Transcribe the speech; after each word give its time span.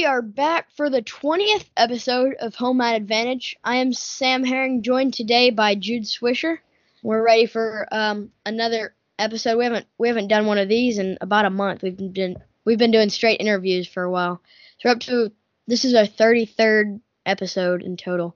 we 0.00 0.06
are 0.06 0.22
back 0.22 0.70
for 0.78 0.88
the 0.88 1.02
20th 1.02 1.66
episode 1.76 2.32
of 2.40 2.54
Home 2.54 2.78
Mat 2.78 2.96
Advantage. 2.96 3.54
I 3.62 3.76
am 3.76 3.92
Sam 3.92 4.44
Herring, 4.44 4.82
joined 4.82 5.12
today 5.12 5.50
by 5.50 5.74
Jude 5.74 6.04
Swisher. 6.04 6.56
We're 7.02 7.22
ready 7.22 7.44
for 7.44 7.86
um, 7.92 8.32
another 8.46 8.94
episode. 9.18 9.58
We 9.58 9.64
haven't 9.64 9.86
we 9.98 10.08
haven't 10.08 10.28
done 10.28 10.46
one 10.46 10.56
of 10.56 10.70
these 10.70 10.96
in 10.96 11.18
about 11.20 11.44
a 11.44 11.50
month. 11.50 11.82
We've 11.82 11.98
been 11.98 12.38
we've 12.64 12.78
been 12.78 12.92
doing 12.92 13.10
straight 13.10 13.42
interviews 13.42 13.86
for 13.86 14.02
a 14.02 14.10
while. 14.10 14.40
So 14.78 14.88
we're 14.88 14.92
up 14.92 15.00
to 15.00 15.32
this 15.66 15.84
is 15.84 15.94
our 15.94 16.04
33rd 16.04 17.02
episode 17.26 17.82
in 17.82 17.98
total. 17.98 18.34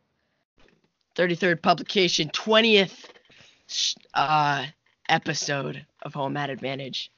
33rd 1.17 1.63
publication, 1.63 2.29
20th 2.29 3.07
uh, 4.13 4.67
episode 5.09 5.87
of 6.03 6.13
Home 6.13 6.35
Mat 6.35 6.51
Advantage. 6.51 7.11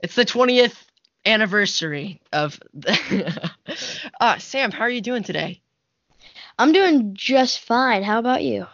It's 0.00 0.16
the 0.16 0.24
20th 0.24 0.74
anniversary 1.26 2.20
of 2.32 2.58
the 2.72 3.50
uh 4.20 4.38
Sam, 4.38 4.70
how 4.70 4.82
are 4.82 4.90
you 4.90 5.00
doing 5.02 5.22
today? 5.22 5.60
I'm 6.58 6.72
doing 6.72 7.14
just 7.14 7.60
fine. 7.60 8.02
How 8.02 8.18
about 8.18 8.42
you? 8.42 8.66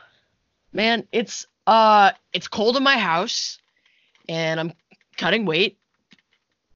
Man, 0.73 1.09
it's 1.13 1.47
uh 1.67 2.13
it's 2.33 2.49
cold 2.49 2.77
in 2.77 2.83
my 2.83 2.99
house 2.99 3.59
and 4.29 4.61
I'm 4.61 4.73
cutting 5.17 5.45
weight 5.47 5.79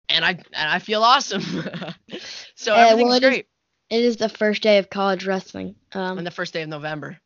and 0.09 0.25
I 0.25 0.31
and 0.31 0.45
I 0.55 0.79
feel 0.79 1.03
awesome. 1.03 1.43
so 2.55 2.75
Uh, 2.75 2.79
everything's 2.79 3.09
well, 3.09 3.17
it 3.17 3.23
is- 3.25 3.29
great. 3.31 3.47
It 3.89 4.05
is 4.05 4.17
the 4.17 4.29
first 4.29 4.63
day 4.65 4.79
of 4.79 4.91
college 4.91 5.25
wrestling. 5.27 5.77
Um, 5.93 6.19
and 6.19 6.27
the 6.27 6.33
first 6.33 6.53
day 6.53 6.63
of 6.63 6.69
November. 6.69 7.19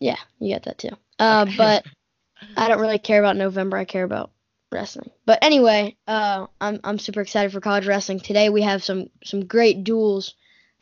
yeah, 0.00 0.16
you 0.38 0.54
got 0.54 0.64
that 0.64 0.76
too. 0.78 0.90
Uh, 1.18 1.46
but 1.56 1.84
I 2.58 2.68
don't 2.68 2.78
really 2.80 2.98
care 2.98 3.18
about 3.18 3.36
November. 3.36 3.78
I 3.78 3.86
care 3.86 4.04
about 4.04 4.30
wrestling. 4.70 5.10
But 5.26 5.38
anyway, 5.42 5.96
uh, 6.06 6.46
I'm 6.60 6.80
I'm 6.84 6.98
super 6.98 7.20
excited 7.20 7.52
for 7.52 7.60
college 7.60 7.86
wrestling. 7.86 8.20
Today 8.20 8.48
we 8.48 8.62
have 8.62 8.82
some 8.84 9.08
some 9.24 9.44
great 9.46 9.84
duels. 9.84 10.34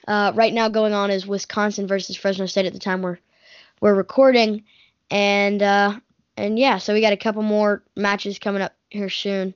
Uh, 0.06 0.33
right 0.34 0.52
now 0.52 0.69
going 0.69 0.92
on 0.92 1.10
is 1.10 1.27
Wisconsin 1.27 1.86
versus 1.86 2.16
Fresno 2.16 2.47
State 2.47 2.66
at 2.66 2.72
the 2.72 2.78
time 2.78 3.02
we're 3.02 3.19
we're 3.80 3.94
recording, 3.94 4.64
and 5.10 5.62
uh, 5.62 5.98
and 6.36 6.58
yeah, 6.58 6.78
so 6.78 6.94
we 6.94 7.00
got 7.00 7.12
a 7.12 7.16
couple 7.16 7.42
more 7.42 7.83
matches 7.97 8.38
coming 8.38 8.62
up 8.62 8.75
here 8.91 9.10
soon. 9.10 9.55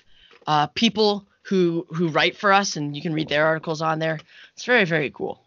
uh, 0.47 0.69
people 0.69 1.27
who 1.43 1.87
who 1.91 2.09
write 2.09 2.37
for 2.37 2.53
us, 2.53 2.77
and 2.77 2.97
you 2.97 3.03
can 3.03 3.13
read 3.13 3.29
their 3.29 3.45
articles 3.45 3.83
on 3.83 3.99
there. 3.99 4.21
It's 4.55 4.65
very 4.65 4.85
very 4.85 5.11
cool. 5.11 5.42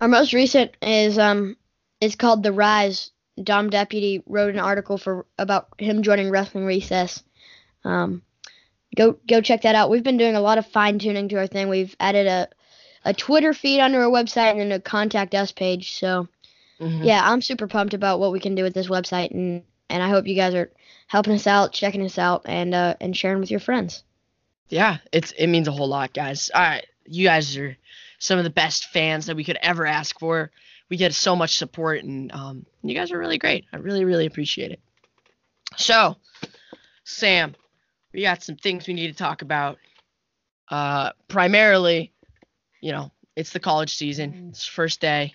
Our 0.00 0.08
most 0.08 0.32
recent 0.32 0.76
is 0.82 1.18
um 1.18 1.56
it's 2.00 2.16
called 2.16 2.42
The 2.42 2.52
Rise. 2.52 3.10
Dom 3.42 3.68
Deputy 3.68 4.22
wrote 4.26 4.54
an 4.54 4.60
article 4.60 4.96
for 4.96 5.26
about 5.38 5.68
him 5.78 6.02
joining 6.02 6.30
Wrestling 6.30 6.64
Recess. 6.64 7.22
Um 7.84 8.22
go 8.96 9.18
go 9.26 9.40
check 9.40 9.62
that 9.62 9.74
out. 9.74 9.90
We've 9.90 10.02
been 10.02 10.16
doing 10.16 10.36
a 10.36 10.40
lot 10.40 10.58
of 10.58 10.66
fine 10.66 10.98
tuning 10.98 11.28
to 11.28 11.36
our 11.36 11.46
thing. 11.46 11.68
We've 11.68 11.94
added 12.00 12.26
a 12.26 12.48
a 13.04 13.14
Twitter 13.14 13.52
feed 13.52 13.80
under 13.80 14.02
our 14.02 14.10
website 14.10 14.52
and 14.52 14.60
then 14.60 14.72
a 14.72 14.80
contact 14.80 15.34
us 15.34 15.52
page. 15.52 15.98
So 15.98 16.28
Mhm. 16.80 17.04
yeah, 17.06 17.22
I'm 17.24 17.40
super 17.40 17.66
pumped 17.66 17.94
about 17.94 18.20
what 18.20 18.32
we 18.32 18.40
can 18.40 18.54
do 18.54 18.62
with 18.62 18.74
this 18.74 18.88
website 18.88 19.30
and 19.30 19.62
and 19.88 20.02
I 20.02 20.08
hope 20.08 20.26
you 20.26 20.34
guys 20.34 20.54
are 20.54 20.70
helping 21.06 21.34
us 21.34 21.46
out, 21.46 21.72
checking 21.72 22.04
us 22.04 22.18
out 22.18 22.42
and 22.46 22.74
uh 22.74 22.96
and 23.00 23.16
sharing 23.16 23.40
with 23.40 23.50
your 23.50 23.60
friends. 23.60 24.02
Yeah, 24.68 24.98
it's 25.12 25.32
it 25.32 25.46
means 25.46 25.68
a 25.68 25.72
whole 25.72 25.88
lot, 25.88 26.12
guys. 26.12 26.50
All 26.54 26.60
right, 26.60 26.84
you 27.06 27.24
guys 27.24 27.56
are 27.56 27.76
some 28.18 28.38
of 28.38 28.44
the 28.44 28.50
best 28.50 28.86
fans 28.86 29.26
that 29.26 29.36
we 29.36 29.44
could 29.44 29.58
ever 29.62 29.86
ask 29.86 30.18
for. 30.18 30.50
We 30.88 30.96
get 30.96 31.14
so 31.14 31.34
much 31.34 31.56
support, 31.56 32.04
and 32.04 32.30
um, 32.32 32.64
you 32.82 32.94
guys 32.94 33.10
are 33.10 33.18
really 33.18 33.38
great. 33.38 33.64
I 33.72 33.78
really 33.78 34.04
really 34.04 34.26
appreciate 34.26 34.70
it. 34.70 34.80
So, 35.76 36.16
Sam, 37.04 37.54
we 38.12 38.22
got 38.22 38.42
some 38.42 38.56
things 38.56 38.86
we 38.86 38.94
need 38.94 39.08
to 39.08 39.16
talk 39.16 39.42
about. 39.42 39.78
Uh, 40.68 41.10
primarily, 41.28 42.12
you 42.80 42.92
know, 42.92 43.10
it's 43.34 43.50
the 43.50 43.60
college 43.60 43.94
season. 43.94 44.46
It's 44.50 44.64
first 44.66 45.00
day. 45.00 45.34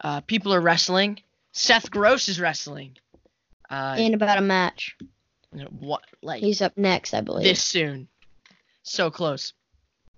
Uh, 0.00 0.20
people 0.20 0.54
are 0.54 0.60
wrestling. 0.60 1.20
Seth 1.52 1.90
Gross 1.90 2.28
is 2.28 2.40
wrestling. 2.40 2.96
Uh, 3.70 3.96
In 3.98 4.14
about 4.14 4.38
a 4.38 4.42
match. 4.42 4.96
you 5.52 5.62
know, 5.64 5.68
what 5.78 6.02
like 6.22 6.40
He's 6.40 6.62
up 6.62 6.76
next, 6.76 7.12
I 7.14 7.20
believe. 7.20 7.44
this 7.44 7.62
soon? 7.62 8.08
So 8.82 9.10
close. 9.10 9.52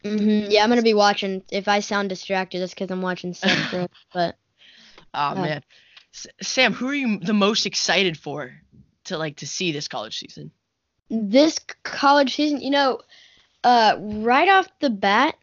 Hmm 0.05 0.47
Yeah, 0.51 0.63
I'm 0.63 0.69
gonna 0.69 0.83
be 0.83 0.95
watching. 0.95 1.43
If 1.51 1.69
I 1.69 1.81
sound 1.81 2.09
distracted, 2.11 2.61
that's 2.61 2.75
because 2.75 2.91
I'm 2.91 3.03
watching 3.03 3.35
Gross. 3.71 3.89
But 4.13 4.37
Oh 5.15 5.35
Yeah. 5.35 5.43
man, 5.43 5.65
S- 6.15 6.27
Sam, 6.43 6.73
who 6.73 6.89
are 6.89 6.95
you 6.95 7.19
the 7.21 7.33
most 7.35 7.67
excited 7.67 8.19
for 8.19 8.55
to 9.05 9.19
like 9.19 9.37
to 9.37 9.47
see 9.47 9.73
this 9.73 9.89
college 9.89 10.19
season? 10.19 10.51
this 11.11 11.59
college 11.83 12.35
season, 12.35 12.61
you 12.61 12.71
know, 12.71 12.99
uh, 13.63 13.97
right 14.01 14.49
off 14.49 14.67
the 14.81 14.91
bat, 14.91 15.37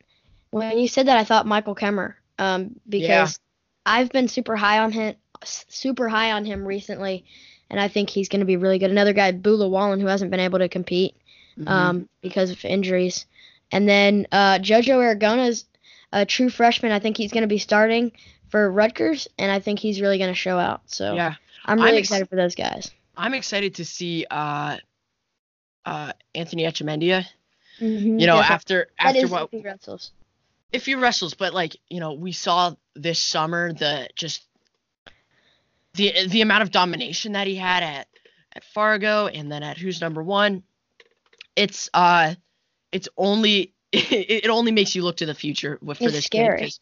when 0.49 0.77
you 0.77 0.87
said 0.87 1.05
that, 1.07 1.17
I 1.17 1.23
thought 1.23 1.45
Michael 1.45 1.75
Kemerer, 1.75 2.15
um, 2.39 2.75
because 2.89 3.39
I've 3.85 4.09
been 4.11 4.27
super 4.27 4.55
high 4.55 4.79
on 4.79 4.91
him, 4.91 5.15
super 5.43 6.09
high 6.09 6.31
on 6.31 6.45
him 6.45 6.65
recently, 6.65 7.25
and 7.69 7.79
I 7.79 7.87
think 7.87 8.09
he's 8.09 8.27
gonna 8.27 8.45
be 8.45 8.57
really 8.57 8.79
good. 8.79 8.91
Another 8.91 9.13
guy, 9.13 9.31
Boo 9.31 9.57
Lewallen, 9.57 10.01
who 10.01 10.07
hasn't 10.07 10.31
been 10.31 10.39
able 10.39 10.59
to 10.59 10.67
compete, 10.67 11.15
Mhm. 11.57 11.67
um, 11.67 12.09
because 12.21 12.49
of 12.51 12.65
injuries, 12.65 13.25
and 13.71 13.87
then 13.87 14.27
uh, 14.31 14.59
JoJo 14.59 14.97
Aragona's 14.97 15.65
a 16.11 16.25
true 16.25 16.49
freshman. 16.49 16.91
I 16.91 16.99
think 16.99 17.17
he's 17.17 17.31
gonna 17.31 17.47
be 17.47 17.57
starting 17.57 18.11
for 18.49 18.69
Rutgers, 18.69 19.27
and 19.37 19.51
I 19.51 19.59
think 19.59 19.79
he's 19.79 20.01
really 20.01 20.17
gonna 20.17 20.33
show 20.33 20.57
out. 20.57 20.81
So 20.87 21.13
yeah, 21.13 21.35
I'm 21.65 21.77
really 21.77 21.91
I'm 21.91 21.97
ex- 21.97 22.07
excited 22.07 22.29
for 22.29 22.35
those 22.35 22.55
guys. 22.55 22.91
I'm 23.15 23.33
excited 23.33 23.75
to 23.75 23.85
see 23.85 24.25
uh, 24.29 24.77
uh, 25.85 26.13
Anthony 26.35 26.63
Echemendia. 26.63 27.25
Mm-hmm. 27.79 28.19
You 28.19 28.27
know, 28.27 28.37
after 28.37 28.87
that 28.99 29.07
after 29.07 29.25
is 29.25 29.31
what 29.31 29.43
if 29.43 29.51
he 29.51 29.61
wrestles. 29.61 30.11
if 30.71 30.85
he 30.85 30.95
wrestles, 30.95 31.33
but 31.33 31.53
like 31.53 31.77
you 31.89 31.99
know, 31.99 32.13
we 32.13 32.31
saw 32.31 32.75
this 32.95 33.19
summer 33.19 33.73
the 33.73 34.09
just 34.15 34.43
the 35.93 36.27
the 36.27 36.41
amount 36.41 36.63
of 36.63 36.71
domination 36.71 37.33
that 37.33 37.47
he 37.47 37.55
had 37.55 37.83
at 37.83 38.07
at 38.53 38.63
Fargo 38.63 39.27
and 39.27 39.51
then 39.51 39.63
at 39.63 39.77
Who's 39.77 40.01
Number 40.01 40.21
One. 40.21 40.63
It's 41.55 41.89
uh, 41.93 42.35
it's 42.91 43.09
only 43.17 43.73
it, 43.91 44.45
it 44.45 44.49
only 44.49 44.71
makes 44.71 44.95
you 44.95 45.03
look 45.03 45.17
to 45.17 45.25
the 45.25 45.33
future 45.35 45.79
for 45.95 45.95
It's 45.99 46.11
this 46.11 46.25
scary. 46.25 46.61
kid 46.61 46.73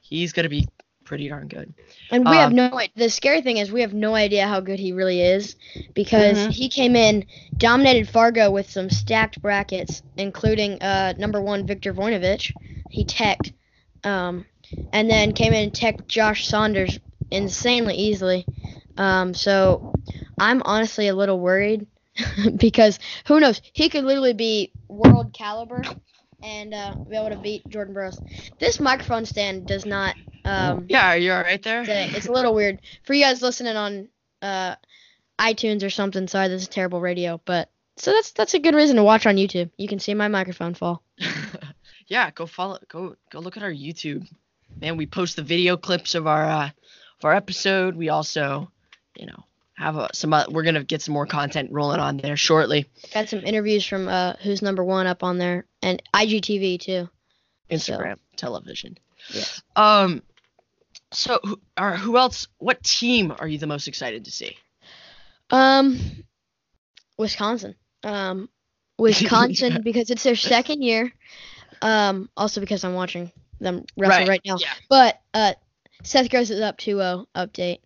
he's 0.00 0.32
gonna 0.32 0.48
be 0.48 0.68
pretty 1.04 1.28
darn 1.28 1.48
good. 1.48 1.74
And 2.10 2.28
we 2.28 2.38
have 2.38 2.50
Um, 2.50 2.54
no. 2.54 2.70
i- 2.72 2.90
The 2.96 3.10
scary 3.10 3.40
thing 3.42 3.58
is 3.58 3.72
we 3.72 3.82
have 3.82 3.94
no 3.94 4.14
idea 4.14 4.46
how 4.46 4.60
good 4.60 4.78
he 4.78 4.92
really 4.92 5.20
is 5.22 5.56
because 5.94 6.46
Mhm. 6.46 6.52
he 6.52 6.68
came 6.68 6.96
in, 6.96 7.26
dominated 7.56 8.08
Fargo 8.08 8.50
with 8.50 8.70
some 8.70 8.90
stacked 8.90 9.40
brackets, 9.42 10.02
including 10.16 10.82
uh, 10.82 11.14
number 11.18 11.40
one 11.40 11.66
Victor 11.66 11.92
Voinovich. 11.94 12.52
He 12.90 13.04
teched, 13.04 13.52
um, 14.04 14.44
and 14.92 15.08
then 15.10 15.32
came 15.32 15.52
in 15.52 15.64
and 15.64 15.74
teched 15.74 16.08
Josh 16.08 16.46
Saunders 16.48 16.98
insanely 17.30 17.94
easily. 17.96 18.46
Um, 18.96 19.34
so 19.34 19.94
I'm 20.38 20.62
honestly 20.64 21.08
a 21.08 21.14
little 21.14 21.38
worried 21.38 21.86
because 22.56 22.98
who 23.26 23.40
knows? 23.40 23.60
He 23.72 23.88
could 23.88 24.04
literally 24.04 24.32
be 24.34 24.72
world 24.88 25.32
caliber 25.32 25.82
and 26.42 26.72
uh, 26.74 26.94
be 27.08 27.16
able 27.16 27.30
to 27.30 27.36
beat 27.36 27.68
Jordan 27.68 27.94
Burroughs. 27.94 28.18
This 28.58 28.80
microphone 28.80 29.26
stand 29.26 29.66
does 29.66 29.84
not. 29.84 30.14
Um, 30.44 30.86
Yeah, 30.88 31.12
are 31.12 31.16
you 31.18 31.32
all 31.32 31.42
right 31.42 31.62
there? 31.62 31.82
today. 31.82 32.10
It's 32.14 32.26
a 32.26 32.32
little 32.32 32.54
weird 32.54 32.80
for 33.04 33.12
you 33.14 33.24
guys 33.24 33.42
listening 33.42 33.76
on 33.76 34.08
uh, 34.42 34.76
iTunes 35.38 35.82
or 35.84 35.90
something. 35.90 36.28
Sorry, 36.28 36.48
this 36.48 36.62
is 36.62 36.68
terrible 36.68 37.00
radio, 37.00 37.40
but 37.44 37.70
so 37.96 38.12
that's 38.12 38.32
that's 38.32 38.54
a 38.54 38.58
good 38.58 38.74
reason 38.74 38.96
to 38.96 39.04
watch 39.04 39.26
on 39.26 39.36
YouTube. 39.36 39.70
You 39.76 39.88
can 39.88 39.98
see 39.98 40.14
my 40.14 40.28
microphone 40.28 40.74
fall. 40.74 41.02
yeah, 42.06 42.30
go 42.30 42.46
follow, 42.46 42.78
go 42.88 43.16
go 43.30 43.40
look 43.40 43.56
at 43.56 43.62
our 43.62 43.72
YouTube. 43.72 44.26
Man, 44.80 44.96
we 44.96 45.06
post 45.06 45.36
the 45.36 45.42
video 45.42 45.76
clips 45.76 46.14
of 46.14 46.26
our 46.26 46.44
uh, 46.44 46.66
of 46.66 47.24
our 47.24 47.34
episode. 47.34 47.96
We 47.96 48.08
also, 48.08 48.70
you 49.16 49.26
know, 49.26 49.44
have 49.80 50.10
some. 50.12 50.32
Uh, 50.32 50.44
we're 50.50 50.62
gonna 50.62 50.84
get 50.84 51.02
some 51.02 51.14
more 51.14 51.26
content 51.26 51.70
rolling 51.72 52.00
on 52.00 52.18
there 52.18 52.36
shortly. 52.36 52.86
Got 53.14 53.28
some 53.28 53.40
interviews 53.40 53.84
from 53.86 54.08
uh, 54.08 54.34
Who's 54.42 54.62
Number 54.62 54.84
One 54.84 55.06
up 55.06 55.22
on 55.22 55.38
there 55.38 55.64
and 55.82 56.02
IGTV 56.14 56.80
too. 56.80 57.08
Instagram, 57.70 58.16
television. 58.36 58.98
Yeah. 59.32 59.44
Um. 59.76 60.22
So, 61.12 61.40
who, 61.42 61.60
or 61.78 61.92
who 61.96 62.16
else? 62.16 62.46
What 62.58 62.82
team 62.84 63.34
are 63.36 63.48
you 63.48 63.58
the 63.58 63.66
most 63.66 63.88
excited 63.88 64.26
to 64.26 64.30
see? 64.30 64.56
Um, 65.50 65.98
Wisconsin. 67.18 67.74
Um, 68.04 68.48
Wisconsin 68.98 69.72
Yeah. 69.72 69.78
because 69.78 70.10
it's 70.10 70.22
their 70.22 70.36
second 70.36 70.82
year. 70.82 71.12
Um, 71.82 72.28
also 72.36 72.60
because 72.60 72.84
I'm 72.84 72.94
watching 72.94 73.32
them 73.60 73.84
wrestle 73.96 74.26
right, 74.26 74.40
now. 74.44 74.56
Yeah. 74.60 74.72
But 74.88 75.20
uh, 75.32 75.54
Seth 76.02 76.30
Gross 76.30 76.50
is 76.50 76.60
up 76.60 76.78
2-0 76.78 77.26
update. 77.34 77.78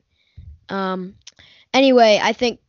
Um, 0.68 1.14
anyway, 1.74 2.18
I 2.22 2.32
think 2.32 2.60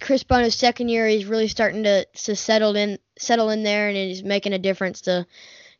Chris 0.00 0.22
Bono's 0.24 0.54
second 0.54 0.88
year, 0.90 1.06
he's 1.08 1.24
really 1.24 1.48
starting 1.48 1.84
to, 1.84 2.04
to 2.04 2.36
settle 2.36 2.76
in 2.76 2.98
settle 3.18 3.50
in 3.50 3.62
there, 3.62 3.88
and 3.88 3.96
he's 3.96 4.22
making 4.22 4.52
a 4.52 4.58
difference 4.58 5.00
to 5.02 5.26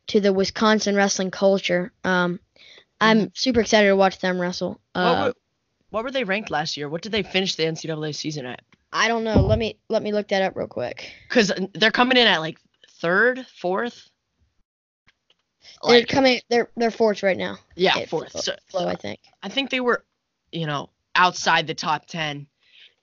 to 0.08 0.20
the 0.20 0.32
Wisconsin 0.32 0.94
wrestling 0.94 1.30
culture. 1.30 1.92
Um, 2.04 2.40
I'm 3.00 3.30
super 3.34 3.60
excited 3.60 3.88
to 3.88 3.96
watch 3.96 4.18
them 4.20 4.40
wrestle. 4.40 4.80
What, 4.94 5.02
Uh, 5.02 5.24
were, 5.26 5.34
what 5.90 6.04
were 6.04 6.10
they 6.10 6.24
ranked 6.24 6.50
last 6.50 6.76
year? 6.76 6.88
What 6.88 7.02
did 7.02 7.12
they 7.12 7.22
finish 7.22 7.54
the 7.54 7.64
NCAA 7.64 8.14
season 8.14 8.46
at? 8.46 8.60
I 8.92 9.06
don't 9.08 9.22
know. 9.24 9.40
Let 9.42 9.58
me 9.58 9.78
let 9.88 10.02
me 10.02 10.12
look 10.12 10.28
that 10.28 10.42
up 10.42 10.56
real 10.56 10.66
quick. 10.66 11.12
Because 11.28 11.52
they're 11.74 11.90
coming 11.90 12.16
in 12.16 12.26
at 12.26 12.38
like 12.38 12.58
third, 13.00 13.46
fourth. 13.60 14.08
They're 15.84 15.98
Like, 16.00 16.08
coming. 16.08 16.40
They're 16.48 16.70
they're 16.76 16.90
fourth 16.90 17.22
right 17.22 17.36
now. 17.36 17.58
yeah, 17.76 18.04
fourth. 18.06 18.32
So, 18.40 18.54
I 18.74 18.94
think. 18.96 19.20
I 19.42 19.48
think 19.48 19.70
they 19.70 19.80
were, 19.80 20.04
you 20.50 20.66
know, 20.66 20.88
outside 21.14 21.66
the 21.66 21.74
top 21.74 22.06
10. 22.06 22.46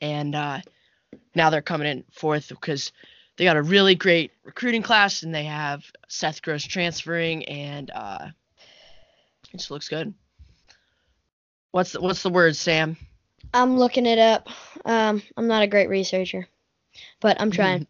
And 0.05 0.35
uh, 0.35 0.59
now 1.33 1.49
they're 1.49 1.63
coming 1.63 1.87
in 1.87 2.03
fourth 2.11 2.49
because 2.49 2.91
they 3.37 3.43
got 3.43 3.57
a 3.57 3.61
really 3.63 3.95
great 3.95 4.31
recruiting 4.43 4.83
class 4.83 5.23
and 5.23 5.33
they 5.33 5.45
have 5.45 5.83
Seth 6.07 6.43
Gross 6.43 6.63
transferring 6.63 7.45
and 7.45 7.89
uh, 7.89 8.27
it 9.51 9.57
just 9.57 9.71
looks 9.71 9.89
good. 9.89 10.13
What's 11.71 11.93
the, 11.93 12.01
what's 12.01 12.21
the 12.21 12.29
word, 12.29 12.55
Sam? 12.55 12.97
I'm 13.51 13.77
looking 13.77 14.05
it 14.05 14.19
up. 14.19 14.47
Um, 14.85 15.23
I'm 15.35 15.47
not 15.47 15.63
a 15.63 15.67
great 15.67 15.89
researcher, 15.89 16.47
but 17.19 17.41
I'm 17.41 17.49
trying. 17.49 17.87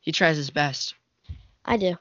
He 0.00 0.12
tries 0.12 0.36
his 0.36 0.50
best. 0.50 0.94
I 1.64 1.76
do. 1.76 1.96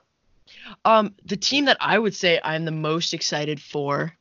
Um, 0.86 1.16
the 1.26 1.36
team 1.36 1.66
that 1.66 1.78
I 1.80 1.98
would 1.98 2.16
say 2.16 2.40
I'm 2.44 2.64
the 2.64 2.72
most 2.72 3.14
excited 3.14 3.60
for 3.60 4.14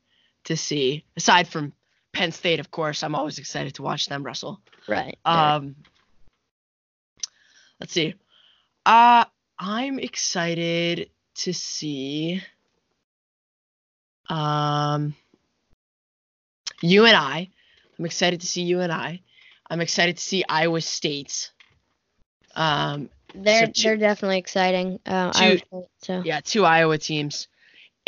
to 0.44 0.56
see, 0.56 1.04
aside 1.16 1.46
from 1.46 1.74
Penn 2.18 2.32
State, 2.32 2.58
of 2.58 2.68
course, 2.72 3.04
I'm 3.04 3.14
always 3.14 3.38
excited 3.38 3.76
to 3.76 3.82
watch 3.82 4.06
them 4.06 4.24
wrestle. 4.24 4.60
Right. 4.88 5.16
right. 5.24 5.54
Um, 5.54 5.76
let's 7.78 7.92
see. 7.92 8.14
Uh, 8.84 9.24
I'm 9.56 10.00
excited 10.00 11.10
to 11.36 11.54
see. 11.54 12.42
Um, 14.28 15.14
you 16.82 17.04
and 17.04 17.16
I. 17.16 17.50
I'm 17.96 18.04
excited 18.04 18.40
to 18.40 18.48
see 18.48 18.62
you 18.62 18.80
and 18.80 18.90
I. 18.92 19.20
I'm 19.70 19.80
excited 19.80 20.16
to 20.16 20.22
see 20.22 20.42
Iowa 20.48 20.80
State. 20.80 21.52
Um, 22.56 23.10
they're 23.32 23.68
two- 23.68 23.82
they're 23.82 23.96
definitely 23.96 24.38
exciting. 24.38 24.98
Uh, 25.06 25.30
two- 25.30 25.38
I 25.44 25.50
would 25.70 25.84
so. 26.02 26.22
yeah, 26.24 26.40
two 26.40 26.64
Iowa 26.64 26.98
teams, 26.98 27.46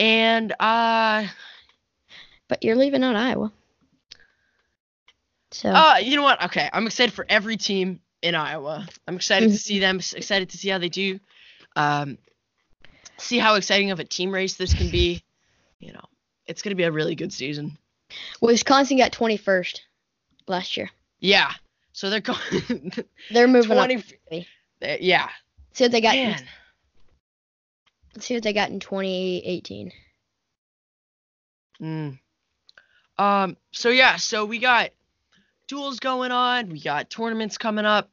and 0.01 0.53
uh, 0.59 1.29
But 2.49 2.65
you're 2.65 2.75
leaving 2.75 3.05
out 3.05 3.15
Iowa. 3.15 3.53
So 5.53 5.71
Uh, 5.71 5.97
you 6.03 6.17
know 6.17 6.23
what? 6.23 6.43
Okay, 6.45 6.69
I'm 6.73 6.87
excited 6.87 7.13
for 7.13 7.27
every 7.29 7.57
team 7.57 8.01
in 8.23 8.35
Iowa. 8.35 8.87
I'm 9.09 9.17
excited 9.17 9.49
to 9.51 9.55
Mhm. 9.55 9.59
see 9.59 9.79
them. 9.81 9.97
Excited 9.97 10.51
to 10.51 10.59
see 10.59 10.69
how 10.69 10.79
they 10.79 10.89
do. 10.89 11.19
Um, 11.77 12.19
see 13.19 13.39
how 13.39 13.55
exciting 13.57 13.91
of 13.91 14.01
a 14.01 14.05
team 14.05 14.31
race 14.33 14.55
this 14.55 14.75
can 14.75 14.91
be. 14.91 15.23
You 15.79 15.93
know, 15.93 16.05
it's 16.47 16.63
gonna 16.63 16.77
be 16.77 16.85
a 16.85 16.93
really 16.93 17.15
good 17.15 17.33
season. 17.33 17.79
Wisconsin 18.41 18.97
got 18.99 19.13
21st 19.13 19.81
last 20.47 20.77
year. 20.77 20.91
Yeah. 21.21 21.53
So 21.93 22.11
they're 22.11 22.21
going. 22.21 22.39
They're 23.31 23.49
moving 23.49 23.73
up. 23.73 23.87
20. 23.91 24.05
they- 24.81 24.99
Yeah. 25.01 25.29
See 25.73 25.85
what 25.85 25.93
they 25.93 26.01
got. 26.01 26.15
In, 26.17 26.37
let's 28.15 28.27
see 28.27 28.35
what 28.35 28.43
they 28.43 28.53
got 28.53 28.71
in 28.71 28.81
2018. 28.81 29.93
Mm. 31.81 32.19
Um. 33.19 33.57
So 33.73 33.89
yeah. 33.91 34.17
So 34.17 34.45
we 34.45 34.59
got 34.59 34.91
duels 35.71 36.01
going 36.01 36.33
on. 36.33 36.69
We 36.69 36.81
got 36.81 37.09
tournaments 37.09 37.57
coming 37.57 37.85
up. 37.85 38.11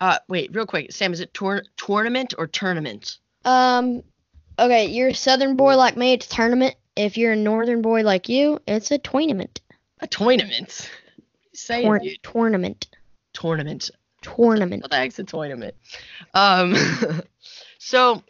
Uh, 0.00 0.18
wait, 0.28 0.52
real 0.52 0.66
quick, 0.66 0.90
Sam. 0.90 1.12
Is 1.12 1.20
it 1.20 1.32
tour- 1.32 1.62
tournament 1.76 2.34
or 2.36 2.48
tournament? 2.48 3.18
Um, 3.44 4.02
okay, 4.58 4.86
you're 4.86 5.08
a 5.08 5.14
Southern 5.14 5.54
boy 5.54 5.76
like 5.76 5.96
me. 5.96 6.12
It's 6.12 6.26
tournament. 6.26 6.74
If 6.96 7.16
you're 7.16 7.32
a 7.32 7.36
Northern 7.36 7.80
boy 7.80 8.02
like 8.02 8.28
you, 8.28 8.58
it's 8.66 8.90
a 8.90 8.98
tournament. 8.98 9.60
A 10.00 10.08
tournament. 10.08 10.90
Say 11.54 11.88
dude. 11.88 12.22
tournament. 12.24 12.88
Tournament. 13.32 13.90
Tournament. 14.20 14.82
What 14.82 14.90
the 14.90 14.96
heck's 14.96 15.20
a 15.20 15.24
tournament? 15.24 15.76
Um, 16.34 16.74
so, 17.78 18.20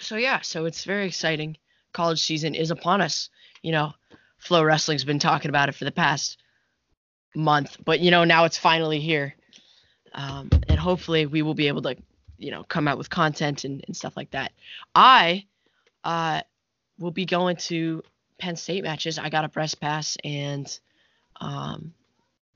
so 0.00 0.16
yeah, 0.16 0.40
so 0.40 0.64
it's 0.64 0.84
very 0.84 1.06
exciting. 1.06 1.58
College 1.92 2.22
season 2.22 2.54
is 2.54 2.70
upon 2.70 3.02
us. 3.02 3.28
You 3.62 3.72
know, 3.72 3.92
FloWrestling's 4.42 5.04
been 5.04 5.18
talking 5.18 5.50
about 5.50 5.68
it 5.68 5.74
for 5.74 5.84
the 5.84 5.92
past 5.92 6.38
month, 7.36 7.76
but 7.84 8.00
you 8.00 8.10
know 8.10 8.24
now 8.24 8.44
it's 8.44 8.58
finally 8.58 8.98
here, 8.98 9.34
um, 10.14 10.48
and 10.68 10.78
hopefully 10.78 11.26
we 11.26 11.42
will 11.42 11.54
be 11.54 11.68
able 11.68 11.82
to, 11.82 11.96
you 12.38 12.50
know, 12.50 12.64
come 12.64 12.88
out 12.88 12.98
with 12.98 13.10
content 13.10 13.64
and, 13.64 13.84
and 13.86 13.96
stuff 13.96 14.16
like 14.16 14.30
that. 14.30 14.52
I, 14.94 15.46
uh, 16.02 16.40
will 16.98 17.10
be 17.10 17.26
going 17.26 17.56
to 17.56 18.02
Penn 18.38 18.56
State 18.56 18.82
matches. 18.82 19.18
I 19.18 19.28
got 19.28 19.44
a 19.44 19.48
press 19.48 19.74
pass, 19.74 20.16
and 20.24 20.66
um, 21.40 21.92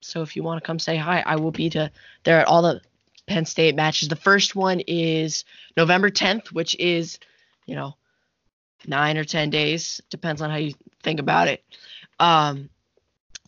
so 0.01 0.23
if 0.23 0.35
you 0.35 0.43
want 0.43 0.63
to 0.63 0.67
come 0.67 0.79
say 0.79 0.97
hi, 0.97 1.23
I 1.25 1.37
will 1.37 1.51
be 1.51 1.71
to 1.71 1.91
there 2.25 2.41
at 2.41 2.47
all 2.47 2.63
the 2.63 2.81
Penn 3.27 3.45
State 3.45 3.77
matches. 3.77 4.09
The 4.09 4.17
first 4.17 4.57
one 4.57 4.81
is 4.81 5.45
November 5.77 6.11
10th, 6.11 6.49
which 6.49 6.75
is, 6.79 7.19
you 7.67 7.75
know, 7.75 7.95
nine 8.87 9.19
or 9.19 9.25
10 9.25 9.51
days, 9.51 10.01
depends 10.11 10.41
on 10.41 10.51
how 10.51 10.57
you 10.57 10.75
think 11.03 11.21
about 11.21 11.49
it. 11.49 11.63
Um, 12.19 12.71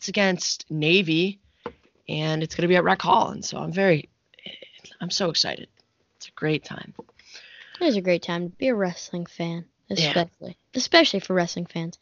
it's 0.02 0.08
against 0.08 0.68
Navy, 0.68 1.38
and 2.08 2.42
it's 2.42 2.56
going 2.56 2.62
to 2.62 2.68
be 2.68 2.74
at 2.74 2.82
Rec 2.82 3.00
Hall. 3.00 3.28
And 3.28 3.44
so 3.44 3.56
I'm 3.58 3.70
very, 3.70 4.08
I'm 5.00 5.10
so 5.12 5.30
excited. 5.30 5.68
It's 6.16 6.26
a 6.26 6.32
great 6.32 6.64
time. 6.64 6.92
It 7.80 7.84
is 7.84 7.94
a 7.96 8.00
great 8.00 8.24
time 8.24 8.50
to 8.50 8.56
be 8.56 8.66
a 8.66 8.74
wrestling 8.74 9.26
fan, 9.26 9.64
Yeah. 9.88 10.08
especially 10.08 10.56
especially 10.74 11.20
for 11.20 11.34
wrestling 11.34 11.66
fans. 11.66 12.00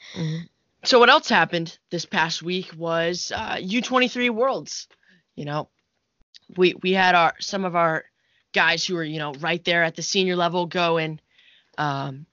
So 0.82 0.99
what 0.99 1.11
else 1.11 1.29
happened 1.29 1.76
this 1.91 2.06
past 2.06 2.43
week 2.43 2.71
was 2.75 3.33
uh, 3.37 3.57
U23 3.57 4.30
Worlds. 4.30 4.88
You 5.35 5.45
know, 5.45 5.69
we 6.57 6.73
we 6.83 6.92
had 6.92 7.14
our 7.14 7.35
some 7.38 7.66
of 7.66 7.76
our 7.76 8.04
guys 8.54 8.87
who 8.87 8.95
were 8.95 9.04
you 9.04 9.19
know 9.19 9.35
right 9.35 9.62
there 9.66 9.85
at 9.85 9.95
the 9.95 10.02
senior 10.02 10.37
level 10.37 10.64
go 10.64 10.97
and 10.97 11.21
um, 11.76 12.25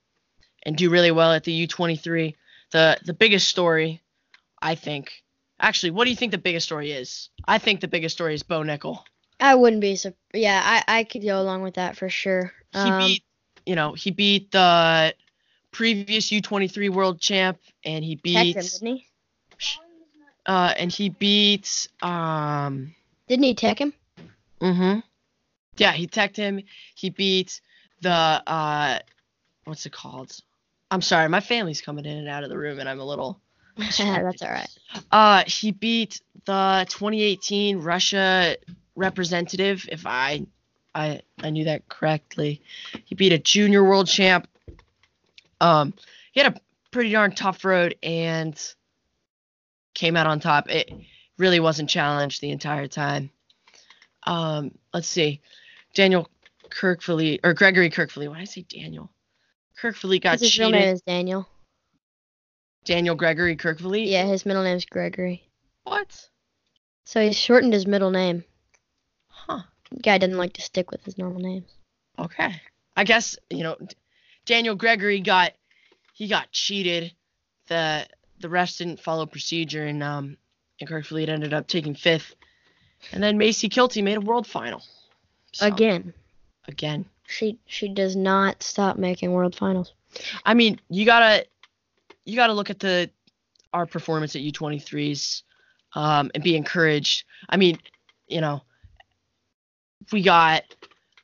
and 0.63 0.77
do 0.77 0.89
really 0.89 1.11
well 1.11 1.33
at 1.33 1.43
the 1.43 1.67
U23. 1.67 2.35
The 2.71 2.97
the 3.03 3.13
biggest 3.13 3.49
story, 3.49 4.01
I 4.61 4.75
think. 4.75 5.23
Actually, 5.59 5.91
what 5.91 6.03
do 6.03 6.09
you 6.11 6.15
think 6.15 6.31
the 6.31 6.37
biggest 6.37 6.65
story 6.65 6.91
is? 6.91 7.29
I 7.47 7.57
think 7.57 7.81
the 7.81 7.87
biggest 7.87 8.15
story 8.15 8.33
is 8.35 8.43
Bo 8.43 8.61
Nickal. 8.61 8.99
I 9.39 9.55
wouldn't 9.55 9.81
be 9.81 9.95
so. 9.95 10.13
Yeah, 10.33 10.61
I 10.63 10.99
I 10.99 11.03
could 11.03 11.23
go 11.23 11.41
along 11.41 11.63
with 11.63 11.75
that 11.75 11.97
for 11.97 12.09
sure. 12.09 12.53
He 12.73 12.79
Um, 12.79 12.97
beat, 12.97 13.23
you 13.65 13.75
know, 13.75 13.93
he 13.93 14.11
beat 14.11 14.51
the 14.51 15.13
previous 15.71 16.29
U23 16.31 16.89
world 16.89 17.19
champ, 17.19 17.59
and 17.83 18.03
he 18.03 18.15
Tech 18.15 18.23
him, 18.23 18.53
beat, 18.53 18.55
didn't 18.55 18.97
he? 18.97 19.07
uh, 20.45 20.73
and 20.77 20.91
he 20.91 21.09
beat, 21.09 21.87
um, 22.01 22.95
Didn't 23.27 23.43
he 23.43 23.53
tech 23.55 23.79
him? 23.79 23.93
Mm-hmm. 24.61 24.99
Yeah, 25.77 25.91
he 25.91 26.07
teched 26.07 26.35
him. 26.37 26.61
He 26.95 27.09
beat 27.09 27.61
the 28.01 28.09
uh 28.11 28.99
what's 29.65 29.85
it 29.85 29.91
called? 29.91 30.35
I'm 30.89 31.01
sorry, 31.01 31.27
my 31.29 31.41
family's 31.41 31.81
coming 31.81 32.05
in 32.05 32.17
and 32.17 32.27
out 32.29 32.43
of 32.43 32.49
the 32.49 32.57
room 32.57 32.79
and 32.79 32.87
I'm 32.87 32.99
a 32.99 33.05
little 33.05 33.39
That's 33.97 34.41
all 34.41 34.49
right. 34.49 34.69
uh 35.11 35.43
he 35.45 35.71
beat 35.71 36.21
the 36.45 36.85
2018 36.89 37.79
Russia 37.79 38.57
representative 38.95 39.87
if 39.91 40.05
I 40.05 40.45
I 40.95 41.21
I 41.41 41.49
knew 41.51 41.65
that 41.65 41.87
correctly. 41.87 42.61
He 43.05 43.15
beat 43.15 43.33
a 43.33 43.37
junior 43.37 43.83
world 43.83 44.07
champ. 44.07 44.47
Um 45.61 45.93
he 46.31 46.39
had 46.41 46.55
a 46.55 46.59
pretty 46.91 47.11
darn 47.11 47.33
tough 47.35 47.63
road 47.65 47.95
and 48.01 48.59
came 49.93 50.15
out 50.15 50.27
on 50.27 50.39
top. 50.39 50.69
It 50.69 50.91
really 51.37 51.59
wasn't 51.59 51.89
challenged 51.89 52.41
the 52.41 52.51
entire 52.51 52.87
time. 52.87 53.29
Um 54.23 54.71
let's 54.93 55.07
see. 55.07 55.41
Daniel 55.93 56.29
Kerkvliet 56.69 57.41
or 57.43 57.53
Gregory 57.53 57.89
Kerkvliet. 57.89 58.29
Why 58.29 58.35
did 58.35 58.41
I 58.41 58.45
say 58.45 58.61
Daniel? 58.67 59.11
Kerkvliet 59.79 60.21
got 60.21 60.31
'Cause 60.31 60.41
His 60.41 60.57
real 60.57 60.71
name 60.71 60.93
is 60.93 61.01
Daniel. 61.01 61.47
Daniel 62.87 63.15
Gregory 63.15 63.55
Kerkvliet. 63.57 64.07
Yeah, 64.07 64.25
his 64.25 64.45
middle 64.45 64.63
name's 64.63 64.85
Gregory. 64.85 65.43
What? 65.83 66.27
So 67.03 67.21
he 67.21 67.33
shortened 67.33 67.73
his 67.73 67.85
middle 67.85 68.11
name. 68.11 68.43
Huh. 69.27 69.61
Guy 70.01 70.17
doesn't 70.17 70.37
like 70.37 70.53
to 70.53 70.61
stick 70.61 70.89
with 70.89 71.03
his 71.03 71.17
normal 71.17 71.41
names. 71.41 71.69
Okay. 72.17 72.61
I 72.95 73.03
guess 73.03 73.37
you 73.49 73.63
know 73.63 73.77
Daniel 74.45 74.75
Gregory 74.75 75.19
got 75.19 75.51
he 76.13 76.27
got 76.27 76.51
cheated. 76.51 77.13
The 77.67 78.07
the 78.39 78.49
rest 78.49 78.77
didn't 78.79 79.01
follow 79.01 79.25
procedure 79.25 79.85
and 79.85 80.01
um 80.01 80.37
and 80.79 80.89
Kerkvliet 80.89 81.29
ended 81.29 81.53
up 81.53 81.67
taking 81.67 81.93
fifth 81.95 82.35
And 83.11 83.21
then 83.21 83.37
Macy 83.37 83.67
Kilty 83.69 84.01
made 84.03 84.17
a 84.17 84.21
world 84.21 84.47
final. 84.47 84.81
So, 85.53 85.67
Again, 85.67 86.13
Again. 86.67 87.05
she 87.27 87.57
she 87.65 87.89
does 87.89 88.15
not 88.15 88.63
stop 88.63 88.97
making 88.97 89.31
world 89.33 89.55
finals. 89.55 89.93
I 90.45 90.53
mean, 90.53 90.79
you 90.89 91.05
gotta 91.05 91.45
you 92.27 92.35
gotta 92.35 92.53
look 92.53 92.69
at 92.69 92.79
the 92.79 93.09
our 93.73 93.85
performance 93.85 94.35
at 94.35 94.41
U23s 94.41 95.43
um, 95.95 96.29
and 96.35 96.43
be 96.43 96.55
encouraged. 96.55 97.25
I 97.49 97.57
mean, 97.57 97.79
you 98.27 98.41
know, 98.41 98.63
we 100.11 100.21
got 100.21 100.63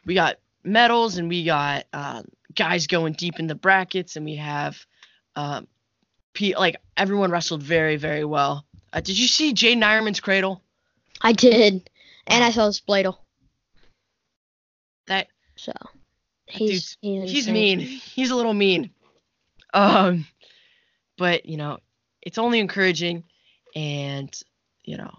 we 0.05 0.13
got 0.13 0.37
medals 0.63 1.17
and 1.17 1.29
we 1.29 1.43
got 1.43 1.85
um, 1.93 2.25
guys 2.55 2.87
going 2.87 3.13
deep 3.13 3.39
in 3.39 3.47
the 3.47 3.55
brackets 3.55 4.15
and 4.15 4.25
we 4.25 4.37
have 4.37 4.77
um, 5.35 5.67
P- 6.33 6.55
like 6.55 6.77
everyone 6.97 7.31
wrestled 7.31 7.61
very 7.61 7.97
very 7.97 8.23
well. 8.23 8.65
Uh, 8.93 9.01
did 9.01 9.19
you 9.19 9.27
see 9.27 9.53
Jay 9.53 9.75
Nyerman's 9.75 10.19
cradle? 10.19 10.61
I 11.21 11.33
did, 11.33 11.89
and 12.27 12.43
I 12.43 12.51
saw 12.51 12.67
the 12.67 12.71
spladle. 12.71 13.17
That 15.07 15.27
So 15.55 15.73
he's 16.47 16.97
he's, 17.01 17.31
he's 17.31 17.47
mean. 17.49 17.79
He's 17.79 18.31
a 18.31 18.35
little 18.35 18.53
mean. 18.53 18.91
Um, 19.73 20.25
but 21.17 21.45
you 21.45 21.57
know, 21.57 21.79
it's 22.21 22.37
only 22.37 22.59
encouraging, 22.59 23.23
and 23.75 24.33
you 24.83 24.97
know, 24.97 25.11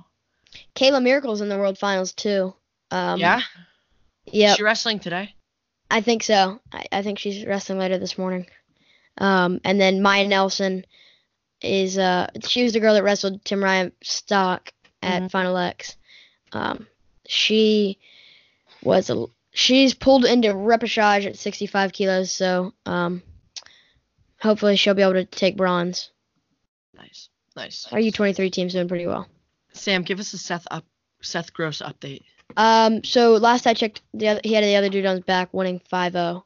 Kayla 0.74 1.02
Miracle's 1.02 1.40
in 1.40 1.48
the 1.48 1.58
world 1.58 1.78
finals 1.78 2.12
too. 2.12 2.54
Um, 2.90 3.18
yeah. 3.20 3.40
Yep. 4.26 4.56
She 4.56 4.62
wrestling 4.62 4.98
today. 5.00 5.34
I 5.90 6.00
think 6.00 6.22
so. 6.22 6.60
I, 6.72 6.86
I 6.92 7.02
think 7.02 7.18
she's 7.18 7.44
wrestling 7.46 7.78
later 7.78 7.98
this 7.98 8.16
morning. 8.16 8.46
Um, 9.18 9.60
and 9.64 9.80
then 9.80 10.02
Maya 10.02 10.26
Nelson 10.26 10.84
is 11.60 11.96
uh 11.98 12.28
she 12.46 12.62
was 12.62 12.72
the 12.72 12.80
girl 12.80 12.94
that 12.94 13.02
wrestled 13.04 13.42
Tamyra 13.44 13.92
stock 14.02 14.72
at 15.02 15.22
Mhm. 15.22 15.30
Final 15.30 15.56
X. 15.56 15.96
Um, 16.52 16.86
she 17.26 17.98
was 18.82 19.08
a 19.10 19.26
she's 19.52 19.94
pulled 19.94 20.24
into 20.24 20.48
repechage 20.48 21.26
at 21.26 21.36
65 21.36 21.92
kilos, 21.92 22.32
so 22.32 22.74
um, 22.86 23.22
hopefully 24.44 24.76
she'll 24.76 24.94
be 24.94 25.02
able 25.02 25.14
to 25.14 25.24
take 25.24 25.56
bronze. 25.56 26.10
Nice, 26.96 27.28
nice. 27.56 27.86
Our 27.90 27.98
U23 27.98 28.52
team's 28.52 28.72
doing 28.74 28.86
pretty 28.86 29.06
well. 29.06 29.26
Sam, 29.72 30.02
give 30.02 30.20
us 30.20 30.32
a 30.34 30.38
Seth 30.38 30.66
up, 30.70 30.84
Seth 31.20 31.52
Gross 31.52 31.82
update. 31.82 32.22
Um, 32.56 33.02
so 33.02 33.32
last 33.32 33.66
I 33.66 33.74
checked, 33.74 34.02
the 34.12 34.28
other, 34.28 34.40
he 34.44 34.52
had 34.52 34.62
the 34.62 34.76
other 34.76 34.88
dude 34.90 35.06
on 35.06 35.16
his 35.16 35.24
back, 35.24 35.52
winning 35.52 35.80
5-0. 35.92 36.44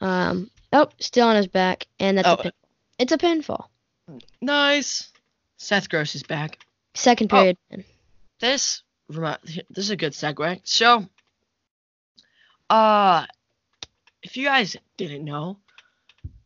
Um, 0.00 0.50
oh, 0.72 0.88
still 1.00 1.26
on 1.26 1.34
his 1.36 1.48
back, 1.48 1.86
and 1.98 2.18
that's 2.18 2.28
Oh. 2.28 2.34
a 2.34 2.42
pin. 2.44 2.52
It's 2.98 3.12
a 3.12 3.18
pinfall. 3.18 3.64
Nice. 4.40 5.08
Seth 5.56 5.88
Gross 5.88 6.14
is 6.14 6.22
back. 6.22 6.58
Second 6.94 7.32
Oh. 7.32 7.36
period. 7.36 7.56
pin. 7.70 7.84
This 8.38 8.82
this 9.08 9.84
is 9.84 9.90
a 9.90 9.96
good 9.96 10.12
segue. 10.12 10.60
So, 10.64 11.08
uh, 12.68 13.26
if 14.22 14.36
you 14.36 14.44
guys 14.44 14.76
didn't 14.96 15.24
know, 15.24 15.58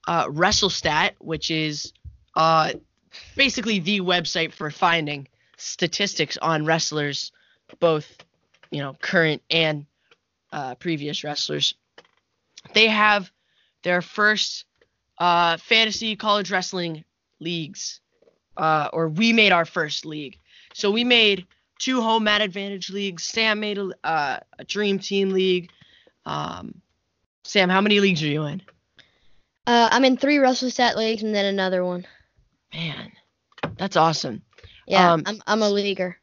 uh, 0.06 0.26
WrestleStat, 0.26 1.12
which 1.18 1.50
is 1.50 1.92
uh 2.36 2.72
basically 3.36 3.78
the 3.78 4.00
website 4.00 4.52
for 4.52 4.70
finding 4.70 5.28
statistics 5.56 6.36
on 6.38 6.64
wrestlers, 6.64 7.32
both 7.80 8.16
you 8.70 8.80
know 8.80 8.94
current 9.00 9.42
and 9.50 9.86
uh, 10.52 10.74
previous 10.76 11.24
wrestlers, 11.24 11.74
they 12.74 12.88
have 12.88 13.30
their 13.82 14.00
first 14.02 14.64
uh, 15.18 15.56
fantasy 15.58 16.16
college 16.16 16.50
wrestling 16.50 17.04
leagues, 17.40 18.00
uh, 18.56 18.88
or 18.92 19.08
we 19.08 19.32
made 19.32 19.52
our 19.52 19.64
first 19.64 20.06
league. 20.06 20.38
So 20.72 20.90
we 20.90 21.04
made 21.04 21.46
two 21.78 22.00
home 22.00 22.24
mat 22.24 22.40
advantage 22.40 22.90
leagues. 22.90 23.24
Sam 23.24 23.60
made 23.60 23.78
a, 23.78 23.90
uh, 24.04 24.38
a 24.58 24.64
dream 24.64 24.98
team 24.98 25.30
league. 25.30 25.70
Um, 26.24 26.80
Sam, 27.44 27.68
how 27.68 27.80
many 27.80 28.00
leagues 28.00 28.22
are 28.22 28.28
you 28.28 28.44
in? 28.44 28.62
Uh, 29.66 29.88
I'm 29.90 30.04
in 30.04 30.16
three 30.16 30.36
WrestleStat 30.36 30.96
leagues 30.96 31.22
and 31.22 31.34
then 31.34 31.46
another 31.46 31.84
one. 31.84 32.06
Man, 32.72 33.12
that's 33.78 33.96
awesome. 33.96 34.42
Yeah, 34.86 35.12
Um, 35.12 35.22
I'm 35.26 35.42
I'm 35.46 35.62
a 35.62 35.70
leaguer. 35.70 36.18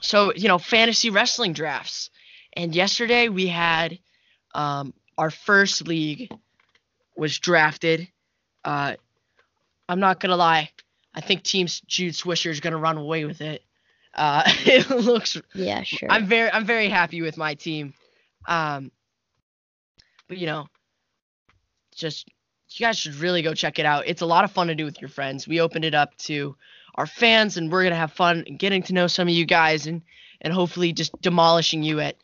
So 0.00 0.32
you 0.34 0.48
know, 0.48 0.58
fantasy 0.58 1.10
wrestling 1.10 1.52
drafts. 1.52 2.10
And 2.54 2.74
yesterday 2.74 3.28
we 3.28 3.46
had 3.46 3.98
um, 4.54 4.94
our 5.16 5.30
first 5.30 5.86
league 5.86 6.32
was 7.16 7.38
drafted. 7.38 8.08
Uh, 8.64 8.94
I'm 9.88 10.00
not 10.00 10.20
gonna 10.20 10.36
lie, 10.36 10.70
I 11.14 11.20
think 11.20 11.42
Team 11.42 11.66
Jude 11.86 12.14
Swisher 12.14 12.50
is 12.50 12.60
gonna 12.60 12.78
run 12.78 12.96
away 12.96 13.24
with 13.24 13.40
it. 13.40 13.62
Uh, 14.14 14.42
it 14.66 14.88
looks 14.90 15.36
Yeah, 15.54 15.82
sure. 15.82 16.10
I'm 16.10 16.26
very 16.26 16.50
I'm 16.50 16.64
very 16.64 16.88
happy 16.88 17.22
with 17.22 17.36
my 17.36 17.54
team. 17.54 17.94
Um 18.46 18.90
but 20.28 20.38
you 20.38 20.46
know, 20.46 20.66
just 21.94 22.28
you 22.70 22.84
guys 22.84 22.98
should 22.98 23.14
really 23.16 23.42
go 23.42 23.54
check 23.54 23.78
it 23.78 23.86
out. 23.86 24.04
It's 24.06 24.22
a 24.22 24.26
lot 24.26 24.44
of 24.44 24.52
fun 24.52 24.66
to 24.68 24.74
do 24.74 24.84
with 24.84 25.00
your 25.00 25.08
friends. 25.08 25.48
We 25.48 25.60
opened 25.60 25.84
it 25.84 25.94
up 25.94 26.16
to 26.18 26.56
our 26.94 27.06
fans 27.06 27.56
and 27.56 27.70
we're 27.70 27.82
going 27.82 27.92
to 27.92 27.98
have 27.98 28.12
fun 28.12 28.44
getting 28.58 28.82
to 28.84 28.92
know 28.92 29.06
some 29.06 29.28
of 29.28 29.34
you 29.34 29.46
guys 29.46 29.86
and 29.86 30.02
and 30.40 30.52
hopefully 30.52 30.92
just 30.92 31.20
demolishing 31.20 31.82
you 31.82 32.00
at 32.00 32.16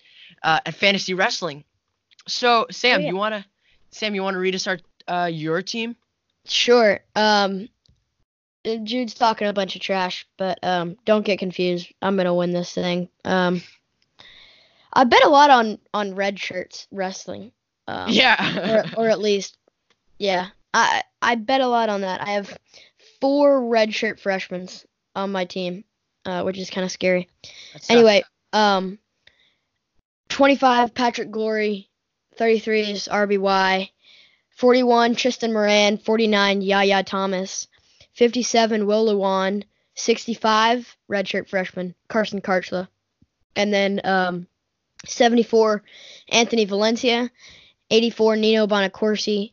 uh, 0.43 0.61
at 0.67 0.75
fantasy 0.75 1.15
wrestling. 1.15 1.65
So, 2.27 2.67
Sam, 2.71 3.01
yeah. 3.01 3.09
you 3.09 3.17
want 3.17 3.35
to 3.35 3.45
Sam, 3.91 4.15
you 4.15 4.23
want 4.23 4.35
to 4.35 4.41
read 4.41 4.55
us 4.55 4.67
our 4.67 4.79
uh, 5.09 5.31
your 5.33 5.63
team? 5.63 5.97
Sure. 6.47 7.01
Um, 7.15 7.69
Jude's 8.65 9.15
talking 9.15 9.47
a 9.47 9.53
bunch 9.53 9.77
of 9.77 9.83
trash, 9.83 10.27
but 10.37 10.59
um, 10.63 10.97
don't 11.05 11.25
get 11.25 11.39
confused. 11.39 11.93
I'm 12.01 12.17
gonna 12.17 12.35
win 12.35 12.53
this 12.53 12.73
thing. 12.73 13.09
Um, 13.25 13.63
I 14.93 15.05
bet 15.05 15.25
a 15.25 15.29
lot 15.29 15.51
on 15.51 15.79
on 15.93 16.15
red 16.15 16.39
shirts 16.39 16.87
wrestling. 16.91 17.53
Um, 17.87 18.09
yeah. 18.09 18.85
or 18.97 19.05
or 19.05 19.09
at 19.09 19.21
least, 19.21 19.59
yeah. 20.19 20.49
I 20.73 21.03
I 21.23 21.37
bet 21.37 21.61
a 21.61 21.69
lot 21.69 21.89
on 21.89 22.03
that. 22.03 22.21
I 22.21 22.33
have 22.33 22.59
four 23.21 23.69
red 23.69 23.95
shirt 23.95 24.21
freshmen 24.21 24.69
on 25.15 25.33
my 25.33 25.45
team, 25.45 25.85
uh, 26.25 26.43
which 26.43 26.59
is 26.59 26.71
kind 26.71 26.85
of 26.85 26.91
scary. 26.91 27.29
Anyway, 27.89 28.25
um, 28.53 28.99
25 30.29 30.95
Patrick 30.95 31.31
Glory, 31.31 31.89
33 32.37 32.81
is 32.91 33.09
RBY, 33.11 33.91
41 34.57 35.15
Tristan 35.15 35.53
Moran, 35.53 35.99
49 35.99 36.61
Yahya 36.61 37.05
Thomas, 37.05 37.69
57 38.15 38.87
Will 38.87 39.07
Lewan, 39.07 39.65
65 39.95 40.97
redshirt 41.11 41.49
freshman 41.49 41.95
Carson 42.09 42.41
Kharchla, 42.41 42.89
and 43.55 43.73
then 43.73 44.01
um, 44.05 44.47
74 45.07 45.83
Anthony 46.29 46.65
Valencia, 46.65 47.31
84 47.91 48.37
Nino 48.37 48.67
Bonaccorsi, 48.67 49.53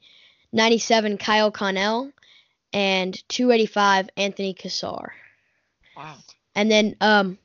97 0.54 1.18
Kyle 1.18 1.52
Conel, 1.52 2.12
and 2.74 3.28
285 3.30 4.10
Anthony 4.18 4.54
Cassar. 4.54 5.14
wow. 5.96 6.16
And 6.56 6.70
then 6.70 6.96
um, 7.00 7.38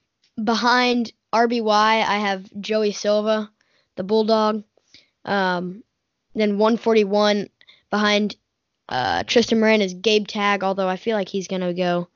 behind 0.42 1.12
RBY, 1.32 1.68
I 1.68 2.18
have 2.18 2.48
Joey 2.60 2.92
Silva, 2.92 3.50
the 3.96 4.02
Bulldog. 4.04 4.64
Um, 5.24 5.82
then 6.34 6.58
141 6.58 7.48
behind 7.90 8.36
uh, 8.88 9.22
Tristan 9.24 9.60
Moran 9.60 9.80
is 9.80 9.94
Gabe 9.94 10.26
Tag, 10.26 10.62
although 10.62 10.88
I 10.88 10.96
feel 10.96 11.16
like 11.16 11.28
he's 11.28 11.48
gonna 11.48 11.74
go. 11.74 12.08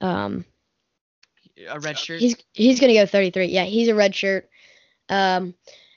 Um, 0.00 0.44
A 1.68 1.78
red 1.80 1.98
shirt. 1.98 2.20
he's 2.20 2.36
he's 2.52 2.80
gonna 2.80 2.94
go 2.94 3.04
33. 3.06 3.46
Yeah, 3.46 3.64
he's 3.64 3.88
a 3.88 3.94
red 3.94 4.14
shirt. 4.14 4.48
Um, 5.08 5.54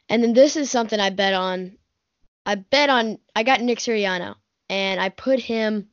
and 0.09 0.23
then 0.23 0.33
this 0.33 0.55
is 0.55 0.69
something 0.71 1.00
I 1.00 1.09
bet 1.09 1.33
on. 1.33 1.77
I 2.45 2.55
bet 2.55 2.89
on. 2.89 3.19
I 3.36 3.43
got 3.43 3.62
Nick 3.62 3.79
Suriano, 3.79 4.36
and 4.69 5.00
I 5.00 5.10
put 5.10 5.39
him. 5.39 5.89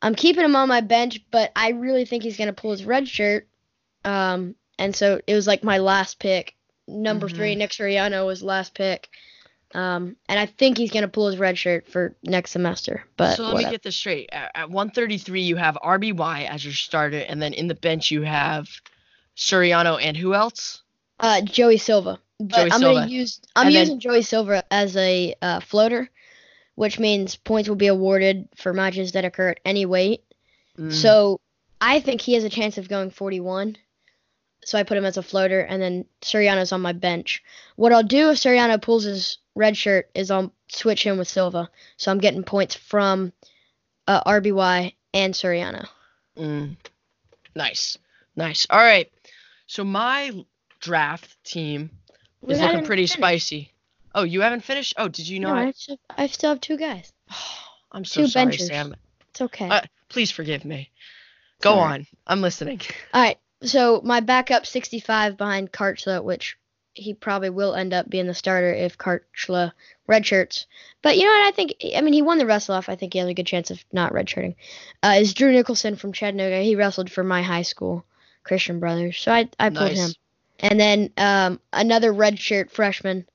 I'm 0.00 0.14
keeping 0.14 0.44
him 0.44 0.56
on 0.56 0.68
my 0.68 0.80
bench, 0.80 1.20
but 1.30 1.50
I 1.56 1.70
really 1.70 2.04
think 2.04 2.22
he's 2.22 2.36
gonna 2.36 2.52
pull 2.52 2.72
his 2.72 2.84
red 2.84 3.08
shirt. 3.08 3.48
Um, 4.04 4.54
and 4.78 4.94
so 4.94 5.20
it 5.26 5.34
was 5.34 5.46
like 5.46 5.64
my 5.64 5.78
last 5.78 6.18
pick. 6.18 6.54
Number 6.86 7.28
three, 7.28 7.54
Nick 7.54 7.70
Suriano 7.70 8.26
was 8.26 8.42
last 8.42 8.74
pick. 8.74 9.08
Um, 9.74 10.16
and 10.28 10.38
I 10.38 10.46
think 10.46 10.78
he's 10.78 10.92
gonna 10.92 11.08
pull 11.08 11.26
his 11.26 11.38
red 11.38 11.58
shirt 11.58 11.88
for 11.88 12.14
next 12.22 12.52
semester. 12.52 13.04
But 13.16 13.36
so 13.36 13.44
let 13.44 13.54
whatever. 13.54 13.70
me 13.70 13.74
get 13.74 13.82
this 13.82 13.96
straight. 13.96 14.28
At, 14.32 14.50
at 14.54 14.70
133, 14.70 15.42
you 15.42 15.56
have 15.56 15.76
RBY 15.82 16.48
as 16.48 16.64
your 16.64 16.74
starter, 16.74 17.18
and 17.18 17.42
then 17.42 17.54
in 17.54 17.66
the 17.66 17.74
bench 17.74 18.10
you 18.10 18.22
have 18.22 18.68
Suriano 19.36 19.98
and 20.00 20.16
who 20.16 20.34
else? 20.34 20.82
Uh, 21.18 21.40
Joey 21.40 21.78
Silva. 21.78 22.20
But 22.40 22.48
Joey 22.56 22.70
I'm 22.72 22.80
Silva. 22.80 23.00
gonna 23.00 23.10
use 23.10 23.40
I'm 23.56 23.66
And 23.68 23.76
then- 23.76 23.82
using 23.82 24.00
Joey 24.00 24.22
Silva 24.22 24.64
as 24.70 24.96
a 24.96 25.34
uh, 25.40 25.60
floater, 25.60 26.10
which 26.74 26.98
means 26.98 27.36
points 27.36 27.68
will 27.68 27.76
be 27.76 27.86
awarded 27.86 28.48
for 28.56 28.72
matches 28.72 29.12
that 29.12 29.24
occur 29.24 29.50
at 29.50 29.60
any 29.64 29.86
weight. 29.86 30.24
Mm, 30.78 30.92
So 30.92 31.40
I 31.80 32.00
think 32.00 32.20
he 32.20 32.34
has 32.34 32.44
a 32.44 32.50
chance 32.50 32.78
of 32.78 32.88
going 32.88 33.10
41. 33.10 33.76
So 34.64 34.78
I 34.78 34.82
put 34.82 34.96
him 34.96 35.04
as 35.04 35.18
a 35.18 35.22
floater, 35.22 35.60
and 35.60 35.80
then 35.80 36.06
Suriano's 36.22 36.72
on 36.72 36.80
my 36.80 36.92
bench. 36.94 37.42
What 37.76 37.92
I'll 37.92 38.02
do 38.02 38.30
if 38.30 38.38
Suriano 38.38 38.80
pulls 38.80 39.04
his 39.04 39.36
red 39.54 39.76
shirt 39.76 40.10
is 40.14 40.30
I'll 40.30 40.54
switch 40.68 41.04
him 41.04 41.18
with 41.18 41.28
Silva. 41.28 41.68
So 41.98 42.10
I'm 42.10 42.18
getting 42.18 42.42
points 42.44 42.74
from 42.74 43.32
uh, 44.08 44.22
RBY 44.24 44.94
and 45.12 45.34
Suriano. 45.34 45.86
mm, 46.38 46.76
nice, 47.54 47.98
nice. 48.36 48.66
All 48.70 48.78
right. 48.78 49.12
So 49.66 49.84
my 49.84 50.44
draft 50.80 51.36
team 51.44 51.90
is 52.48 52.60
looking 52.60 52.84
pretty 52.84 53.02
finished. 53.06 53.14
spicy. 53.14 53.72
Oh, 54.14 54.22
you 54.22 54.42
haven't 54.42 54.62
finished? 54.62 54.94
Oh, 54.96 55.08
did 55.08 55.28
you 55.28 55.40
No, 55.40 55.48
not? 55.48 55.58
I, 55.66 55.70
still, 55.72 55.98
I 56.16 56.26
still 56.28 56.50
have 56.50 56.60
two 56.60 56.76
guys. 56.76 57.12
I'm 57.92 58.04
so 58.04 58.22
two 58.22 58.26
sorry, 58.28 58.46
benchers. 58.46 58.68
Sam. 58.68 58.94
It's 59.30 59.40
okay. 59.40 59.68
Uh, 59.68 59.80
Please 60.08 60.30
forgive 60.30 60.64
me. 60.64 60.90
Go 61.60 61.70
Sorry. 61.70 61.92
on. 61.94 62.06
I'm 62.26 62.40
listening. 62.40 62.80
All 63.14 63.22
right. 63.22 63.38
So 63.62 64.00
my 64.04 64.20
backup 64.20 64.66
65 64.66 65.36
behind 65.36 65.72
Kharchla, 65.72 66.22
which 66.22 66.56
he 66.92 67.14
probably 67.14 67.50
will 67.50 67.74
end 67.74 67.92
up 67.92 68.08
being 68.08 68.26
the 68.26 68.34
starter 68.34 68.72
if 68.72 68.96
Kharchla 68.98 69.72
redshirts. 70.08 70.66
But 71.02 71.16
you 71.16 71.24
know 71.24 71.30
what? 71.32 71.46
I 71.46 71.50
think 71.50 71.74
I 71.96 72.00
mean 72.02 72.12
he 72.12 72.22
won 72.22 72.38
the 72.38 72.46
wrestle 72.46 72.74
off. 72.76 72.88
I 72.88 72.94
think 72.96 73.12
he 73.14 73.18
has 73.18 73.28
a 73.28 73.34
good 73.34 73.46
chance 73.46 73.70
of 73.70 73.82
not 73.92 74.12
redshirting. 74.12 74.54
Uh, 75.02 75.16
is 75.18 75.34
Drew 75.34 75.50
Nicholson 75.52 75.96
from 75.96 76.12
Chattanooga? 76.12 76.60
He 76.60 76.76
wrestled 76.76 77.10
for 77.10 77.24
my 77.24 77.42
high 77.42 77.62
school, 77.62 78.04
Christian 78.44 78.78
Brothers. 78.78 79.18
So 79.18 79.32
I 79.32 79.48
I 79.58 79.70
pulled 79.70 79.92
Nice. 79.92 79.96
him. 79.98 80.14
And 80.60 80.78
then 80.78 81.10
um, 81.16 81.60
another 81.72 82.12
redshirt 82.12 82.70
freshman 82.70 83.26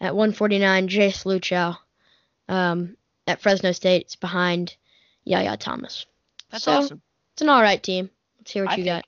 at 0.00 0.14
149, 0.14 0.88
Jace 0.88 1.24
Luchau, 1.24 1.76
um, 2.48 2.96
at 3.26 3.40
Fresno 3.42 3.72
State. 3.72 4.02
It's 4.02 4.16
behind 4.16 4.76
Yahya 5.24 5.56
Thomas. 5.56 6.06
That's 6.50 6.64
So- 6.64 6.72
awesome. 6.72 7.02
It's 7.34 7.42
an 7.42 7.48
all 7.48 7.62
right 7.62 7.82
team. 7.82 8.10
Let's 8.38 8.50
hear 8.50 8.64
what 8.64 8.72
I 8.72 8.76
you 8.76 8.84
think- 8.84 8.96
got. 8.96 9.06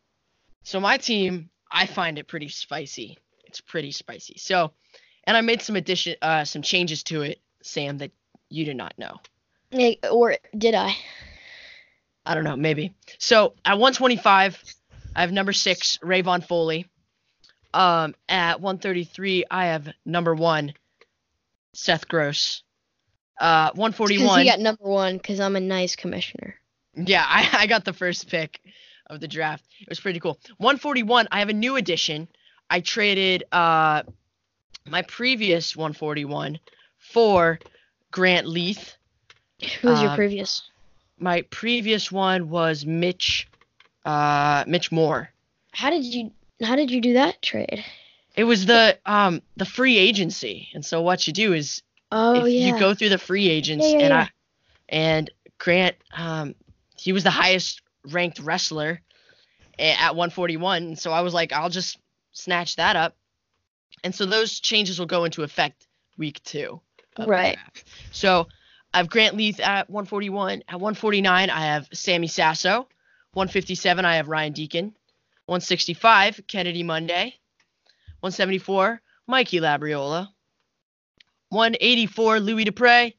So 0.64 0.78
my 0.80 0.96
team, 0.96 1.50
I 1.70 1.86
find 1.86 2.18
it 2.18 2.28
pretty 2.28 2.48
spicy. 2.48 3.18
It's 3.44 3.60
pretty 3.60 3.90
spicy. 3.92 4.38
So, 4.38 4.72
and 5.24 5.36
I 5.36 5.40
made 5.40 5.60
some 5.60 5.76
addition, 5.76 6.16
uh, 6.22 6.44
some 6.44 6.62
changes 6.62 7.02
to 7.04 7.22
it, 7.22 7.40
Sam, 7.62 7.98
that 7.98 8.12
you 8.48 8.64
did 8.64 8.76
not 8.76 8.94
know. 8.98 9.20
Or 10.10 10.36
did 10.56 10.74
I? 10.74 10.94
I 12.24 12.34
don't 12.34 12.44
know, 12.44 12.56
maybe. 12.56 12.94
So 13.18 13.54
at 13.64 13.78
125, 13.78 14.62
I 15.16 15.20
have 15.20 15.32
number 15.32 15.52
six, 15.52 15.98
Rayvon 16.02 16.46
Foley. 16.46 16.86
Um, 17.74 18.14
at 18.28 18.60
133, 18.60 19.44
I 19.50 19.66
have 19.66 19.88
number 20.04 20.34
one, 20.34 20.74
Seth 21.72 22.06
Gross. 22.08 22.62
Uh, 23.40 23.68
Because 23.70 23.78
141. 23.78 24.40
he 24.40 24.46
got 24.50 24.60
number 24.60 24.84
one 24.84 25.16
because 25.16 25.40
I'm 25.40 25.56
a 25.56 25.60
nice 25.60 25.96
commissioner. 25.96 26.54
Yeah, 26.94 27.24
I, 27.28 27.48
I 27.62 27.66
got 27.66 27.84
the 27.84 27.92
first 27.92 28.28
pick 28.28 28.60
of 29.08 29.20
the 29.20 29.28
draft. 29.28 29.64
It 29.80 29.88
was 29.88 30.00
pretty 30.00 30.20
cool. 30.20 30.38
141, 30.58 31.28
I 31.32 31.38
have 31.40 31.48
a 31.48 31.52
new 31.54 31.76
addition. 31.76 32.28
I 32.70 32.80
traded 32.80 33.44
uh 33.52 34.02
my 34.86 35.02
previous 35.02 35.76
141 35.76 36.58
for 36.98 37.58
Grant 38.10 38.46
Leeth. 38.46 38.96
Who 39.80 39.88
was 39.88 40.00
your 40.02 40.10
Um, 40.10 40.16
previous? 40.16 40.62
My 41.18 41.42
previous 41.42 42.10
one 42.12 42.48
was 42.50 42.84
Mitch 42.84 43.48
uh 44.04 44.64
Mitch 44.66 44.90
Moore. 44.92 45.30
How 45.72 45.90
did 45.90 46.04
you 46.04 46.32
How 46.62 46.76
did 46.76 46.90
you 46.90 47.00
do 47.00 47.14
that 47.14 47.42
trade? 47.42 47.84
It 48.36 48.44
was 48.44 48.66
the 48.66 48.98
um 49.04 49.42
the 49.56 49.64
free 49.66 49.98
agency. 49.98 50.68
And 50.74 50.84
so 50.84 51.02
what 51.02 51.26
you 51.26 51.32
do 51.32 51.52
is 51.52 51.82
Oh 52.10 52.44
if 52.44 52.48
yeah. 52.48 52.74
you 52.74 52.78
go 52.78 52.94
through 52.94 53.10
the 53.10 53.18
free 53.18 53.48
agents 53.48 53.84
Yeah, 53.86 53.92
yeah, 53.92 54.04
and 54.04 54.12
yeah. 54.12 54.20
I 54.20 54.30
and 54.88 55.30
Grant 55.58 55.96
um 56.16 56.54
he 56.96 57.12
was 57.12 57.24
the 57.24 57.30
highest 57.30 57.82
ranked 58.10 58.38
wrestler 58.40 59.00
at 59.78 60.14
141 60.14 60.82
and 60.82 60.98
so 60.98 61.12
I 61.12 61.20
was 61.20 61.34
like 61.34 61.52
I'll 61.52 61.70
just 61.70 61.98
snatch 62.32 62.76
that 62.76 62.96
up 62.96 63.16
and 64.04 64.14
so 64.14 64.26
those 64.26 64.60
changes 64.60 64.98
will 64.98 65.06
go 65.06 65.24
into 65.24 65.42
effect 65.42 65.86
week 66.18 66.42
2 66.44 66.80
Right. 67.18 67.58
so 68.10 68.48
I 68.94 68.98
have 68.98 69.10
Grant 69.10 69.36
Leeth 69.36 69.60
at 69.60 69.88
141 69.90 70.62
at 70.68 70.74
149 70.80 71.50
I 71.50 71.60
have 71.66 71.88
Sammy 71.92 72.26
Sasso 72.26 72.88
157 73.34 74.04
I 74.04 74.16
have 74.16 74.28
Ryan 74.28 74.52
Deakin 74.52 74.94
165 75.52 76.40
Kennedy 76.48 76.82
Monday. 76.82 77.34
174 78.20 79.02
Mikey 79.26 79.60
Labriola. 79.60 80.28
184 81.50 82.40
Louis 82.40 82.64
DePrez, 82.64 83.12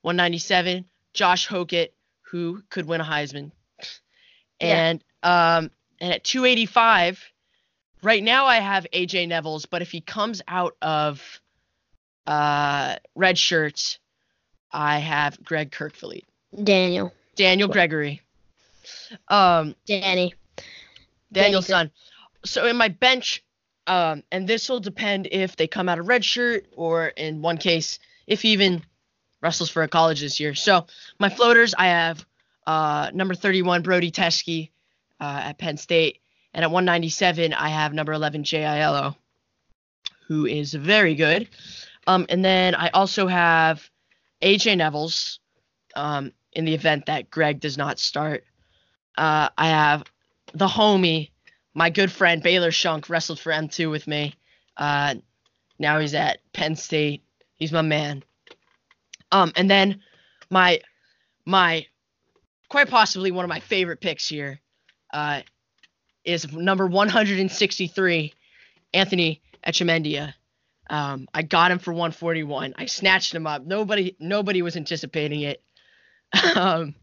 197 0.00 0.86
Josh 1.12 1.46
Hokit, 1.46 1.88
who 2.22 2.62
could 2.70 2.86
win 2.86 3.02
a 3.02 3.04
Heisman, 3.04 3.52
Yeah. 4.58 4.68
and 4.88 5.04
um 5.22 5.70
and 6.00 6.14
at 6.14 6.24
285, 6.24 7.22
right 8.02 8.22
now 8.22 8.46
I 8.46 8.56
have 8.60 8.86
AJ 8.94 9.28
Nevills, 9.28 9.66
but 9.70 9.82
if 9.82 9.90
he 9.90 10.00
comes 10.00 10.40
out 10.48 10.74
of 10.80 11.20
uh 12.26 12.96
red 13.14 13.36
shirts, 13.36 13.98
I 14.72 14.98
have 15.00 15.44
Greg 15.44 15.70
Kerkvliet, 15.70 16.24
Daniel. 16.64 17.12
Daniel 17.34 17.68
Gregory, 17.68 18.22
um 19.28 19.74
Danny. 19.86 20.32
Daniel's 21.32 21.66
Danny. 21.66 21.90
So 22.44 22.66
in 22.66 22.76
my 22.76 22.88
bench, 22.88 23.44
um, 23.86 24.22
and 24.32 24.48
this 24.48 24.68
will 24.68 24.80
depend 24.80 25.28
if 25.30 25.56
they 25.56 25.66
come 25.66 25.88
out 25.88 25.98
of 25.98 26.08
red 26.08 26.24
shirt 26.24 26.66
or 26.74 27.08
in 27.08 27.42
one 27.42 27.58
case, 27.58 27.98
if 28.26 28.42
he 28.42 28.50
even 28.50 28.82
wrestles 29.40 29.70
for 29.70 29.82
a 29.82 29.88
college 29.88 30.20
this 30.20 30.40
year. 30.40 30.54
So 30.54 30.86
my 31.18 31.28
floaters, 31.28 31.74
I 31.76 31.86
have 31.86 32.24
uh, 32.66 33.10
number 33.14 33.34
31 33.34 33.82
Brody 33.82 34.10
Teske 34.10 34.70
uh, 35.20 35.40
at 35.44 35.58
Penn 35.58 35.76
State, 35.76 36.20
and 36.52 36.64
at 36.64 36.70
197 36.70 37.52
I 37.52 37.68
have 37.68 37.92
number 37.92 38.12
11 38.12 38.44
J.I.L.O., 38.44 39.14
who 40.26 40.46
is 40.46 40.74
very 40.74 41.14
good. 41.14 41.48
Um, 42.06 42.26
and 42.28 42.44
then 42.44 42.74
I 42.74 42.88
also 42.88 43.26
have 43.26 43.88
AJ 44.42 44.78
Nevills 44.80 45.38
um, 45.94 46.32
in 46.52 46.64
the 46.64 46.74
event 46.74 47.06
that 47.06 47.30
Greg 47.30 47.60
does 47.60 47.78
not 47.78 47.98
start. 47.98 48.44
Uh, 49.16 49.48
I 49.56 49.68
have 49.68 50.04
the 50.54 50.66
homie, 50.66 51.30
my 51.74 51.90
good 51.90 52.10
friend 52.10 52.42
Baylor 52.42 52.70
Shunk, 52.70 53.08
wrestled 53.08 53.40
for 53.40 53.52
M2 53.52 53.90
with 53.90 54.06
me. 54.06 54.34
Uh, 54.76 55.16
now 55.78 55.98
he's 55.98 56.14
at 56.14 56.38
Penn 56.52 56.76
State. 56.76 57.22
He's 57.56 57.72
my 57.72 57.82
man. 57.82 58.22
Um, 59.32 59.52
and 59.56 59.70
then 59.70 60.02
my 60.50 60.80
my 61.44 61.86
quite 62.68 62.88
possibly 62.88 63.30
one 63.30 63.44
of 63.44 63.48
my 63.48 63.60
favorite 63.60 64.00
picks 64.00 64.28
here 64.28 64.60
uh, 65.12 65.42
is 66.24 66.52
number 66.52 66.86
163, 66.86 68.34
Anthony 68.92 69.42
Echemendia. 69.66 70.34
Um, 70.88 71.28
I 71.34 71.42
got 71.42 71.70
him 71.70 71.78
for 71.78 71.92
141. 71.92 72.74
I 72.76 72.86
snatched 72.86 73.34
him 73.34 73.46
up. 73.46 73.64
Nobody 73.64 74.16
nobody 74.20 74.62
was 74.62 74.76
anticipating 74.76 75.40
it. 75.40 75.62
um, 76.56 76.94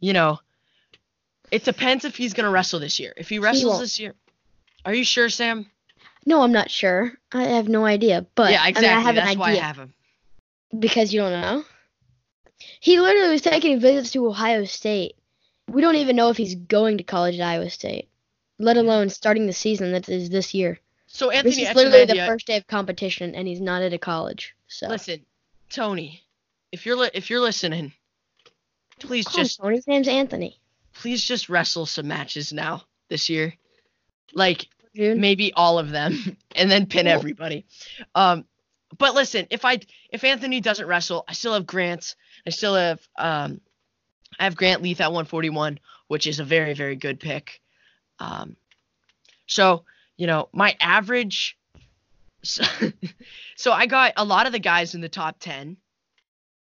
you 0.00 0.12
know, 0.12 0.38
it 1.50 1.64
depends 1.64 2.04
if 2.04 2.16
he's 2.16 2.34
gonna 2.34 2.50
wrestle 2.50 2.80
this 2.80 2.98
year. 2.98 3.12
If 3.16 3.28
he 3.28 3.38
wrestles 3.38 3.72
won't. 3.72 3.80
this 3.80 3.98
year, 4.00 4.14
are 4.84 4.94
you 4.94 5.04
sure, 5.04 5.28
Sam? 5.28 5.70
No, 6.24 6.42
I'm 6.42 6.52
not 6.52 6.70
sure. 6.70 7.12
I 7.32 7.44
have 7.44 7.68
no 7.68 7.84
idea. 7.84 8.26
But 8.34 8.52
yeah, 8.52 8.62
I, 8.62 8.66
mean, 8.66 8.70
exactly. 8.70 8.88
I 8.88 9.00
have 9.00 9.14
That's 9.14 9.32
an 9.32 9.38
why 9.38 9.50
I 9.50 9.54
have 9.54 9.76
him. 9.76 9.94
because 10.78 11.14
you 11.14 11.20
don't 11.20 11.40
know. 11.40 11.64
He 12.80 12.98
literally 12.98 13.32
was 13.32 13.42
taking 13.42 13.80
visits 13.80 14.12
to 14.12 14.26
Ohio 14.26 14.64
State. 14.64 15.16
We 15.68 15.82
don't 15.82 15.96
even 15.96 16.16
know 16.16 16.30
if 16.30 16.36
he's 16.36 16.54
going 16.54 16.98
to 16.98 17.04
college 17.04 17.38
at 17.38 17.46
Iowa 17.46 17.70
State, 17.70 18.08
let 18.58 18.76
alone 18.76 19.08
starting 19.08 19.46
the 19.46 19.52
season 19.52 19.92
that 19.92 20.08
is 20.08 20.30
this 20.30 20.54
year. 20.54 20.78
So 21.06 21.30
Anthony, 21.30 21.54
This 21.54 21.70
is 21.70 21.76
literally 21.76 22.04
the 22.06 22.26
first 22.26 22.46
day 22.46 22.56
of 22.56 22.66
competition, 22.66 23.34
and 23.34 23.46
he's 23.46 23.60
not 23.60 23.82
at 23.82 23.92
a 23.92 23.98
college. 23.98 24.54
So 24.68 24.88
Listen, 24.88 25.24
Tony, 25.70 26.22
if 26.72 26.86
you're 26.86 26.96
li- 26.96 27.10
if 27.14 27.30
you're 27.30 27.40
listening, 27.40 27.92
please 28.98 29.26
just 29.26 29.60
Tony. 29.60 29.76
His 29.76 29.86
name's 29.86 30.08
Anthony. 30.08 30.60
Please 31.00 31.22
just 31.24 31.48
wrestle 31.48 31.86
some 31.86 32.08
matches 32.08 32.52
now 32.52 32.82
this 33.08 33.28
year, 33.28 33.54
like 34.34 34.66
Dude. 34.94 35.18
maybe 35.18 35.52
all 35.52 35.78
of 35.78 35.90
them, 35.90 36.36
and 36.56 36.70
then 36.70 36.86
pin 36.86 37.04
Cool. 37.06 37.12
everybody. 37.14 37.66
Um, 38.14 38.44
but 38.98 39.14
listen, 39.14 39.46
if 39.50 39.64
I 39.64 39.80
if 40.10 40.24
Anthony 40.24 40.60
doesn't 40.60 40.86
wrestle, 40.86 41.24
I 41.28 41.32
still 41.32 41.54
have 41.54 41.66
Grant. 41.66 42.14
I 42.46 42.50
still 42.50 42.74
have 42.74 43.00
um, 43.18 43.60
I 44.38 44.44
have 44.44 44.56
Grant 44.56 44.82
Leeth 44.82 45.00
at 45.00 45.12
141, 45.12 45.78
which 46.08 46.26
is 46.26 46.40
a 46.40 46.44
very 46.44 46.74
very 46.74 46.96
good 46.96 47.20
pick. 47.20 47.60
Um, 48.18 48.56
so 49.46 49.84
you 50.16 50.26
know 50.26 50.48
my 50.52 50.76
average. 50.80 51.58
So, 52.42 52.64
so 53.56 53.72
I 53.72 53.86
got 53.86 54.12
a 54.16 54.24
lot 54.24 54.46
of 54.46 54.52
the 54.52 54.60
guys 54.60 54.94
in 54.94 55.00
the 55.00 55.08
top 55.08 55.36
10. 55.40 55.76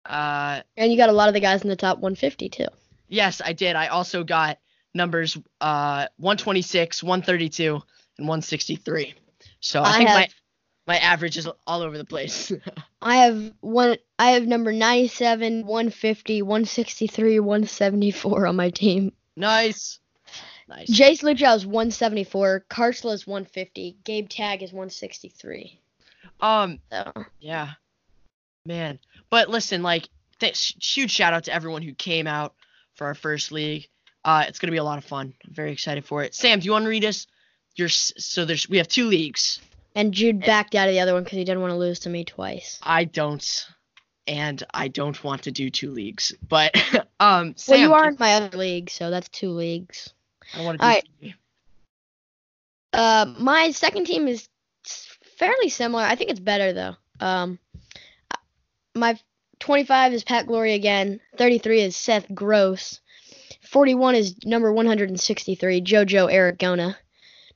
Uh, 0.03 0.61
And 0.77 0.91
you 0.91 0.97
got 0.97 1.09
a 1.09 1.13
lot 1.13 1.27
of 1.27 1.33
the 1.35 1.39
guys 1.39 1.61
in 1.61 1.69
the 1.69 1.75
top 1.75 1.99
150 1.99 2.49
too. 2.49 2.65
Yes, 3.15 3.41
I 3.43 3.53
did. 3.53 3.75
I 3.77 3.87
also 3.87 4.23
got 4.25 4.59
numbers 4.93 5.37
uh 5.61 6.07
126, 6.17 7.01
132, 7.01 7.73
and 8.17 8.27
163. 8.27 9.13
So 9.61 9.81
I, 9.81 9.89
I 9.89 9.97
think 9.97 10.09
my 10.09 10.19
have- 10.21 10.33
my 10.87 10.97
average 10.97 11.35
is 11.37 11.47
all 11.65 11.81
over 11.81 11.97
the 11.97 12.05
place. 12.05 12.51
I 13.01 13.15
have 13.15 13.53
one. 13.61 13.97
I 14.19 14.31
have 14.31 14.45
number 14.45 14.71
97, 14.71 15.65
150, 15.65 16.41
163, 16.43 17.39
174 17.39 18.45
on 18.47 18.55
my 18.55 18.69
team. 18.69 19.11
nice. 19.35 19.99
Nice. 20.67 20.89
Jace 20.89 21.21
Luchau 21.21 21.55
is 21.55 21.65
174. 21.65 22.65
Kharchla 22.69 23.13
is 23.13 23.25
150. 23.27 23.97
Gabe 24.03 24.27
Tag 24.27 24.61
is 24.63 24.71
163. 24.73 25.79
um 26.41 26.79
So 26.91 27.11
yeah. 27.39 27.71
Man. 28.65 28.99
But 29.29 29.49
listen, 29.49 29.83
like 29.83 30.09
th- 30.39 30.75
huge 30.81 31.11
shout 31.11 31.33
out 31.33 31.43
to 31.45 31.53
everyone 31.53 31.81
who 31.83 31.93
came 31.93 32.25
out 32.27 32.55
for 32.95 33.07
our 33.07 33.15
first 33.15 33.51
league. 33.51 33.87
Uh 34.23 34.45
it's 34.47 34.59
going 34.59 34.67
to 34.67 34.71
be 34.71 34.77
a 34.77 34.83
lot 34.83 34.97
of 34.97 35.05
fun. 35.05 35.33
I'm 35.45 35.53
very 35.53 35.71
excited 35.71 36.05
for 36.05 36.23
it. 36.23 36.33
Sam, 36.33 36.59
do 36.59 36.65
you 36.65 36.71
want 36.71 36.83
to 36.83 36.89
read 36.89 37.05
us 37.05 37.27
you're 37.75 37.89
so 37.89 38.45
there's 38.45 38.67
we 38.69 38.77
have 38.77 38.87
two 38.87 39.05
leagues. 39.05 39.59
And 39.95 40.13
Jude 40.13 40.41
backed 40.41 40.75
out 40.75 40.87
of 40.87 40.93
the 40.93 40.99
other 40.99 41.13
one 41.13 41.23
because 41.23 41.37
he 41.37 41.45
didn't 41.45 41.61
want 41.61 41.71
to 41.71 41.77
lose 41.77 41.99
to 41.99 42.09
me 42.09 42.25
twice. 42.25 42.79
I 42.83 43.05
don't, 43.05 43.67
and 44.27 44.61
I 44.73 44.89
don't 44.89 45.21
want 45.23 45.43
to 45.43 45.51
do 45.51 45.69
two 45.69 45.91
leagues. 45.91 46.33
But 46.47 46.75
um, 47.19 47.55
well, 47.67 47.79
you 47.79 47.93
are 47.93 48.09
in 48.09 48.17
my 48.19 48.33
other 48.33 48.57
league, 48.57 48.89
so 48.89 49.09
that's 49.09 49.29
two 49.29 49.51
leagues. 49.51 50.13
I 50.53 50.57
don't 50.57 50.65
want 50.65 50.81
to 50.81 51.01
do. 51.01 51.01
Three. 51.19 51.35
Uh, 52.91 53.33
my 53.39 53.71
second 53.71 54.05
team 54.05 54.27
is 54.27 54.49
fairly 55.37 55.69
similar. 55.69 56.03
I 56.03 56.15
think 56.15 56.29
it's 56.29 56.39
better 56.39 56.73
though. 56.73 56.95
Um, 57.19 57.59
my 58.95 59.17
25 59.59 60.13
is 60.13 60.23
Pat 60.23 60.47
Glory 60.47 60.73
again. 60.73 61.19
33 61.37 61.81
is 61.81 61.95
Seth 61.95 62.33
Gross. 62.33 62.99
41 63.61 64.15
is 64.15 64.35
number 64.45 64.71
163 64.71 65.81
JoJo 65.81 66.31
Aragona. 66.31 66.95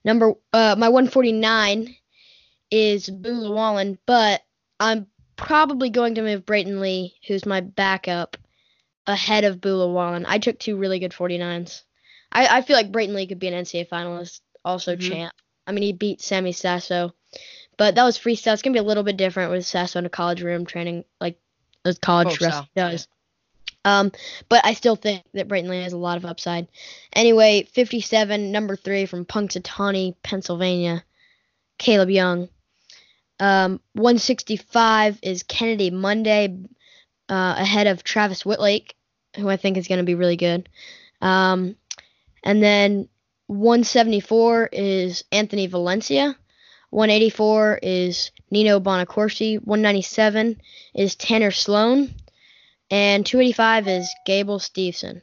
Number 0.03 0.33
uh 0.53 0.75
my 0.77 0.89
149 0.89 1.95
is 2.71 3.09
Boo 3.09 3.29
Lewallen, 3.33 3.97
but 4.05 4.41
I'm 4.79 5.07
probably 5.35 5.89
going 5.89 6.15
to 6.15 6.21
move 6.21 6.45
Brayton 6.45 6.79
Lee, 6.81 7.15
who's 7.27 7.45
my 7.45 7.61
backup, 7.61 8.37
ahead 9.07 9.43
of 9.43 9.61
Boo 9.61 9.75
Lewallen. 9.77 10.25
I 10.27 10.37
took 10.39 10.59
two 10.59 10.77
really 10.77 10.99
good 10.99 11.11
49s. 11.11 11.81
I, 12.31 12.57
I 12.57 12.61
feel 12.61 12.75
like 12.75 12.91
Brayton 12.91 13.15
Lee 13.15 13.27
could 13.27 13.39
be 13.39 13.47
an 13.47 13.53
NCAA 13.53 13.89
finalist, 13.89 14.41
also 14.63 14.95
Mhm. 14.95 15.01
champ. 15.01 15.33
I 15.65 15.71
mean, 15.71 15.83
he 15.83 15.93
beat 15.93 16.21
Sammy 16.21 16.51
Sasso, 16.51 17.13
but 17.77 17.95
that 17.95 18.03
was 18.03 18.17
freestyle. 18.17 18.53
It's 18.53 18.61
gonna 18.61 18.73
be 18.73 18.79
a 18.79 18.83
little 18.83 19.03
bit 19.03 19.17
different 19.17 19.51
with 19.51 19.65
Sasso 19.65 19.99
in 19.99 20.05
a 20.05 20.09
college 20.09 20.41
room 20.41 20.65
training, 20.65 21.05
like 21.19 21.39
a 21.89 21.95
college 21.95 22.37
Hope 22.37 22.51
so, 22.51 22.65
does. 22.75 23.07
Um, 23.85 24.11
but 24.49 24.65
I 24.65 24.73
still 24.73 24.95
think 24.95 25.23
that 25.33 25.47
Brayton 25.47 25.69
Lee 25.69 25.83
has 25.83 25.93
a 25.93 25.97
lot 25.97 26.17
of 26.17 26.25
upside. 26.25 26.67
Anyway, 27.13 27.67
57, 27.71 28.51
number 28.51 28.75
three 28.75 29.05
from 29.05 29.25
Punxsutawney, 29.25 30.15
Pennsylvania, 30.21 31.03
Caleb 31.77 32.09
Young. 32.09 32.49
Um, 33.39 33.79
165 33.93 35.19
is 35.21 35.43
Kennedy 35.43 35.91
Monday, 35.91 36.57
uh, 37.29 37.55
ahead 37.57 37.87
of 37.87 38.03
Travis 38.03 38.45
Wittlake, 38.45 38.95
who 39.37 39.47
I 39.47 39.55
think 39.55 39.77
is 39.77 39.87
going 39.87 39.99
to 39.99 40.03
be 40.03 40.15
really 40.15 40.35
good. 40.35 40.67
Um, 41.21 41.75
and 42.43 42.61
then 42.61 43.07
174 43.47 44.69
is 44.73 45.23
Anthony 45.31 45.67
Valencia. 45.67 46.35
184 46.89 47.79
is 47.81 48.31
Nino 48.51 48.79
Bonaccorsi. 48.79 49.57
197 49.63 50.59
is 50.95 51.15
Tanner 51.15 51.51
Sloan. 51.51 52.13
And 52.91 53.25
285 53.25 53.87
is 53.87 54.09
Gable 54.25 54.59
Steveson. 54.59 55.21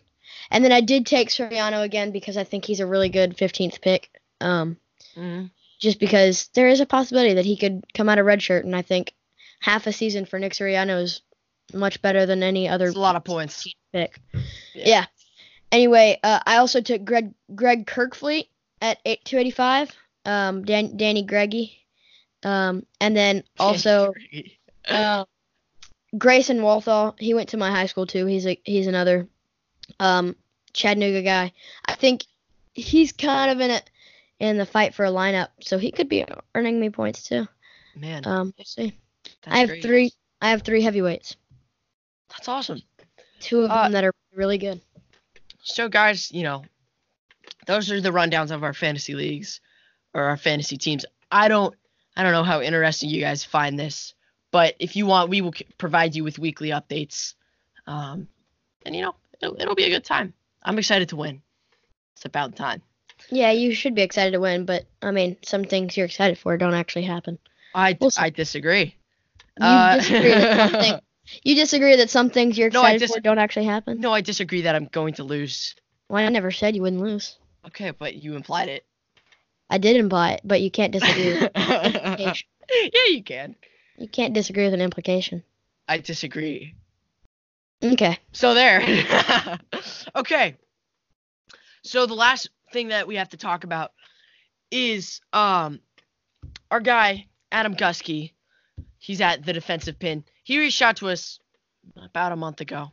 And 0.50 0.64
then 0.64 0.70
I 0.72 0.80
did 0.80 1.04
take 1.06 1.30
Suriano 1.30 1.82
again 1.82 2.12
because 2.12 2.36
I 2.36 2.44
think 2.44 2.64
he's 2.64 2.80
a 2.80 2.86
really 2.86 3.08
good 3.08 3.36
15th 3.36 3.80
pick. 3.80 4.10
Um, 4.40 4.76
Mhm. 5.16 5.50
just 5.80 5.98
because 5.98 6.48
there 6.54 6.68
is 6.68 6.80
a 6.80 6.86
possibility 6.86 7.34
that 7.34 7.44
he 7.44 7.56
could 7.56 7.82
come 7.94 8.08
out 8.08 8.18
of 8.18 8.26
redshirt, 8.26 8.60
and 8.64 8.76
I 8.76 8.82
think 8.82 9.12
half 9.60 9.86
a 9.86 9.92
season 9.92 10.24
for 10.26 10.38
Nick 10.38 10.52
Suriano 10.52 11.02
is 11.02 11.22
much 11.72 12.00
better 12.02 12.26
than 12.26 12.42
any 12.42 12.68
other 12.68 12.88
a 12.88 12.92
lot 12.92 13.16
of 13.16 13.24
points. 13.24 13.66
pick. 13.92 14.20
Yeah. 14.74 14.84
Yeah. 14.86 15.06
Anyway, 15.72 16.20
uh, 16.22 16.38
I 16.46 16.58
also 16.58 16.80
took 16.80 17.04
Greg 17.04 17.32
Greg 17.54 17.86
Kerkvliet 17.86 18.46
at 18.80 18.98
eight 19.04 19.24
two 19.24 19.38
eighty 19.38 19.50
five. 19.50 19.90
Um, 20.24 20.64
Dan, 20.64 20.96
Danny 20.96 21.22
Greggy, 21.22 21.85
um, 22.46 22.86
and 23.00 23.16
then 23.16 23.42
also 23.58 24.14
uh, 24.88 25.24
Grayson 26.18 26.62
Walthall. 26.62 27.14
He 27.18 27.34
went 27.34 27.50
to 27.50 27.56
my 27.56 27.70
high 27.70 27.86
school 27.86 28.06
too. 28.06 28.24
He's 28.26 28.46
a 28.46 28.58
he's 28.64 28.86
another 28.86 29.26
um, 30.00 30.36
Chattanooga 30.72 31.22
guy. 31.22 31.52
I 31.84 31.94
think 31.94 32.24
he's 32.72 33.12
kind 33.12 33.50
of 33.50 33.60
in 33.60 33.70
it 33.70 33.90
in 34.38 34.58
the 34.58 34.66
fight 34.66 34.94
for 34.94 35.04
a 35.04 35.10
lineup, 35.10 35.48
so 35.60 35.78
he 35.78 35.90
could 35.90 36.08
be 36.08 36.24
earning 36.54 36.78
me 36.78 36.90
points 36.90 37.22
too. 37.24 37.46
man, 37.96 38.22
Um, 38.26 38.54
we'll 38.56 38.64
see. 38.64 38.92
I 39.46 39.58
have 39.58 39.68
great. 39.68 39.82
three. 39.82 40.12
I 40.40 40.50
have 40.50 40.62
three 40.62 40.82
heavyweights. 40.82 41.36
That's 42.30 42.48
awesome. 42.48 42.82
Two 43.40 43.62
of 43.62 43.70
Uh, 43.70 43.84
them 43.84 43.92
that 43.92 44.04
are 44.04 44.12
really 44.34 44.58
good. 44.58 44.80
So 45.62 45.88
guys, 45.88 46.30
you 46.30 46.42
know, 46.42 46.64
those 47.66 47.90
are 47.90 48.00
the 48.00 48.10
rundowns 48.10 48.50
of 48.50 48.62
our 48.62 48.74
fantasy 48.74 49.14
leagues 49.14 49.60
or 50.14 50.22
our 50.24 50.36
fantasy 50.36 50.76
teams. 50.76 51.04
I 51.32 51.48
don't 51.48 51.74
I 52.16 52.22
don't 52.22 52.32
know 52.32 52.44
how 52.44 52.60
interesting 52.62 53.10
you 53.10 53.20
guys 53.20 53.44
find 53.44 53.78
this, 53.78 54.14
but 54.50 54.74
if 54.78 54.96
you 54.96 55.06
want, 55.06 55.30
we 55.30 55.40
will 55.42 55.54
provide 55.78 56.14
you 56.14 56.24
with 56.24 56.38
weekly 56.38 56.70
updates. 56.70 57.34
Um, 57.86 58.28
and 58.84 58.96
you 58.96 59.02
know, 59.02 59.14
it'll, 59.42 59.60
it'll 59.60 59.74
be 59.74 59.84
a 59.84 59.90
good 59.90 60.04
time. 60.04 60.32
I'm 60.62 60.78
excited 60.78 61.10
to 61.10 61.16
win. 61.16 61.42
It's 62.16 62.24
about 62.24 62.56
time. 62.56 62.82
Yeah, 63.30 63.50
you 63.52 63.74
should 63.74 63.94
be 63.94 64.02
excited 64.02 64.32
to 64.32 64.40
win, 64.40 64.64
but 64.64 64.86
I 65.02 65.10
mean, 65.10 65.36
some 65.42 65.64
things 65.64 65.96
you're 65.96 66.06
excited 66.06 66.38
for 66.38 66.56
don't 66.56 66.74
actually 66.74 67.04
happen. 67.04 67.38
I 67.74 67.96
We'll. 68.00 68.10
I 68.16 68.30
disagree. 68.30 68.96
You 69.58 69.66
Uh, 69.66 69.96
disagree 69.96 70.30
that 70.30 70.70
something. 70.70 71.00
You 71.42 71.56
disagree 71.56 71.96
that 71.96 72.08
some 72.08 72.30
things 72.30 72.56
you're 72.56 72.70
No, 72.70 72.82
excited 72.82 73.00
dis- 73.00 73.12
for 73.14 73.20
don't 73.20 73.38
actually 73.40 73.64
happen. 73.66 74.00
no, 74.00 74.12
I 74.12 74.20
disagree 74.20 74.62
that 74.62 74.76
I'm 74.76 74.84
going 74.86 75.14
to 75.14 75.24
lose. 75.24 75.74
Well, 76.08 76.24
I 76.24 76.28
never 76.28 76.52
said 76.52 76.76
you 76.76 76.82
wouldn't 76.82 77.02
lose. 77.02 77.36
Okay, 77.66 77.90
but 77.90 78.14
you 78.14 78.36
implied 78.36 78.68
it. 78.68 78.86
I 79.68 79.78
didn't 79.78 80.08
buy 80.08 80.32
it, 80.32 80.40
but 80.44 80.60
you 80.60 80.70
can't 80.70 80.92
disagree. 80.92 81.32
with 81.32 81.50
yeah, 81.56 82.34
you 83.08 83.22
can. 83.22 83.56
You 83.98 84.08
can't 84.08 84.34
disagree 84.34 84.64
with 84.64 84.74
an 84.74 84.80
implication. 84.80 85.42
I 85.88 85.98
disagree. 85.98 86.74
Okay. 87.82 88.18
So 88.32 88.54
there. 88.54 88.82
okay. 90.16 90.56
So 91.82 92.06
the 92.06 92.14
last 92.14 92.50
thing 92.72 92.88
that 92.88 93.06
we 93.06 93.16
have 93.16 93.28
to 93.30 93.36
talk 93.36 93.64
about 93.64 93.92
is 94.70 95.20
um 95.32 95.80
our 96.70 96.80
guy 96.80 97.26
Adam 97.52 97.74
Gusky. 97.76 98.32
He's 98.98 99.20
at 99.20 99.44
the 99.44 99.52
defensive 99.52 99.98
pin. 99.98 100.24
He 100.42 100.58
reached 100.58 100.82
out 100.82 100.96
to 100.96 101.08
us 101.08 101.38
about 101.96 102.32
a 102.32 102.36
month 102.36 102.60
ago. 102.60 102.92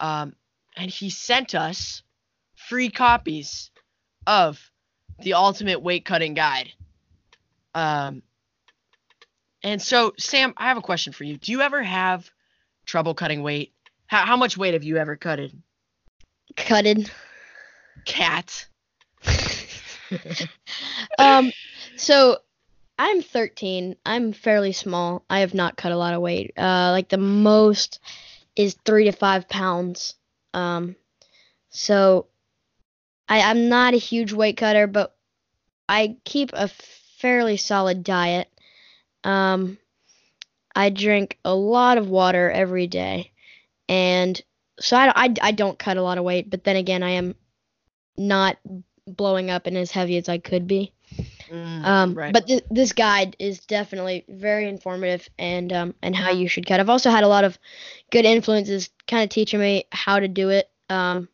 Um 0.00 0.34
and 0.76 0.90
he 0.90 1.10
sent 1.10 1.54
us 1.54 2.02
free 2.56 2.90
copies 2.90 3.70
of 4.26 4.60
the 5.20 5.34
ultimate 5.34 5.82
weight 5.82 6.04
cutting 6.04 6.34
guide. 6.34 6.70
Um 7.74 8.22
and 9.62 9.82
so 9.82 10.12
Sam, 10.18 10.54
I 10.56 10.68
have 10.68 10.76
a 10.76 10.82
question 10.82 11.12
for 11.12 11.24
you. 11.24 11.36
Do 11.36 11.52
you 11.52 11.60
ever 11.60 11.82
have 11.82 12.30
trouble 12.86 13.14
cutting 13.14 13.42
weight? 13.42 13.72
How, 14.06 14.24
how 14.24 14.36
much 14.36 14.56
weight 14.56 14.74
have 14.74 14.84
you 14.84 14.96
ever 14.96 15.16
cutted? 15.16 15.60
Cutted. 16.56 17.10
Cat. 18.04 18.66
um, 21.18 21.52
so 21.96 22.38
I'm 22.98 23.22
13. 23.22 23.96
I'm 24.06 24.32
fairly 24.32 24.72
small. 24.72 25.24
I 25.28 25.40
have 25.40 25.54
not 25.54 25.76
cut 25.76 25.92
a 25.92 25.96
lot 25.96 26.14
of 26.14 26.22
weight. 26.22 26.52
Uh, 26.56 26.90
like 26.90 27.08
the 27.08 27.18
most 27.18 28.00
is 28.56 28.76
three 28.84 29.04
to 29.04 29.12
five 29.12 29.48
pounds. 29.48 30.14
Um, 30.54 30.96
so 31.68 32.26
I, 33.28 33.42
I'm 33.42 33.68
not 33.68 33.94
a 33.94 33.98
huge 33.98 34.32
weight 34.32 34.56
cutter, 34.56 34.86
but 34.86 35.14
I 35.88 36.16
keep 36.24 36.50
a 36.52 36.68
fairly 37.18 37.56
solid 37.56 38.02
diet. 38.04 38.48
Um, 39.24 39.78
I 40.74 40.90
drink 40.90 41.38
a 41.44 41.54
lot 41.54 41.98
of 41.98 42.08
water 42.08 42.50
every 42.50 42.86
day, 42.86 43.32
and 43.88 44.40
so 44.80 44.96
I, 44.96 45.12
I, 45.14 45.34
I 45.42 45.52
don't 45.52 45.78
cut 45.78 45.96
a 45.96 46.02
lot 46.02 46.18
of 46.18 46.24
weight. 46.24 46.48
But 46.50 46.64
then 46.64 46.76
again, 46.76 47.02
I 47.02 47.10
am 47.10 47.34
not 48.16 48.58
blowing 49.06 49.50
up 49.50 49.66
and 49.66 49.76
as 49.76 49.90
heavy 49.90 50.16
as 50.16 50.28
I 50.28 50.38
could 50.38 50.66
be. 50.66 50.92
Mm, 51.50 51.84
Um, 51.84 52.14
right. 52.14 52.32
But 52.32 52.46
th- 52.46 52.64
this 52.70 52.92
guide 52.92 53.36
is 53.38 53.60
definitely 53.60 54.24
very 54.28 54.68
informative 54.68 55.28
and 55.38 55.72
um, 55.72 55.94
and 56.02 56.14
how 56.14 56.30
you 56.30 56.48
should 56.48 56.66
cut. 56.66 56.80
I've 56.80 56.90
also 56.90 57.10
had 57.10 57.24
a 57.24 57.28
lot 57.28 57.44
of 57.44 57.58
good 58.10 58.24
influences, 58.24 58.90
kind 59.06 59.24
of 59.24 59.30
teaching 59.30 59.60
me 59.60 59.84
how 59.90 60.20
to 60.20 60.28
do 60.28 60.50
it. 60.50 60.70
Um, 60.90 61.28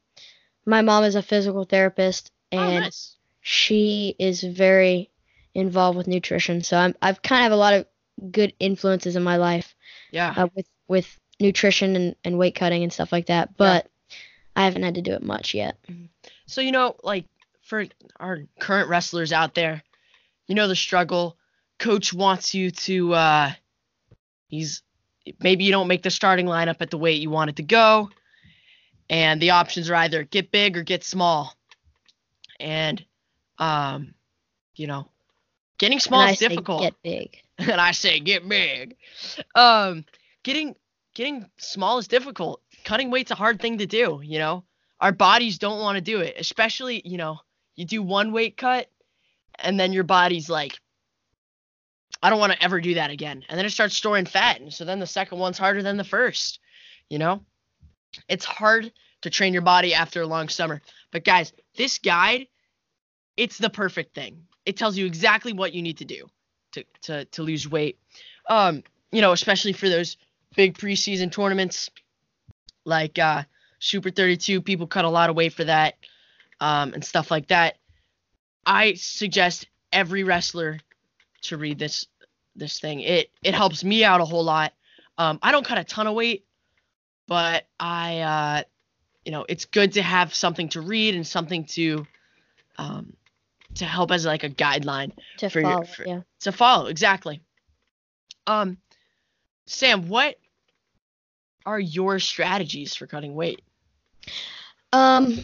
my 0.66 0.82
mom 0.82 1.04
is 1.04 1.14
a 1.14 1.22
physical 1.22 1.64
therapist, 1.64 2.30
oh, 2.52 2.58
and 2.58 2.84
nice. 2.84 3.16
she 3.40 4.14
is 4.18 4.42
very 4.42 5.10
involved 5.54 5.96
with 5.96 6.06
nutrition. 6.08 6.62
So 6.62 6.76
I'm 6.76 6.94
I've 7.02 7.22
kind 7.22 7.40
of 7.40 7.44
have 7.44 7.52
a 7.52 7.56
lot 7.56 7.74
of 7.74 7.86
good 8.30 8.52
influences 8.60 9.16
in 9.16 9.22
my 9.22 9.36
life 9.36 9.74
Yeah. 10.10 10.32
uh, 10.36 10.48
with 10.54 10.66
with 10.88 11.18
nutrition 11.40 11.96
and, 11.96 12.16
and 12.24 12.38
weight 12.38 12.54
cutting 12.54 12.82
and 12.82 12.92
stuff 12.92 13.12
like 13.12 13.26
that. 13.26 13.56
But 13.56 13.88
I 14.56 14.64
haven't 14.64 14.84
had 14.84 14.94
to 14.94 15.02
do 15.02 15.12
it 15.12 15.22
much 15.22 15.54
yet. 15.54 15.76
So 16.46 16.60
you 16.60 16.72
know, 16.72 16.96
like 17.02 17.26
for 17.62 17.86
our 18.20 18.40
current 18.60 18.88
wrestlers 18.88 19.32
out 19.32 19.54
there, 19.54 19.82
you 20.46 20.54
know 20.54 20.68
the 20.68 20.76
struggle. 20.76 21.36
Coach 21.78 22.12
wants 22.12 22.54
you 22.54 22.70
to 22.70 23.14
uh 23.14 23.52
he's 24.48 24.82
maybe 25.40 25.64
you 25.64 25.72
don't 25.72 25.88
make 25.88 26.02
the 26.02 26.10
starting 26.10 26.46
lineup 26.46 26.76
at 26.80 26.90
the 26.90 26.98
weight 26.98 27.20
you 27.20 27.30
want 27.30 27.50
it 27.50 27.56
to 27.56 27.62
go. 27.62 28.10
And 29.10 29.40
the 29.40 29.50
options 29.50 29.90
are 29.90 29.94
either 29.96 30.24
get 30.24 30.50
big 30.50 30.76
or 30.76 30.82
get 30.82 31.04
small. 31.04 31.54
And 32.58 33.04
um, 33.58 34.14
you 34.74 34.86
know, 34.86 35.08
getting 35.78 36.00
small 36.00 36.20
and 36.20 36.30
I 36.30 36.32
is 36.32 36.38
say 36.38 36.48
difficult. 36.48 36.82
Get 36.82 37.02
big. 37.02 37.38
and 37.58 37.80
I 37.80 37.92
say 37.92 38.20
get 38.20 38.48
big. 38.48 38.96
Um, 39.54 40.04
getting 40.42 40.74
getting 41.14 41.48
small 41.58 41.98
is 41.98 42.08
difficult. 42.08 42.60
Cutting 42.84 43.10
weight's 43.10 43.30
a 43.30 43.36
hard 43.36 43.60
thing 43.60 43.78
to 43.78 43.86
do. 43.86 44.20
You 44.22 44.38
know, 44.38 44.64
our 45.00 45.12
bodies 45.12 45.58
don't 45.58 45.80
want 45.80 45.96
to 45.96 46.02
do 46.02 46.20
it, 46.20 46.36
especially 46.38 47.02
you 47.04 47.18
know 47.18 47.38
you 47.76 47.84
do 47.84 48.02
one 48.02 48.32
weight 48.32 48.56
cut, 48.56 48.88
and 49.58 49.78
then 49.78 49.92
your 49.92 50.04
body's 50.04 50.48
like, 50.48 50.78
I 52.22 52.30
don't 52.30 52.38
want 52.38 52.52
to 52.52 52.62
ever 52.62 52.80
do 52.80 52.94
that 52.94 53.10
again. 53.10 53.44
And 53.48 53.58
then 53.58 53.66
it 53.66 53.70
starts 53.70 53.96
storing 53.96 54.26
fat. 54.26 54.60
And 54.60 54.72
so 54.72 54.84
then 54.84 54.98
the 54.98 55.06
second 55.06 55.38
one's 55.38 55.58
harder 55.58 55.82
than 55.82 55.96
the 55.96 56.04
first. 56.04 56.60
You 57.10 57.18
know? 57.18 57.42
It's 58.28 58.44
hard 58.44 58.92
to 59.22 59.30
train 59.30 59.52
your 59.52 59.62
body 59.62 59.94
after 59.94 60.22
a 60.22 60.26
long 60.26 60.48
summer. 60.48 60.80
But 61.10 61.24
guys, 61.24 61.52
this 61.76 61.98
guide, 61.98 62.46
it's 63.36 63.58
the 63.58 63.70
perfect 63.70 64.14
thing. 64.14 64.46
It 64.66 64.76
tells 64.76 64.96
you 64.96 65.06
exactly 65.06 65.52
what 65.52 65.72
you 65.72 65.82
need 65.82 65.98
to 65.98 66.04
do 66.04 66.26
to 66.72 66.84
to, 67.02 67.24
to 67.26 67.42
lose 67.42 67.68
weight. 67.68 67.98
Um, 68.48 68.82
you 69.12 69.20
know, 69.20 69.32
especially 69.32 69.72
for 69.72 69.88
those 69.88 70.16
big 70.54 70.76
preseason 70.76 71.32
tournaments 71.32 71.90
like 72.84 73.18
uh 73.18 73.44
Super 73.84 74.10
32, 74.10 74.62
people 74.62 74.86
cut 74.86 75.04
a 75.04 75.10
lot 75.10 75.28
of 75.28 75.36
weight 75.36 75.52
for 75.52 75.64
that. 75.64 75.96
Um, 76.58 76.94
and 76.94 77.04
stuff 77.04 77.30
like 77.30 77.48
that. 77.48 77.76
I 78.64 78.94
suggest 78.94 79.66
every 79.92 80.24
wrestler 80.24 80.80
to 81.42 81.58
read 81.58 81.78
this 81.78 82.06
this 82.56 82.80
thing. 82.80 83.00
It 83.00 83.30
it 83.42 83.54
helps 83.54 83.84
me 83.84 84.02
out 84.02 84.22
a 84.22 84.24
whole 84.24 84.44
lot. 84.44 84.72
Um, 85.18 85.38
I 85.42 85.52
don't 85.52 85.66
cut 85.66 85.78
a 85.78 85.84
ton 85.84 86.06
of 86.06 86.14
weight, 86.14 86.46
but 87.26 87.66
I 87.80 88.20
uh, 88.20 88.62
you 89.24 89.32
know 89.32 89.44
it's 89.48 89.64
good 89.64 89.92
to 89.94 90.02
have 90.02 90.34
something 90.34 90.68
to 90.70 90.80
read 90.80 91.14
and 91.14 91.26
something 91.26 91.64
to 91.66 92.06
um, 92.78 93.12
to 93.76 93.84
help 93.84 94.10
as 94.10 94.24
like 94.26 94.44
a 94.44 94.50
guideline 94.50 95.12
To 95.38 95.48
for 95.50 95.60
your- 95.60 95.70
follow, 95.70 95.84
for- 95.84 96.06
yeah. 96.06 96.20
to 96.40 96.52
follow 96.52 96.86
exactly. 96.86 97.40
Um, 98.46 98.76
Sam, 99.66 100.08
what 100.08 100.36
are 101.66 101.80
your 101.80 102.18
strategies 102.18 102.94
for 102.94 103.06
cutting 103.06 103.34
weight? 103.34 103.62
Um. 104.92 105.38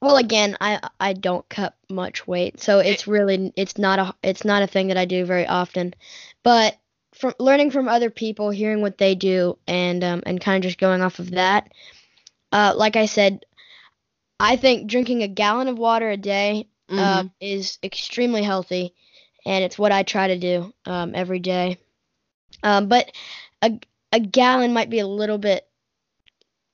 Well, 0.00 0.16
again, 0.18 0.56
I 0.60 0.80
I 1.00 1.14
don't 1.14 1.48
cut 1.48 1.74
much 1.88 2.26
weight, 2.26 2.60
so 2.60 2.78
it's 2.78 3.06
really 3.06 3.52
it's 3.56 3.78
not 3.78 3.98
a 3.98 4.14
it's 4.22 4.44
not 4.44 4.62
a 4.62 4.66
thing 4.66 4.88
that 4.88 4.98
I 4.98 5.06
do 5.06 5.24
very 5.24 5.46
often. 5.46 5.94
But 6.42 6.76
from 7.14 7.34
learning 7.38 7.70
from 7.70 7.88
other 7.88 8.10
people, 8.10 8.50
hearing 8.50 8.82
what 8.82 8.98
they 8.98 9.14
do, 9.14 9.58
and 9.66 10.02
um 10.04 10.22
and 10.26 10.40
kind 10.40 10.64
of 10.64 10.68
just 10.68 10.78
going 10.78 11.02
off 11.02 11.18
of 11.18 11.32
that, 11.32 11.72
uh, 12.52 12.74
like 12.76 12.96
I 12.96 13.06
said, 13.06 13.44
I 14.40 14.56
think 14.56 14.88
drinking 14.88 15.22
a 15.22 15.28
gallon 15.28 15.68
of 15.68 15.78
water 15.78 16.10
a 16.10 16.16
day 16.16 16.68
uh, 16.90 17.22
Mhm. 17.24 17.30
is 17.40 17.78
extremely 17.82 18.42
healthy, 18.42 18.94
and 19.46 19.64
it's 19.64 19.78
what 19.78 19.92
I 19.92 20.02
try 20.02 20.28
to 20.28 20.38
do 20.38 20.72
um, 20.86 21.12
every 21.14 21.38
day. 21.40 21.78
Um, 22.62 22.88
but 22.88 23.10
a 23.62 23.78
a 24.12 24.20
gallon 24.20 24.72
might 24.72 24.90
be 24.90 25.00
a 25.00 25.06
little 25.06 25.38
bit 25.38 25.66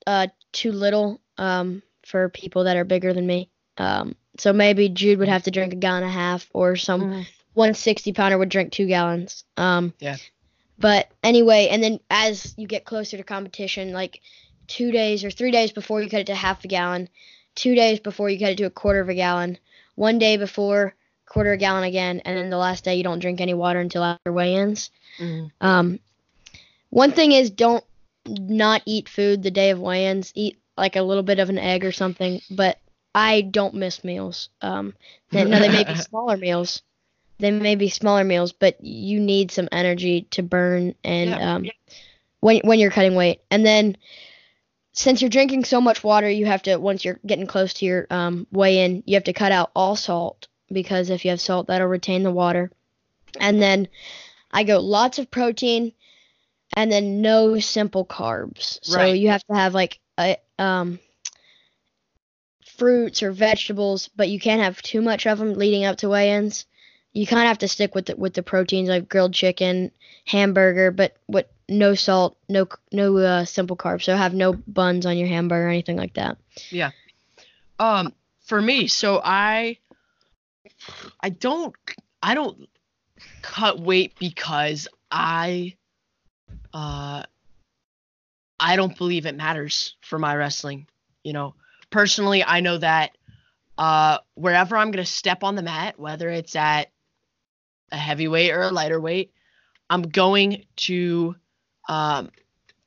uh, 0.07 0.27
too 0.51 0.71
little 0.71 1.21
um, 1.37 1.81
for 2.05 2.29
people 2.29 2.65
that 2.65 2.77
are 2.77 2.83
bigger 2.85 3.13
than 3.13 3.25
me. 3.25 3.49
Um, 3.77 4.15
so 4.37 4.53
maybe 4.53 4.89
Jude 4.89 5.19
would 5.19 5.27
have 5.27 5.43
to 5.43 5.51
drink 5.51 5.73
a 5.73 5.77
gallon 5.77 6.03
and 6.03 6.11
a 6.11 6.13
half, 6.13 6.49
or 6.53 6.75
some 6.75 7.09
Mhm. 7.53 7.57
160 7.57 8.13
pounder 8.13 8.37
would 8.37 8.49
drink 8.49 8.71
two 8.71 8.87
gallons. 8.87 9.43
Um, 9.57 9.93
Yeah. 9.99 10.17
But 10.77 11.09
anyway, 11.23 11.67
and 11.69 11.83
then 11.83 11.99
as 12.09 12.55
you 12.57 12.65
get 12.65 12.85
closer 12.85 13.15
to 13.17 13.23
competition, 13.23 13.93
like 13.93 14.21
two 14.67 14.91
days 14.91 15.23
or 15.23 15.29
three 15.29 15.51
days 15.51 15.71
before 15.71 16.01
you 16.01 16.09
cut 16.09 16.21
it 16.21 16.27
to 16.27 16.35
half 16.35 16.63
a 16.65 16.67
gallon, 16.67 17.07
two 17.55 17.75
days 17.75 17.99
before 17.99 18.29
you 18.29 18.39
cut 18.39 18.51
it 18.51 18.57
to 18.57 18.63
a 18.63 18.69
quarter 18.71 18.99
of 18.99 19.09
a 19.09 19.13
gallon, 19.13 19.59
one 19.95 20.17
day 20.17 20.37
before 20.37 20.95
quarter 21.27 21.51
of 21.51 21.55
a 21.55 21.57
gallon 21.57 21.83
again, 21.83 22.21
and 22.25 22.35
then 22.37 22.49
the 22.49 22.57
last 22.57 22.83
day 22.83 22.95
you 22.95 23.03
don't 23.03 23.19
drink 23.19 23.39
any 23.41 23.53
water 23.53 23.79
until 23.79 24.03
after 24.03 24.33
weigh-ins. 24.33 24.89
Mhm. 25.19 25.51
Um, 25.61 25.99
one 26.89 27.11
thing 27.11 27.31
is 27.31 27.49
don't 27.51 27.83
not 28.25 28.81
eat 28.85 29.07
food 29.07 29.43
the 29.43 29.51
day 29.51 29.69
of 29.69 29.79
weigh-ins. 29.79 30.31
Eat 30.35 30.57
like 30.77 30.95
a 30.95 31.01
little 31.01 31.23
bit 31.23 31.39
of 31.39 31.49
an 31.49 31.57
egg 31.59 31.85
or 31.85 31.91
something. 31.91 32.41
But 32.49 32.79
I 33.13 33.41
don't 33.41 33.75
miss 33.75 34.03
meals. 34.03 34.49
Um, 34.61 34.93
they 35.31 35.45
may 35.45 35.83
be 35.83 35.95
smaller 36.01 36.37
meals. 36.37 36.81
They 37.41 37.51
may 37.51 37.75
be 37.75 37.89
smaller 37.89 38.23
meals, 38.23 38.53
but 38.53 38.83
you 38.83 39.19
need 39.19 39.51
some 39.51 39.67
energy 39.71 40.23
to 40.31 40.43
burn 40.43 40.95
and 41.03 41.29
Yeah, 41.31 41.55
um, 41.55 41.65
yeah. 41.65 41.71
when 42.39 42.59
when 42.63 42.79
you're 42.79 42.91
cutting 42.91 43.15
weight. 43.15 43.41
And 43.51 43.65
then 43.65 43.97
since 44.93 45.21
you're 45.21 45.29
drinking 45.29 45.65
so 45.65 45.81
much 45.81 46.03
water, 46.03 46.29
you 46.29 46.45
have 46.45 46.63
to 46.63 46.77
once 46.77 47.03
you're 47.03 47.19
getting 47.25 47.47
close 47.47 47.73
to 47.75 47.85
your 47.85 48.07
um, 48.09 48.47
weigh-in, 48.51 49.03
you 49.05 49.15
have 49.15 49.23
to 49.25 49.33
cut 49.33 49.51
out 49.51 49.71
all 49.75 49.95
salt 49.95 50.47
because 50.71 51.09
if 51.09 51.25
you 51.25 51.31
have 51.31 51.41
salt, 51.41 51.67
that'll 51.67 51.87
retain 51.87 52.23
the 52.23 52.31
water. 52.31 52.71
And 53.39 53.61
then 53.61 53.87
I 54.51 54.63
go 54.63 54.79
lots 54.79 55.19
of 55.19 55.31
protein 55.31 55.93
and 56.75 56.91
then 56.91 57.21
no 57.21 57.59
simple 57.59 58.05
carbs. 58.05 58.79
So 58.83 58.97
Right. 58.97 59.17
you 59.17 59.29
have 59.29 59.43
to 59.47 59.55
have 59.55 59.73
like 59.73 59.99
a 60.19 60.37
um 60.59 60.99
fruits 62.77 63.23
or 63.23 63.31
vegetables, 63.31 64.09
but 64.15 64.29
you 64.29 64.39
can't 64.39 64.61
have 64.61 64.81
too 64.81 65.01
much 65.01 65.25
of 65.27 65.37
them 65.39 65.53
leading 65.53 65.85
up 65.85 65.97
to 65.97 66.09
weigh-ins. 66.09 66.65
You 67.13 67.27
kind 67.27 67.41
of 67.41 67.47
have 67.47 67.57
to 67.59 67.67
stick 67.67 67.93
with 67.93 68.05
the, 68.05 68.15
with 68.15 68.33
the 68.33 68.43
proteins 68.43 68.89
like 68.89 69.09
grilled 69.09 69.33
chicken, 69.33 69.91
hamburger, 70.25 70.91
but 70.91 71.17
what 71.27 71.51
no 71.67 71.93
salt, 71.93 72.37
no 72.47 72.67
no 72.91 73.17
uh, 73.17 73.45
simple 73.45 73.75
carbs. 73.75 74.03
So 74.03 74.15
have 74.15 74.33
no 74.33 74.53
buns 74.53 75.05
on 75.05 75.17
your 75.17 75.27
hamburger 75.27 75.67
or 75.67 75.69
anything 75.69 75.97
like 75.97 76.13
that. 76.13 76.37
Yeah. 76.69 76.91
Um, 77.79 78.13
for 78.45 78.61
me, 78.61 78.87
so 78.87 79.19
I, 79.23 79.77
I 81.19 81.29
don't, 81.29 81.75
I 82.21 82.35
don't 82.35 82.69
cut 83.41 83.79
weight 83.79 84.13
because 84.19 84.87
I, 85.09 85.75
uh, 86.73 87.23
I 88.59 88.75
don't 88.75 88.97
believe 88.97 89.25
it 89.25 89.35
matters 89.35 89.95
for 90.01 90.19
my 90.19 90.35
wrestling. 90.35 90.87
You 91.23 91.33
know, 91.33 91.55
personally, 91.89 92.43
I 92.43 92.59
know 92.59 92.77
that, 92.77 93.17
uh, 93.77 94.19
wherever 94.35 94.77
I'm 94.77 94.91
gonna 94.91 95.05
step 95.05 95.43
on 95.43 95.55
the 95.55 95.63
mat, 95.63 95.99
whether 95.99 96.29
it's 96.29 96.55
at 96.55 96.91
a 97.91 97.97
heavyweight 97.97 98.51
or 98.51 98.63
a 98.63 98.71
lighter 98.71 98.99
weight, 98.99 99.31
I'm 99.89 100.03
going 100.03 100.65
to, 100.77 101.35
um, 101.89 102.31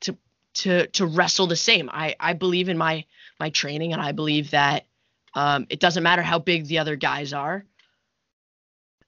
to 0.01 0.17
to 0.55 0.87
to 0.89 1.07
wrestle 1.07 1.47
the 1.47 1.57
same. 1.57 1.91
I 1.93 2.15
I 2.19 2.33
believe 2.33 2.69
in 2.69 2.79
my 2.79 3.05
my 3.39 3.51
training, 3.51 3.93
and 3.93 4.01
I 4.01 4.13
believe 4.13 4.51
that 4.51 4.87
um, 5.35 5.67
it 5.69 5.81
doesn't 5.81 6.03
matter 6.03 6.23
how 6.23 6.39
big 6.39 6.67
the 6.67 6.79
other 6.79 6.97
guys 6.97 7.33
are, 7.33 7.65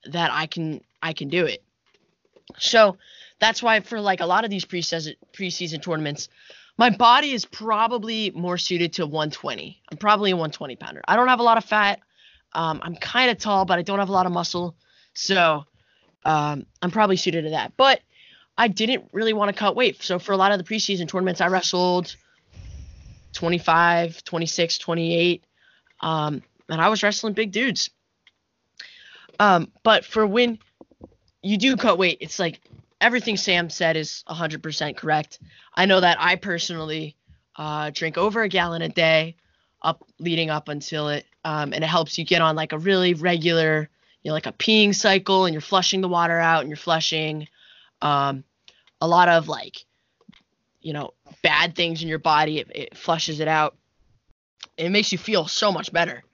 that 0.06 0.30
I 0.32 0.46
can 0.46 0.80
I 1.02 1.12
can 1.12 1.28
do 1.28 1.46
it. 1.46 1.62
So 2.58 2.98
that's 3.38 3.62
why 3.62 3.80
for 3.80 4.00
like 4.00 4.20
a 4.20 4.26
lot 4.26 4.44
of 4.44 4.50
these 4.50 4.64
preseason 4.64 5.14
preseason 5.32 5.82
tournaments, 5.82 6.28
my 6.78 6.90
body 6.90 7.32
is 7.32 7.44
probably 7.44 8.30
more 8.32 8.58
suited 8.58 8.92
to 8.94 9.06
120. 9.06 9.80
I'm 9.90 9.98
probably 9.98 10.32
a 10.32 10.36
120 10.36 10.76
pounder. 10.76 11.02
I 11.06 11.16
don't 11.16 11.28
have 11.28 11.40
a 11.40 11.44
lot 11.44 11.58
of 11.58 11.64
fat. 11.64 12.00
Um, 12.52 12.80
I'm 12.82 12.96
kind 12.96 13.30
of 13.30 13.38
tall, 13.38 13.64
but 13.64 13.78
I 13.78 13.82
don't 13.82 13.98
have 13.98 14.08
a 14.08 14.12
lot 14.12 14.26
of 14.26 14.32
muscle, 14.32 14.76
so 15.14 15.64
um, 16.26 16.66
I'm 16.82 16.90
probably 16.90 17.16
suited 17.16 17.42
to 17.42 17.50
that. 17.50 17.72
But 17.76 18.00
I 18.58 18.68
didn't 18.68 19.08
really 19.12 19.32
want 19.32 19.48
to 19.48 19.58
cut 19.58 19.76
weight, 19.76 20.02
so 20.02 20.18
for 20.18 20.32
a 20.32 20.36
lot 20.36 20.52
of 20.52 20.58
the 20.58 20.64
preseason 20.64 21.08
tournaments, 21.08 21.40
I 21.40 21.48
wrestled 21.48 22.16
25, 23.32 24.24
26, 24.24 24.78
28. 24.78 25.44
Um, 26.00 26.42
and 26.68 26.80
I 26.80 26.88
was 26.88 27.02
wrestling 27.02 27.34
big 27.34 27.52
dudes. 27.52 27.90
Um, 29.38 29.70
but 29.82 30.04
for 30.04 30.26
when 30.26 30.58
you 31.42 31.58
do 31.58 31.76
cut 31.76 31.98
weight, 31.98 32.18
it's 32.20 32.38
like 32.38 32.60
everything 33.00 33.36
Sam 33.36 33.70
said 33.70 33.96
is 33.96 34.24
100% 34.28 34.96
correct. 34.96 35.38
I 35.74 35.86
know 35.86 36.00
that 36.00 36.16
I 36.20 36.36
personally 36.36 37.16
uh, 37.56 37.90
drink 37.92 38.18
over 38.18 38.42
a 38.42 38.48
gallon 38.48 38.82
a 38.82 38.88
day, 38.88 39.36
up 39.82 40.02
leading 40.18 40.50
up 40.50 40.68
until 40.68 41.08
it, 41.08 41.26
um, 41.44 41.72
and 41.72 41.84
it 41.84 41.88
helps 41.88 42.18
you 42.18 42.24
get 42.24 42.42
on 42.42 42.56
like 42.56 42.72
a 42.72 42.78
really 42.78 43.14
regular, 43.14 43.88
you 44.26 44.30
know, 44.30 44.34
like 44.34 44.46
a 44.46 44.52
peeing 44.52 44.92
cycle, 44.92 45.44
and 45.44 45.54
you're 45.54 45.60
flushing 45.60 46.00
the 46.00 46.08
water 46.08 46.36
out, 46.36 46.62
and 46.62 46.68
you're 46.68 46.76
flushing 46.76 47.46
um, 48.02 48.42
a 49.00 49.06
lot 49.06 49.28
of 49.28 49.46
like, 49.46 49.84
you 50.80 50.92
know, 50.92 51.14
bad 51.44 51.76
things 51.76 52.02
in 52.02 52.08
your 52.08 52.18
body. 52.18 52.58
It, 52.58 52.72
it 52.74 52.96
flushes 52.96 53.38
it 53.38 53.46
out. 53.46 53.76
It 54.76 54.90
makes 54.90 55.12
you 55.12 55.18
feel 55.18 55.46
so 55.46 55.70
much 55.70 55.92
better. 55.92 56.24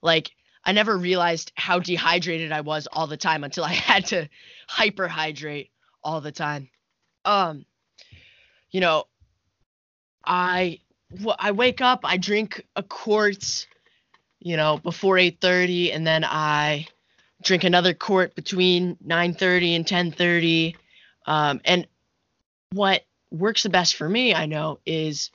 Like 0.00 0.30
I 0.64 0.70
never 0.70 0.96
realized 0.96 1.50
how 1.56 1.80
dehydrated 1.80 2.52
I 2.52 2.60
was 2.60 2.86
all 2.86 3.08
the 3.08 3.16
time 3.16 3.42
until 3.42 3.64
I 3.64 3.72
had 3.72 4.06
to 4.06 4.28
hyperhydrate 4.70 5.70
all 6.04 6.20
the 6.20 6.30
time. 6.30 6.68
Um, 7.24 7.66
you 8.70 8.78
know, 8.78 9.06
I 10.24 10.78
I 11.40 11.50
wake 11.50 11.80
up, 11.80 12.02
I 12.04 12.16
drink 12.16 12.64
a 12.76 12.84
quart, 12.84 13.66
you 14.38 14.56
know, 14.56 14.78
before 14.78 15.16
8:30, 15.16 15.92
and 15.92 16.06
then 16.06 16.22
I 16.22 16.86
drink 17.44 17.64
another 17.64 17.94
quart 17.94 18.34
between 18.34 18.96
9:30 19.06 19.76
and 19.76 19.86
10:30. 19.86 20.76
Um, 21.26 21.60
and 21.64 21.86
what 22.72 23.04
works 23.30 23.62
the 23.62 23.70
best 23.70 23.96
for 23.96 24.08
me, 24.08 24.34
I 24.34 24.46
know, 24.46 24.80
is 24.84 25.30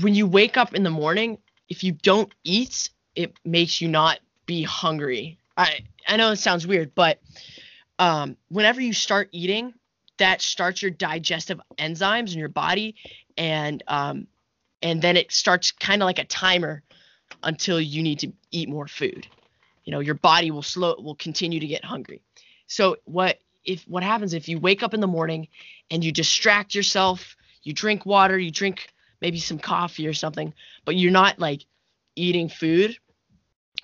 when 0.00 0.14
you 0.14 0.26
wake 0.26 0.56
up 0.56 0.74
in 0.74 0.82
the 0.82 0.90
morning, 0.90 1.38
if 1.68 1.84
you 1.84 1.92
don't 1.92 2.32
eat, 2.44 2.90
it 3.14 3.34
makes 3.44 3.80
you 3.80 3.88
not 3.88 4.20
be 4.46 4.62
hungry. 4.62 5.38
I 5.56 5.80
I 6.06 6.16
know 6.16 6.32
it 6.32 6.36
sounds 6.36 6.66
weird, 6.66 6.94
but 6.94 7.20
um, 7.98 8.36
whenever 8.48 8.80
you 8.80 8.92
start 8.92 9.28
eating, 9.32 9.74
that 10.18 10.42
starts 10.42 10.82
your 10.82 10.90
digestive 10.90 11.60
enzymes 11.78 12.32
in 12.32 12.38
your 12.38 12.48
body, 12.48 12.94
and 13.36 13.82
um, 13.88 14.26
and 14.82 15.00
then 15.00 15.16
it 15.16 15.32
starts 15.32 15.72
kind 15.72 16.02
of 16.02 16.06
like 16.06 16.18
a 16.18 16.24
timer 16.24 16.82
until 17.42 17.80
you 17.80 18.02
need 18.02 18.20
to 18.20 18.32
eat 18.50 18.68
more 18.68 18.86
food. 18.86 19.26
You 19.86 19.92
know 19.92 20.00
your 20.00 20.16
body 20.16 20.50
will 20.50 20.62
slow 20.62 20.96
will 20.98 21.14
continue 21.14 21.58
to 21.60 21.66
get 21.66 21.84
hungry. 21.84 22.20
So 22.66 22.96
what 23.04 23.38
if 23.64 23.84
what 23.84 24.02
happens 24.02 24.34
if 24.34 24.48
you 24.48 24.58
wake 24.58 24.82
up 24.82 24.92
in 24.92 25.00
the 25.00 25.06
morning 25.06 25.48
and 25.90 26.04
you 26.04 26.12
distract 26.12 26.74
yourself, 26.74 27.36
you 27.62 27.72
drink 27.72 28.04
water, 28.04 28.38
you 28.38 28.50
drink 28.50 28.88
maybe 29.22 29.38
some 29.38 29.58
coffee 29.58 30.06
or 30.06 30.12
something, 30.12 30.52
but 30.84 30.96
you're 30.96 31.12
not 31.12 31.38
like 31.38 31.64
eating 32.16 32.48
food, 32.48 32.98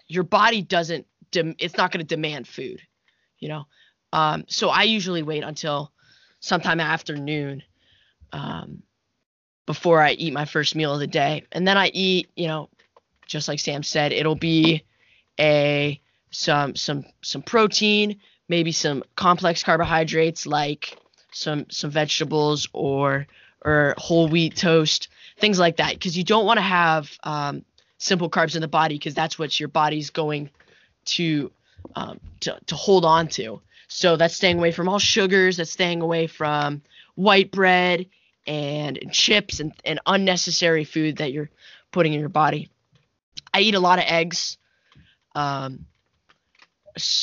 your 0.08 0.24
body 0.24 0.60
doesn't 0.60 1.06
dem- 1.30 1.56
it's 1.58 1.76
not 1.76 1.90
going 1.90 2.04
to 2.04 2.14
demand 2.14 2.46
food, 2.46 2.82
you 3.38 3.48
know. 3.48 3.64
Um, 4.12 4.44
so 4.48 4.68
I 4.68 4.82
usually 4.82 5.22
wait 5.22 5.42
until 5.42 5.92
sometime 6.40 6.80
after 6.80 7.16
noon 7.16 7.62
um, 8.32 8.82
before 9.66 10.02
I 10.02 10.12
eat 10.12 10.32
my 10.32 10.44
first 10.44 10.74
meal 10.74 10.92
of 10.92 11.00
the 11.00 11.06
day, 11.06 11.44
and 11.52 11.66
then 11.66 11.78
I 11.78 11.88
eat, 11.88 12.30
you 12.36 12.48
know, 12.48 12.68
just 13.26 13.48
like 13.48 13.60
Sam 13.60 13.82
said, 13.82 14.12
it'll 14.12 14.34
be 14.34 14.84
a 15.42 16.00
some 16.30 16.76
some 16.76 17.04
some 17.20 17.42
protein, 17.42 18.20
maybe 18.48 18.72
some 18.72 19.02
complex 19.16 19.62
carbohydrates 19.64 20.46
like 20.46 20.96
some 21.32 21.66
some 21.70 21.90
vegetables 21.90 22.68
or 22.72 23.26
or 23.64 23.94
whole 23.98 24.28
wheat 24.28 24.56
toast, 24.56 25.08
things 25.38 25.58
like 25.58 25.76
that, 25.76 25.94
because 25.94 26.16
you 26.16 26.24
don't 26.24 26.46
want 26.46 26.58
to 26.58 26.62
have 26.62 27.10
um, 27.22 27.64
simple 27.98 28.28
carbs 28.28 28.54
in 28.54 28.60
the 28.60 28.68
body 28.68 28.96
because 28.96 29.14
that's 29.14 29.38
what 29.38 29.58
your 29.58 29.68
body's 29.68 30.10
going 30.10 30.50
to, 31.04 31.50
um, 31.94 32.18
to 32.40 32.58
to 32.66 32.74
hold 32.74 33.04
on 33.04 33.28
to. 33.28 33.60
So 33.88 34.16
that's 34.16 34.34
staying 34.34 34.58
away 34.58 34.72
from 34.72 34.88
all 34.88 34.98
sugars. 34.98 35.58
That's 35.58 35.70
staying 35.70 36.00
away 36.00 36.26
from 36.26 36.82
white 37.14 37.50
bread 37.52 38.06
and 38.46 38.98
chips 39.12 39.60
and, 39.60 39.72
and 39.84 40.00
unnecessary 40.06 40.84
food 40.84 41.18
that 41.18 41.32
you're 41.32 41.50
putting 41.92 42.14
in 42.14 42.20
your 42.20 42.28
body. 42.28 42.68
I 43.54 43.60
eat 43.60 43.74
a 43.74 43.80
lot 43.80 43.98
of 43.98 44.06
eggs. 44.08 44.56
Um, 45.34 45.86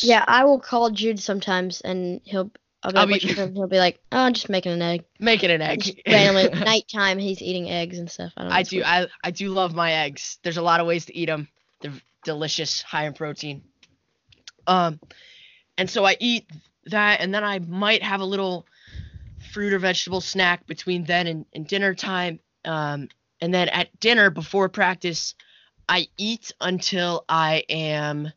Yeah, 0.02 0.24
I 0.28 0.44
will 0.46 0.60
call 0.60 0.90
Jude 0.90 1.20
sometimes, 1.20 1.82
and 1.82 2.22
he'll. 2.24 2.52
I'll 2.82 2.92
be, 2.94 2.98
I'll 2.98 3.08
like, 3.08 3.08
be- 3.08 3.12
"What 3.12 3.24
you 3.24 3.36
doing?" 3.36 3.56
he'll 3.56 3.68
be 3.68 3.78
like, 3.78 4.00
"Oh, 4.12 4.20
I'm 4.20 4.34
just 4.34 4.50
making 4.50 4.72
an 4.72 4.82
egg." 4.82 5.04
making 5.20 5.52
an 5.52 5.60
Just 5.80 5.98
egg. 5.98 6.14
randomly 6.14 6.60
nighttime, 6.66 7.20
he's 7.20 7.42
eating 7.42 7.70
eggs 7.70 8.00
and 8.00 8.10
stuff. 8.10 8.32
I 8.38 8.42
don't 8.42 8.50
know. 8.50 8.56
I 8.56 8.64
do. 8.64 8.84
I 8.86 9.08
I 9.24 9.32
do 9.32 9.50
love 9.50 9.76
my 9.76 9.92
eggs. 9.92 10.40
There's 10.44 10.58
a 10.58 10.62
lot 10.62 10.80
of 10.80 10.88
ways 10.88 11.06
to 11.06 11.16
eat 11.16 11.26
them. 11.26 11.50
They're 11.82 11.92
delicious, 12.24 12.82
high 12.82 13.06
in 13.06 13.14
protein. 13.14 13.64
Um, 14.66 15.00
and 15.78 15.90
so 15.90 16.06
I 16.06 16.16
eat 16.20 16.50
that, 16.86 17.20
and 17.22 17.34
then 17.34 17.44
I 17.44 17.60
might 17.60 18.02
have 18.02 18.22
a 18.22 18.26
little 18.26 18.66
fruit 19.52 19.74
or 19.74 19.80
vegetable 19.80 20.22
snack 20.22 20.66
between 20.68 21.04
then 21.04 21.28
and, 21.28 21.46
and 21.54 21.68
dinner 21.68 21.94
time. 21.96 22.40
Um, 22.66 23.10
and 23.42 23.54
then 23.54 23.70
at 23.70 23.98
dinner 24.00 24.30
before 24.30 24.70
practice, 24.70 25.36
I 25.90 26.08
eat 26.18 26.52
until 26.62 27.26
I 27.28 27.64
am 27.68 28.32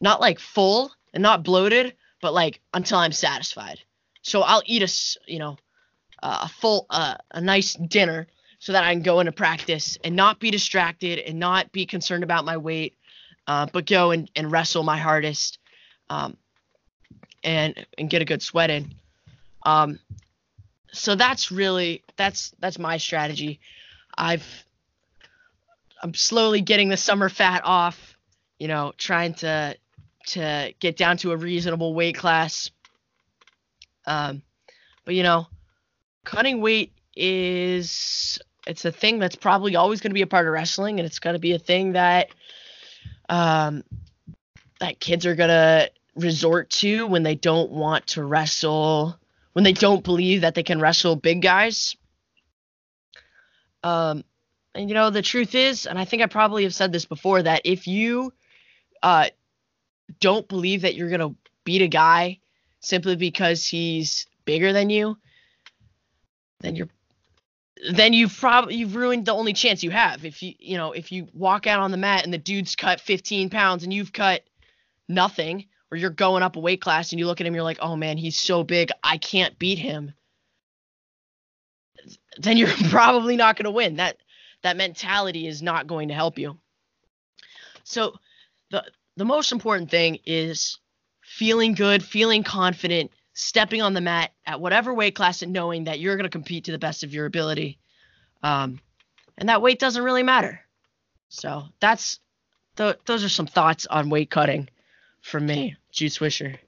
not 0.00 0.20
like 0.20 0.38
full 0.38 0.92
and 1.12 1.22
not 1.22 1.42
bloated, 1.42 1.94
but 2.22 2.32
like 2.32 2.60
until 2.72 2.98
I'm 2.98 3.12
satisfied. 3.12 3.80
So 4.22 4.42
I'll 4.42 4.62
eat 4.64 4.82
a 4.82 5.30
you 5.30 5.40
know 5.40 5.58
a 6.22 6.48
full 6.48 6.86
uh, 6.88 7.16
a 7.32 7.40
nice 7.40 7.74
dinner 7.74 8.28
so 8.60 8.72
that 8.72 8.84
I 8.84 8.92
can 8.92 9.02
go 9.02 9.18
into 9.20 9.32
practice 9.32 9.98
and 10.04 10.14
not 10.14 10.38
be 10.38 10.50
distracted 10.50 11.18
and 11.18 11.38
not 11.38 11.72
be 11.72 11.84
concerned 11.84 12.24
about 12.24 12.44
my 12.44 12.56
weight, 12.56 12.96
uh, 13.46 13.66
but 13.72 13.86
go 13.86 14.12
and, 14.12 14.30
and 14.34 14.50
wrestle 14.50 14.82
my 14.82 14.98
hardest, 14.98 15.58
um, 16.10 16.36
and 17.42 17.86
and 17.98 18.08
get 18.08 18.22
a 18.22 18.24
good 18.24 18.42
sweat 18.42 18.70
in. 18.70 18.94
Um, 19.64 19.98
so 20.92 21.16
that's 21.16 21.50
really 21.50 22.04
that's 22.16 22.52
that's 22.60 22.78
my 22.78 22.98
strategy. 22.98 23.58
I've 24.16 24.64
I'm 26.02 26.14
slowly 26.14 26.60
getting 26.60 26.88
the 26.88 26.96
summer 26.96 27.28
fat 27.28 27.62
off, 27.64 28.16
you 28.58 28.68
know, 28.68 28.92
trying 28.96 29.34
to 29.34 29.76
to 30.28 30.74
get 30.78 30.96
down 30.96 31.16
to 31.18 31.32
a 31.32 31.36
reasonable 31.36 31.94
weight 31.94 32.16
class. 32.16 32.70
Um, 34.06 34.42
but 35.04 35.14
you 35.14 35.22
know, 35.22 35.46
cutting 36.24 36.60
weight 36.60 36.92
is 37.16 38.38
it's 38.66 38.84
a 38.84 38.92
thing 38.92 39.18
that's 39.18 39.34
probably 39.34 39.76
always 39.76 40.00
going 40.00 40.10
to 40.10 40.14
be 40.14 40.22
a 40.22 40.26
part 40.26 40.46
of 40.46 40.52
wrestling 40.52 41.00
and 41.00 41.06
it's 41.06 41.18
going 41.18 41.34
to 41.34 41.40
be 41.40 41.52
a 41.52 41.58
thing 41.58 41.92
that 41.92 42.28
um 43.28 43.82
that 44.78 45.00
kids 45.00 45.26
are 45.26 45.34
going 45.34 45.48
to 45.48 45.90
resort 46.14 46.70
to 46.70 47.06
when 47.06 47.22
they 47.22 47.34
don't 47.34 47.70
want 47.70 48.06
to 48.06 48.22
wrestle 48.22 49.18
when 49.54 49.64
they 49.64 49.72
don't 49.72 50.04
believe 50.04 50.42
that 50.42 50.54
they 50.54 50.62
can 50.62 50.80
wrestle 50.80 51.16
big 51.16 51.42
guys 51.42 51.96
um 53.82 54.22
and 54.78 54.88
you 54.88 54.94
know 54.94 55.10
the 55.10 55.22
truth 55.22 55.54
is 55.54 55.86
and 55.86 55.98
i 55.98 56.04
think 56.04 56.22
i 56.22 56.26
probably 56.26 56.62
have 56.62 56.74
said 56.74 56.92
this 56.92 57.04
before 57.04 57.42
that 57.42 57.62
if 57.64 57.86
you 57.86 58.32
uh 59.02 59.26
don't 60.20 60.48
believe 60.48 60.82
that 60.82 60.94
you're 60.94 61.10
going 61.10 61.20
to 61.20 61.34
beat 61.64 61.82
a 61.82 61.88
guy 61.88 62.38
simply 62.80 63.16
because 63.16 63.66
he's 63.66 64.26
bigger 64.44 64.72
than 64.72 64.88
you 64.88 65.18
then 66.60 66.76
you're 66.76 66.88
then 67.92 68.12
you've 68.12 68.36
probably 68.36 68.74
you've 68.74 68.96
ruined 68.96 69.26
the 69.26 69.32
only 69.32 69.52
chance 69.52 69.84
you 69.84 69.90
have. 69.90 70.24
If 70.24 70.42
you 70.42 70.54
you 70.58 70.76
know 70.76 70.92
if 70.92 71.12
you 71.12 71.28
walk 71.32 71.68
out 71.68 71.80
on 71.80 71.92
the 71.92 71.96
mat 71.96 72.24
and 72.24 72.32
the 72.32 72.38
dude's 72.38 72.74
cut 72.74 73.00
15 73.00 73.50
pounds 73.50 73.84
and 73.84 73.92
you've 73.92 74.12
cut 74.12 74.42
nothing, 75.08 75.66
or 75.90 75.96
you're 75.96 76.10
going 76.10 76.42
up 76.42 76.56
a 76.56 76.60
weight 76.60 76.80
class 76.80 77.12
and 77.12 77.20
you 77.20 77.26
look 77.26 77.40
at 77.40 77.46
him, 77.46 77.54
you're 77.54 77.62
like, 77.62 77.78
oh 77.80 77.94
man, 77.94 78.16
he's 78.16 78.36
so 78.36 78.64
big, 78.64 78.90
I 79.02 79.16
can't 79.16 79.58
beat 79.58 79.78
him. 79.78 80.12
Then 82.38 82.56
you're 82.56 82.68
probably 82.90 83.36
not 83.36 83.56
going 83.56 83.64
to 83.64 83.70
win. 83.70 83.96
That 83.96 84.18
that 84.62 84.76
mentality 84.76 85.46
is 85.46 85.62
not 85.62 85.86
going 85.86 86.08
to 86.08 86.14
help 86.14 86.38
you. 86.38 86.58
So 87.84 88.14
the 88.70 88.84
the 89.16 89.24
most 89.24 89.52
important 89.52 89.90
thing 89.90 90.18
is 90.24 90.78
feeling 91.22 91.74
good, 91.74 92.02
feeling 92.02 92.42
confident, 92.42 93.10
stepping 93.32 93.82
on 93.82 93.94
the 93.94 94.00
mat 94.00 94.32
at 94.46 94.60
whatever 94.60 94.94
weight 94.94 95.14
class 95.14 95.42
and 95.42 95.52
knowing 95.52 95.84
that 95.84 96.00
you're 96.00 96.16
going 96.16 96.24
to 96.24 96.30
compete 96.30 96.64
to 96.64 96.72
the 96.72 96.78
best 96.78 97.02
of 97.02 97.12
your 97.12 97.26
ability. 97.26 97.78
Um, 98.42 98.80
and 99.36 99.48
that 99.48 99.62
weight 99.62 99.78
doesn't 99.78 100.02
really 100.02 100.22
matter. 100.22 100.60
So 101.28 101.64
that's 101.80 102.20
the, 102.76 102.98
those 103.06 103.24
are 103.24 103.28
some 103.28 103.46
thoughts 103.46 103.86
on 103.86 104.10
weight 104.10 104.30
cutting 104.30 104.68
from 105.20 105.46
me, 105.46 105.76
Jude 105.92 106.12
Swisher. 106.12 106.58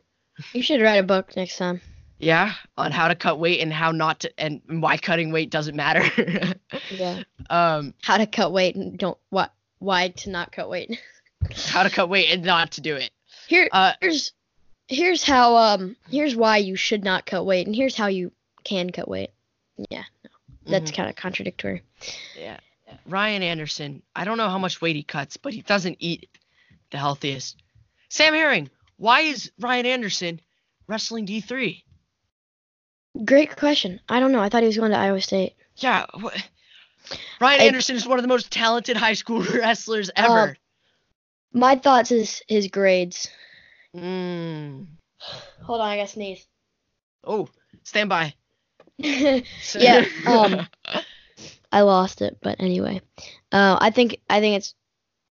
You 0.53 0.63
should 0.63 0.83
write 0.83 0.97
a 0.97 1.03
book 1.03 1.37
next 1.37 1.57
time. 1.57 1.81
Yeah, 2.21 2.53
on 2.77 2.93
how 2.93 3.09
to 3.09 3.15
cut 3.15 3.39
weight 3.39 3.61
and 3.61 3.73
how 3.73 3.93
not 3.93 4.21
to 4.21 4.41
and 4.41 4.61
why 4.69 4.99
cutting 4.99 5.33
weight 5.33 5.51
doesn't 5.51 5.77
matter. 5.77 6.05
Yeah. 6.91 7.23
um, 7.49 7.95
How 8.03 8.17
to 8.19 8.27
cut 8.27 8.53
weight 8.53 8.75
and 8.75 8.99
don't 8.99 9.19
what 9.31 9.53
why 9.79 10.09
to 10.09 10.31
not 10.31 10.53
cut 10.53 10.69
weight. 10.69 11.01
how 11.67 11.83
to 11.83 11.91
cut 11.91 12.09
weight 12.09 12.31
and 12.31 12.45
not 12.45 12.73
to 12.73 12.81
do 12.81 12.97
it. 12.97 13.11
Here 13.49 13.69
Uh, 13.73 13.93
here's 14.01 14.33
here's 14.89 15.25
how 15.25 15.57
um 15.57 15.97
here's 16.11 16.35
why 16.37 16.59
you 16.59 16.77
should 16.77 17.05
not 17.05 17.27
cut 17.27 17.45
weight 17.45 17.67
and 17.67 17.75
here's 17.75 17.97
how 17.97 18.09
you 18.09 18.33
can 18.65 18.91
cut 18.91 19.09
weight. 19.09 19.31
Yeah, 19.89 20.05
that's 20.67 20.91
mhm. 20.91 20.97
kind 20.97 21.11
of 21.11 21.17
contradictory. 21.17 21.83
Yeah. 22.37 22.59
Ryan 23.07 23.43
Anderson, 23.43 24.03
I 24.15 24.25
don't 24.25 24.37
know 24.37 24.49
how 24.49 24.59
much 24.59 24.83
weight 24.83 24.97
he 24.97 25.03
cuts, 25.03 25.37
but 25.37 25.53
he 25.53 25.63
doesn't 25.63 25.97
eat 26.01 26.29
the 26.91 26.99
healthiest. 26.99 27.63
Sam 28.09 28.35
Herring, 28.35 28.69
why 28.97 29.21
is 29.21 29.53
Ryan 29.61 29.87
Anderson 29.87 30.41
wrestling 30.89 31.27
D3? 31.27 31.83
Great 33.25 33.57
question. 33.57 34.01
I 34.09 34.21
don't 34.21 34.33
know. 34.33 34.41
I 34.41 34.49
thought 34.49 34.63
he 34.63 34.67
was 34.69 34.77
going 34.79 34.93
to 34.93 34.97
Iowa 34.99 35.21
State. 35.21 35.55
Yeah. 35.77 36.07
Wh- 36.15 36.37
Ryan 37.41 37.61
I- 37.61 37.65
Anderson 37.65 37.97
is 37.97 38.07
one 38.07 38.19
of 38.19 38.23
the 38.23 38.29
most 38.29 38.51
talented 38.51 38.97
high 38.97 39.15
school 39.15 39.43
wrestlers 39.55 40.11
ever. 40.17 40.57
My 41.53 41.77
thoughts 41.77 42.13
is 42.13 42.43
his 42.49 42.69
grades. 42.69 43.29
mm. 43.97 44.87
Hold 45.65 45.81
on, 45.81 45.89
I 45.89 45.97
got 45.97 46.09
sneeze. 46.09 46.47
Oh, 47.25 47.49
stand 47.83 48.09
by. 48.09 48.33
yeah, 48.99 50.05
um, 50.27 50.67
I 51.73 51.81
lost 51.83 52.23
it, 52.23 52.39
but 52.41 52.57
anyway, 52.61 53.01
uh, 53.53 53.77
I 53.81 53.91
think 53.91 54.21
I 54.31 54.41
think 54.41 54.57
it's 54.57 54.75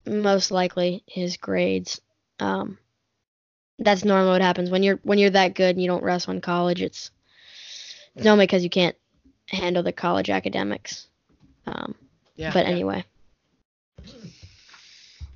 most 0.07 0.51
likely 0.51 1.03
his 1.07 1.37
grades. 1.37 2.01
Um, 2.41 2.79
that's 3.79 4.05
normally 4.05 4.31
what 4.31 4.41
happens 4.43 4.70
when 4.70 4.83
you're 4.83 4.99
when 5.03 5.18
you're 5.18 5.31
that 5.31 5.55
good 5.55 5.77
and 5.77 5.83
you 5.83 5.89
don't 5.89 6.03
wrestle 6.03 6.33
in 6.33 6.41
college. 6.41 6.81
It's 6.83 7.11
it's 8.17 8.25
normally 8.25 8.47
because 8.47 8.64
you 8.64 8.71
can't 8.71 8.97
handle 9.49 9.83
the 9.83 9.93
college 9.93 10.31
academics. 10.31 11.07
Um, 11.67 11.95
yeah. 12.37 12.53
but 12.53 12.67
anyway, 12.67 13.05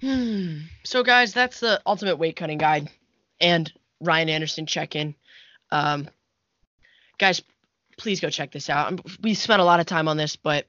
Hmm. 0.00 0.60
So, 0.82 1.02
guys, 1.02 1.34
that's 1.34 1.60
the 1.60 1.80
ultimate 1.84 2.16
weight 2.16 2.36
cutting 2.36 2.58
guide 2.58 2.88
and 3.40 3.70
Ryan 4.00 4.30
Anderson 4.30 4.66
check 4.66 4.96
in. 4.96 5.14
Um, 5.70 6.08
guys, 7.18 7.42
please 7.98 8.20
go 8.20 8.30
check 8.30 8.50
this 8.50 8.70
out. 8.70 8.88
Um, 8.88 8.98
We 9.22 9.34
spent 9.34 9.60
a 9.60 9.64
lot 9.64 9.80
of 9.80 9.86
time 9.86 10.08
on 10.08 10.16
this, 10.16 10.36
but 10.36 10.66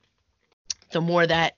the 0.91 0.99
more 1.01 1.26
that 1.26 1.55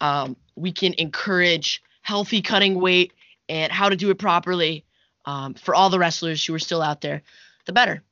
um, 0.00 0.36
we 0.54 0.72
can 0.72 0.94
encourage 0.98 1.82
healthy 2.02 2.42
cutting 2.42 2.74
weight 2.78 3.12
and 3.48 3.72
how 3.72 3.88
to 3.88 3.96
do 3.96 4.10
it 4.10 4.18
properly 4.18 4.84
um, 5.24 5.54
for 5.54 5.74
all 5.74 5.88
the 5.88 5.98
wrestlers 5.98 6.44
who 6.44 6.54
are 6.54 6.58
still 6.58 6.82
out 6.82 7.00
there, 7.00 7.22
the 7.64 7.72
better. 7.72 8.02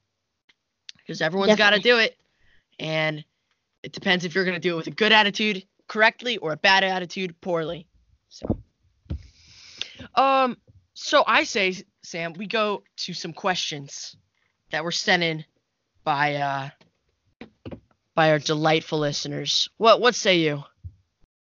Because 1.07 1.21
everyone's 1.21 1.57
got 1.57 1.71
to 1.71 1.81
do 1.81 1.99
it. 1.99 2.17
And 2.79 3.25
it 3.83 3.93
depends 3.93 4.25
if 4.25 4.35
you're 4.35 4.45
going 4.45 4.55
to 4.57 4.61
do 4.61 4.75
it 4.75 4.77
with 4.77 4.87
a 4.87 4.91
good 4.93 5.13
attitude 5.13 5.65
correctly 5.89 6.37
or 6.39 6.53
a 6.53 6.57
bad 6.57 6.85
attitude 6.85 7.41
poorly. 7.41 7.87
So. 8.29 8.59
Um, 10.15 10.57
So 10.95 11.25
I 11.27 11.45
say, 11.45 11.75
Sam, 12.03 12.33
we 12.35 12.47
go 12.47 12.83
to 12.99 13.15
some 13.15 13.33
questions 13.33 14.17
that 14.71 14.85
were 14.85 14.93
sent 14.93 15.23
in 15.23 15.45
by 16.05 16.35
uh 16.37 16.71
by 18.15 18.31
our 18.31 18.39
delightful 18.39 18.99
listeners. 18.99 19.69
What 19.79 20.01
what 20.01 20.15
say 20.15 20.39
you? 20.39 20.65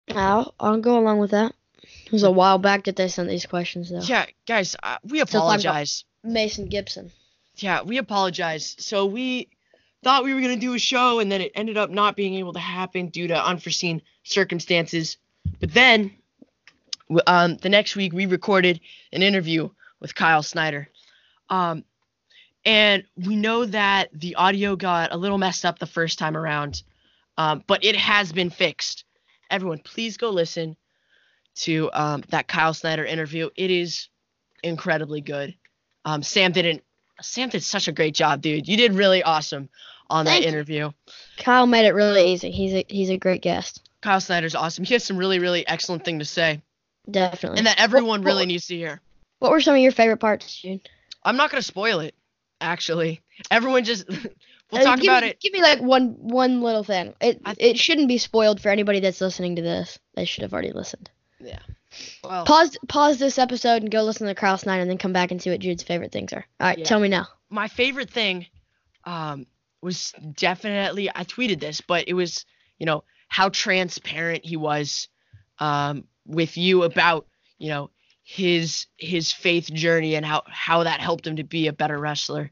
I'll, 0.10 0.54
I'll 0.60 0.80
go 0.82 0.97
along 0.97 1.20
with 1.20 1.32
that. 1.32 1.54
It 2.06 2.12
was 2.12 2.24
a 2.24 2.32
while 2.32 2.58
back 2.58 2.86
that 2.86 2.95
they 2.95 3.08
sent 3.08 3.30
these 3.30 3.45
questions, 3.45 3.89
though. 3.91 4.02
Yeah, 4.02 4.26
guys, 4.47 4.76
uh, 4.82 4.97
we 5.04 5.20
So 5.20 5.24
it's 5.24 5.34
like 5.34 5.41
a- 5.41 5.45
apologize. 5.47 6.06
Mason 6.24 6.68
Gibson. 6.68 7.12
Yeah, 7.62 7.82
we 7.84 7.97
apologize. 7.97 8.76
So 8.80 9.05
we 9.05 9.49
thought 10.03 10.24
we 10.24 10.34
were 10.34 10.41
gonna 10.41 10.55
do 10.55 10.74
a 10.74 10.80
show, 10.80 11.20
and 11.20 11.32
then 11.32 11.41
it 11.41 11.51
ended 11.55 11.78
up 11.78 11.89
not 11.89 12.16
being 12.16 12.36
able 12.36 12.53
to 12.53 12.60
happen 12.60 13.07
due 13.07 13.28
to 13.28 13.45
unforeseen 13.45 14.01
circumstances. 14.24 15.18
But 15.60 15.74
then, 15.74 16.16
um, 17.28 17.57
the 17.57 17.70
next 17.70 17.95
week 17.95 18.14
we 18.14 18.26
recorded 18.26 18.80
an 19.12 19.22
interview 19.24 19.70
with 19.99 20.16
Kyle 20.16 20.43
Snyder, 20.43 20.89
um, 21.49 21.84
and 22.66 23.03
we 23.16 23.36
know 23.36 23.66
that 23.66 24.10
the 24.14 24.36
audio 24.36 24.76
got 24.76 25.14
a 25.14 25.18
little 25.18 25.38
messed 25.38 25.66
up 25.66 25.80
the 25.80 25.86
first 25.86 26.20
time 26.20 26.38
around, 26.38 26.84
um, 27.38 27.64
but 27.68 27.84
it 27.84 27.95
has 27.95 28.32
been 28.32 28.49
fixed. 28.49 29.05
Everyone, 29.49 29.80
please 29.80 30.18
go 30.18 30.30
listen 30.30 30.78
to 31.55 31.89
um, 31.93 32.24
that 32.30 32.47
Kyle 32.47 32.74
Snyder 32.74 33.03
interview. 33.03 33.49
It 33.55 33.72
is 33.72 34.07
incredibly 34.64 35.22
good. 35.22 35.55
Um, 36.05 36.24
Sam 36.24 36.51
didn't. 36.51 36.84
Sam 37.22 37.49
did 37.49 37.63
such 37.63 37.88
a 37.88 37.91
great 37.91 38.13
job, 38.15 38.41
dude. 38.41 38.67
You 38.67 38.78
did 38.78 38.93
really 38.93 39.24
awesome 39.24 39.70
on 40.09 40.26
Thank 40.26 40.43
that 40.43 40.47
you. 40.49 40.53
interview. 40.55 40.91
Kyle 41.38 41.67
made 41.67 41.86
it 41.86 41.93
really 41.93 42.32
easy. 42.34 42.51
He's 42.51 42.74
a 42.74 42.86
he's 42.88 43.09
a 43.09 43.17
great 43.17 43.41
guest. 43.41 43.88
Kyle 44.01 44.22
Snyder's 44.22 44.55
awesome. 44.55 44.84
He 44.86 44.93
has 44.95 45.03
some 45.03 45.17
really, 45.17 45.39
really 45.39 45.67
excellent 45.67 46.05
thing 46.05 46.20
to 46.20 46.26
say, 46.26 46.61
Definitely. 47.09 47.57
and 47.59 47.67
that 47.67 47.80
everyone 47.80 48.22
what- 48.22 48.26
really 48.28 48.45
needs 48.45 48.67
to 48.67 48.76
hear. 48.76 49.01
What 49.39 49.51
were 49.51 49.61
some 49.61 49.76
of 49.76 49.82
your 49.82 49.91
favorite 49.91 50.17
parts, 50.17 50.61
Jude? 50.61 50.88
I'm 51.24 51.38
not 51.38 51.49
gonna 51.51 51.61
spoil 51.61 51.99
it. 51.99 52.15
Actually, 52.61 53.22
everyone 53.51 53.84
just 53.86 54.07
we'll 54.72 54.82
Uh, 54.82 54.84
talk 54.84 54.99
give 54.99 55.05
about 55.09 55.24
it. 55.24 55.39
Give 55.39 55.53
me 55.53 55.61
like 55.61 55.80
one 55.82 56.09
one 56.20 56.61
little 56.61 56.84
thing. 56.84 57.13
It 57.22 57.41
I- 57.45 57.55
it 57.57 57.78
shouldn't 57.78 58.07
be 58.07 58.17
spoiled 58.17 58.61
for 58.61 58.70
anybody 58.70 58.99
that's 58.99 59.22
listening 59.22 59.55
to 59.57 59.61
this. 59.61 59.97
They 60.15 60.26
should 60.26 60.41
have 60.43 60.53
already 60.53 60.72
listened. 60.72 61.09
Well, 62.24 62.46
Pause 62.46 62.78
pause 62.88 63.18
this 63.20 63.40
episode 63.40 63.82
and 63.82 63.92
go 63.92 64.04
listen 64.04 64.28
to 64.28 64.36
Kyle 64.36 64.58
Snyder 64.58 64.82
and 64.82 64.90
then 64.90 64.98
come 64.98 65.14
back 65.14 65.32
and 65.32 65.42
see 65.42 65.50
what 65.50 65.60
Jude's 65.60 65.84
favorite 65.84 66.12
things 66.12 66.34
are. 66.34 66.46
All 66.60 66.68
right, 66.68 66.78
Yeah. 66.78 66.86
tell 66.86 67.00
me 67.00 67.10
now. 67.10 67.28
my 67.50 67.68
favorite 67.68 68.10
thing 68.12 68.46
um, 69.06 69.48
was 69.82 70.14
definitely 70.36 71.10
I 71.10 71.24
tweeted 71.24 71.60
this, 71.60 71.82
but 71.82 72.08
it 72.08 72.14
was 72.14 72.46
you 72.78 72.86
know 72.86 73.04
how 73.28 73.50
transparent 73.50 74.46
he 74.46 74.56
was 74.58 75.08
um, 75.60 76.04
with 76.26 76.58
you 76.58 76.84
about 76.84 77.26
you 77.58 77.70
know 77.70 77.90
his 78.24 78.86
his 78.98 79.32
faith 79.32 79.74
journey 79.74 80.14
and 80.16 80.26
how 80.26 80.44
how 80.48 80.84
that 80.84 81.00
helped 81.00 81.26
him 81.26 81.38
to 81.38 81.44
be 81.44 81.68
a 81.68 81.74
better 81.74 81.98
wrestler, 81.98 82.52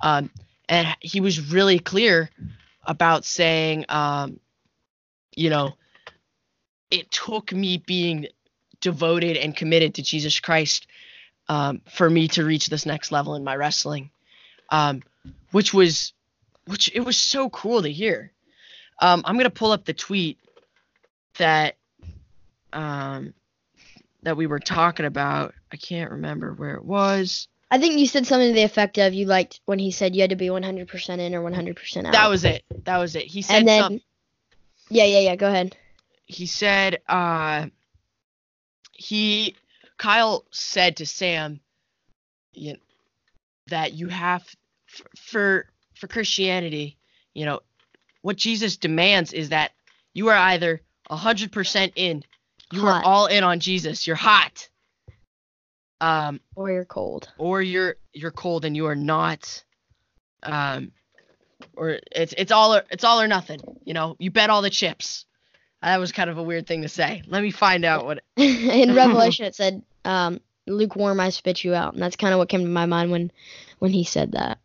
um, 0.00 0.30
and 0.68 0.88
he 1.00 1.20
was 1.20 1.52
really 1.52 1.78
clear 1.78 2.30
about 2.84 3.26
saying 3.26 3.84
um, 3.90 4.40
you 5.36 5.50
know 5.50 5.74
it 6.90 7.10
took 7.10 7.52
me 7.52 7.76
being 7.76 8.26
devoted 8.80 9.36
and 9.36 9.56
committed 9.56 9.94
to 9.94 10.02
Jesus 10.02 10.40
Christ 10.40 10.86
um, 11.48 11.80
for 11.88 12.08
me 12.08 12.28
to 12.28 12.44
reach 12.44 12.68
this 12.68 12.86
next 12.86 13.10
level 13.12 13.34
in 13.34 13.44
my 13.44 13.56
wrestling 13.56 14.10
um, 14.70 15.02
which 15.50 15.72
was 15.72 16.12
which 16.66 16.90
it 16.94 17.00
was 17.00 17.16
so 17.16 17.48
cool 17.50 17.82
to 17.82 17.90
hear. 17.90 18.32
Um, 19.00 19.22
I'm 19.24 19.36
gonna 19.36 19.50
pull 19.50 19.72
up 19.72 19.84
the 19.84 19.94
tweet 19.94 20.38
that 21.38 21.76
um, 22.72 23.34
that 24.22 24.36
we 24.36 24.46
were 24.46 24.60
talking 24.60 25.06
about. 25.06 25.54
I 25.72 25.76
can't 25.76 26.10
remember 26.10 26.52
where 26.52 26.74
it 26.74 26.84
was. 26.84 27.48
I 27.70 27.78
think 27.78 27.98
you 27.98 28.06
said 28.06 28.26
something 28.26 28.48
to 28.48 28.54
the 28.54 28.62
effect 28.62 28.96
of 28.98 29.12
you 29.12 29.26
liked 29.26 29.60
when 29.66 29.78
he 29.78 29.90
said 29.90 30.14
you 30.14 30.22
had 30.22 30.30
to 30.30 30.36
be 30.36 30.46
100% 30.46 31.18
in 31.18 31.34
or 31.34 31.42
100% 31.42 32.06
out. 32.06 32.12
That 32.12 32.30
was 32.30 32.42
it. 32.46 32.64
That 32.84 32.96
was 32.96 33.14
it. 33.14 33.24
He 33.24 33.42
said 33.42 33.58
and 33.58 33.68
then 33.68 33.82
some, 33.82 34.00
yeah, 34.88 35.04
yeah, 35.04 35.18
yeah. 35.18 35.36
Go 35.36 35.48
ahead. 35.48 35.76
he 36.24 36.46
said 36.46 37.00
uh 37.08 37.66
he 38.98 39.56
Kyle 39.96 40.44
said 40.50 40.96
to 40.98 41.06
Sam 41.06 41.60
you 42.52 42.72
know, 42.74 42.78
that 43.68 43.94
you 43.94 44.08
have 44.08 44.42
f- 44.88 45.02
for 45.16 45.66
for 45.94 46.08
Christianity, 46.08 46.98
you 47.34 47.44
know, 47.46 47.60
what 48.22 48.36
Jesus 48.36 48.76
demands 48.76 49.32
is 49.32 49.48
that 49.50 49.72
you 50.14 50.28
are 50.28 50.36
either 50.36 50.80
100% 51.10 51.92
in, 51.96 52.22
you 52.72 52.80
Hot. 52.82 53.02
are 53.02 53.04
all 53.04 53.26
in 53.26 53.44
on 53.44 53.60
Jesus, 53.60 54.06
you're 54.06 54.16
hot. 54.16 54.68
Um 56.00 56.40
Or 56.54 56.70
you're 56.70 56.84
cold. 56.84 57.28
or 57.38 57.62
you're 57.62 57.96
you're 58.12 58.30
cold 58.32 58.64
and 58.64 58.76
you 58.76 58.86
are 58.86 58.94
not 58.96 59.64
um 60.42 60.92
or 61.76 61.98
it's 62.12 62.34
it's 62.36 62.52
all 62.52 62.74
or 62.74 62.84
it's 62.90 63.04
all 63.04 63.20
or 63.20 63.28
nothing, 63.28 63.60
you 63.84 63.94
know, 63.94 64.16
you 64.18 64.30
bet 64.30 64.50
all 64.50 64.62
the 64.62 64.70
chips. 64.70 65.24
That 65.82 66.00
was 66.00 66.12
kind 66.12 66.28
of 66.28 66.38
a 66.38 66.42
weird 66.42 66.66
thing 66.66 66.82
to 66.82 66.88
say. 66.88 67.22
Let 67.26 67.42
me 67.42 67.50
find 67.50 67.84
out 67.84 68.04
what 68.04 68.22
in 68.36 68.94
Revelation 68.96 69.46
it 69.46 69.54
said, 69.54 69.82
um, 70.04 70.40
lukewarm 70.66 71.20
I 71.20 71.30
spit 71.30 71.64
you 71.64 71.74
out. 71.74 71.94
And 71.94 72.02
that's 72.02 72.16
kind 72.16 72.32
of 72.32 72.38
what 72.38 72.48
came 72.48 72.62
to 72.62 72.68
my 72.68 72.86
mind 72.86 73.10
when 73.10 73.30
when 73.78 73.92
he 73.92 74.04
said 74.04 74.32
that. 74.32 74.58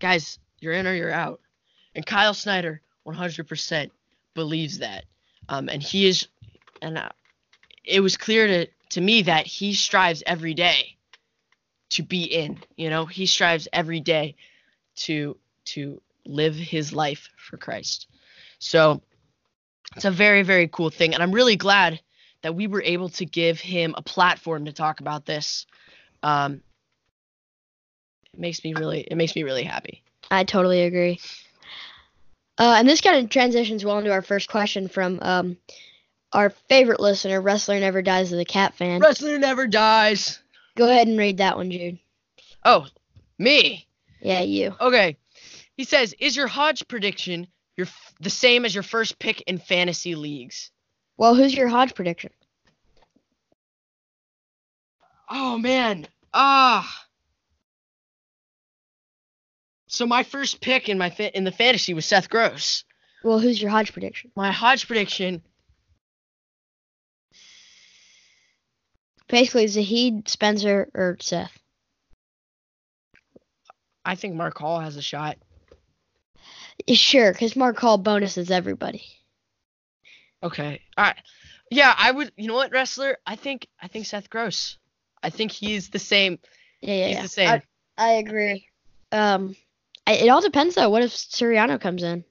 guys, 0.00 0.38
you're 0.60 0.72
in 0.72 0.86
or 0.86 0.94
you're 0.94 1.12
out. 1.12 1.40
And 1.94 2.04
Kyle 2.04 2.34
Snyder 2.34 2.80
100% 3.06 3.90
believes 4.34 4.78
that. 4.78 5.04
Um, 5.48 5.68
and 5.68 5.82
he 5.82 6.06
is, 6.06 6.28
and 6.82 6.98
uh, 6.98 7.08
it 7.84 8.00
was 8.00 8.16
clear 8.16 8.46
to, 8.46 8.66
to 8.90 9.00
me 9.00 9.22
that 9.22 9.46
he 9.46 9.74
strives 9.74 10.22
every 10.26 10.54
day 10.54 10.96
to 11.90 12.02
be 12.02 12.24
in. 12.24 12.58
You 12.76 12.90
know, 12.90 13.06
he 13.06 13.26
strives 13.26 13.68
every 13.72 14.00
day 14.00 14.36
to 14.96 15.36
to 15.66 16.00
live 16.24 16.54
his 16.54 16.92
life 16.92 17.28
for 17.36 17.56
Christ. 17.56 18.08
So 18.58 19.02
it's 19.96 20.04
a 20.04 20.10
very 20.10 20.42
very 20.42 20.68
cool 20.68 20.90
thing, 20.90 21.14
and 21.14 21.22
I'm 21.22 21.32
really 21.32 21.56
glad 21.56 22.00
that 22.42 22.54
we 22.54 22.66
were 22.66 22.82
able 22.82 23.08
to 23.10 23.24
give 23.24 23.60
him 23.60 23.94
a 23.96 24.02
platform 24.02 24.66
to 24.66 24.72
talk 24.72 25.00
about 25.00 25.26
this. 25.26 25.66
Um, 26.22 26.62
it 28.32 28.40
makes 28.40 28.62
me 28.64 28.74
really 28.74 29.00
it 29.00 29.16
makes 29.16 29.34
me 29.34 29.42
really 29.42 29.64
happy. 29.64 30.02
I 30.30 30.44
totally 30.44 30.82
agree. 30.82 31.20
Uh, 32.58 32.74
and 32.78 32.88
this 32.88 33.00
kind 33.00 33.24
of 33.24 33.30
transitions 33.30 33.84
well 33.84 33.98
into 33.98 34.12
our 34.12 34.22
first 34.22 34.48
question 34.48 34.88
from 34.88 35.20
um, 35.22 35.56
our 36.32 36.50
favorite 36.50 37.00
listener, 37.00 37.40
Wrestler 37.40 37.78
Never 37.78 38.02
Dies 38.02 38.32
of 38.32 38.38
the 38.38 38.44
Cat 38.44 38.74
fan. 38.74 39.00
Wrestler 39.00 39.38
never 39.38 39.66
dies. 39.66 40.40
Go 40.76 40.88
ahead 40.90 41.06
and 41.06 41.18
read 41.18 41.38
that 41.38 41.56
one, 41.56 41.70
Jude. 41.70 41.98
Oh, 42.64 42.86
me. 43.38 43.86
Yeah, 44.20 44.40
you. 44.40 44.74
Okay. 44.80 45.16
He 45.76 45.84
says, 45.84 46.14
"Is 46.18 46.36
your 46.36 46.48
Hodge 46.48 46.86
prediction 46.88 47.46
your 47.78 47.86
f- 47.86 48.14
the 48.20 48.28
same 48.28 48.66
as 48.66 48.74
your 48.74 48.82
first 48.82 49.18
pick 49.18 49.40
in 49.42 49.56
fantasy 49.56 50.14
leagues?" 50.14 50.70
Well, 51.16 51.34
who's 51.34 51.54
your 51.54 51.68
Hodge 51.68 51.94
prediction? 51.94 52.30
Oh 55.30 55.56
man. 55.56 56.06
Ah. 56.34 57.06
So 59.86 60.06
my 60.06 60.22
first 60.22 60.60
pick 60.60 60.90
in 60.90 60.98
my 60.98 61.08
fa- 61.08 61.34
in 61.34 61.44
the 61.44 61.52
fantasy 61.52 61.94
was 61.94 62.04
Seth 62.04 62.28
Gross. 62.28 62.84
Well, 63.24 63.38
who's 63.38 63.60
your 63.60 63.70
Hodge 63.70 63.94
prediction? 63.94 64.30
My 64.36 64.52
Hodge 64.52 64.86
prediction, 64.86 65.42
Basically, 69.28 69.66
Zahid, 69.66 70.26
Spencer, 70.28 70.88
or 70.94 71.16
Seth. 71.20 71.58
I 74.04 74.14
think 74.14 74.34
Mark 74.34 74.56
Hall 74.56 74.80
has 74.80 74.96
a 74.96 75.02
shot. 75.02 75.36
Sure, 76.94 77.32
because 77.32 77.56
Mark 77.56 77.78
Hall 77.78 77.98
bonuses 77.98 78.50
everybody. 78.50 79.02
Okay. 80.42 80.80
All 80.96 81.04
right. 81.04 81.16
Yeah, 81.70 81.94
I 81.96 82.10
would. 82.10 82.32
You 82.36 82.48
know 82.48 82.54
what, 82.54 82.72
wrestler? 82.72 83.18
I 83.26 83.36
think 83.36 83.66
I 83.80 83.88
think 83.88 84.06
Seth 84.06 84.30
Gross. 84.30 84.78
I 85.22 85.30
think 85.30 85.52
he's 85.52 85.90
the 85.90 85.98
same. 85.98 86.38
Yeah, 86.80 86.94
yeah, 86.94 87.06
He's 87.06 87.16
yeah. 87.16 87.22
the 87.22 87.28
same. 87.28 87.48
I, 87.48 87.62
I 87.98 88.10
agree. 88.12 88.68
Um, 89.10 89.56
I, 90.06 90.12
it 90.12 90.28
all 90.28 90.40
depends 90.40 90.74
though. 90.76 90.88
What 90.90 91.02
if 91.02 91.10
Suriano 91.10 91.80
comes 91.80 92.02
in? 92.02 92.24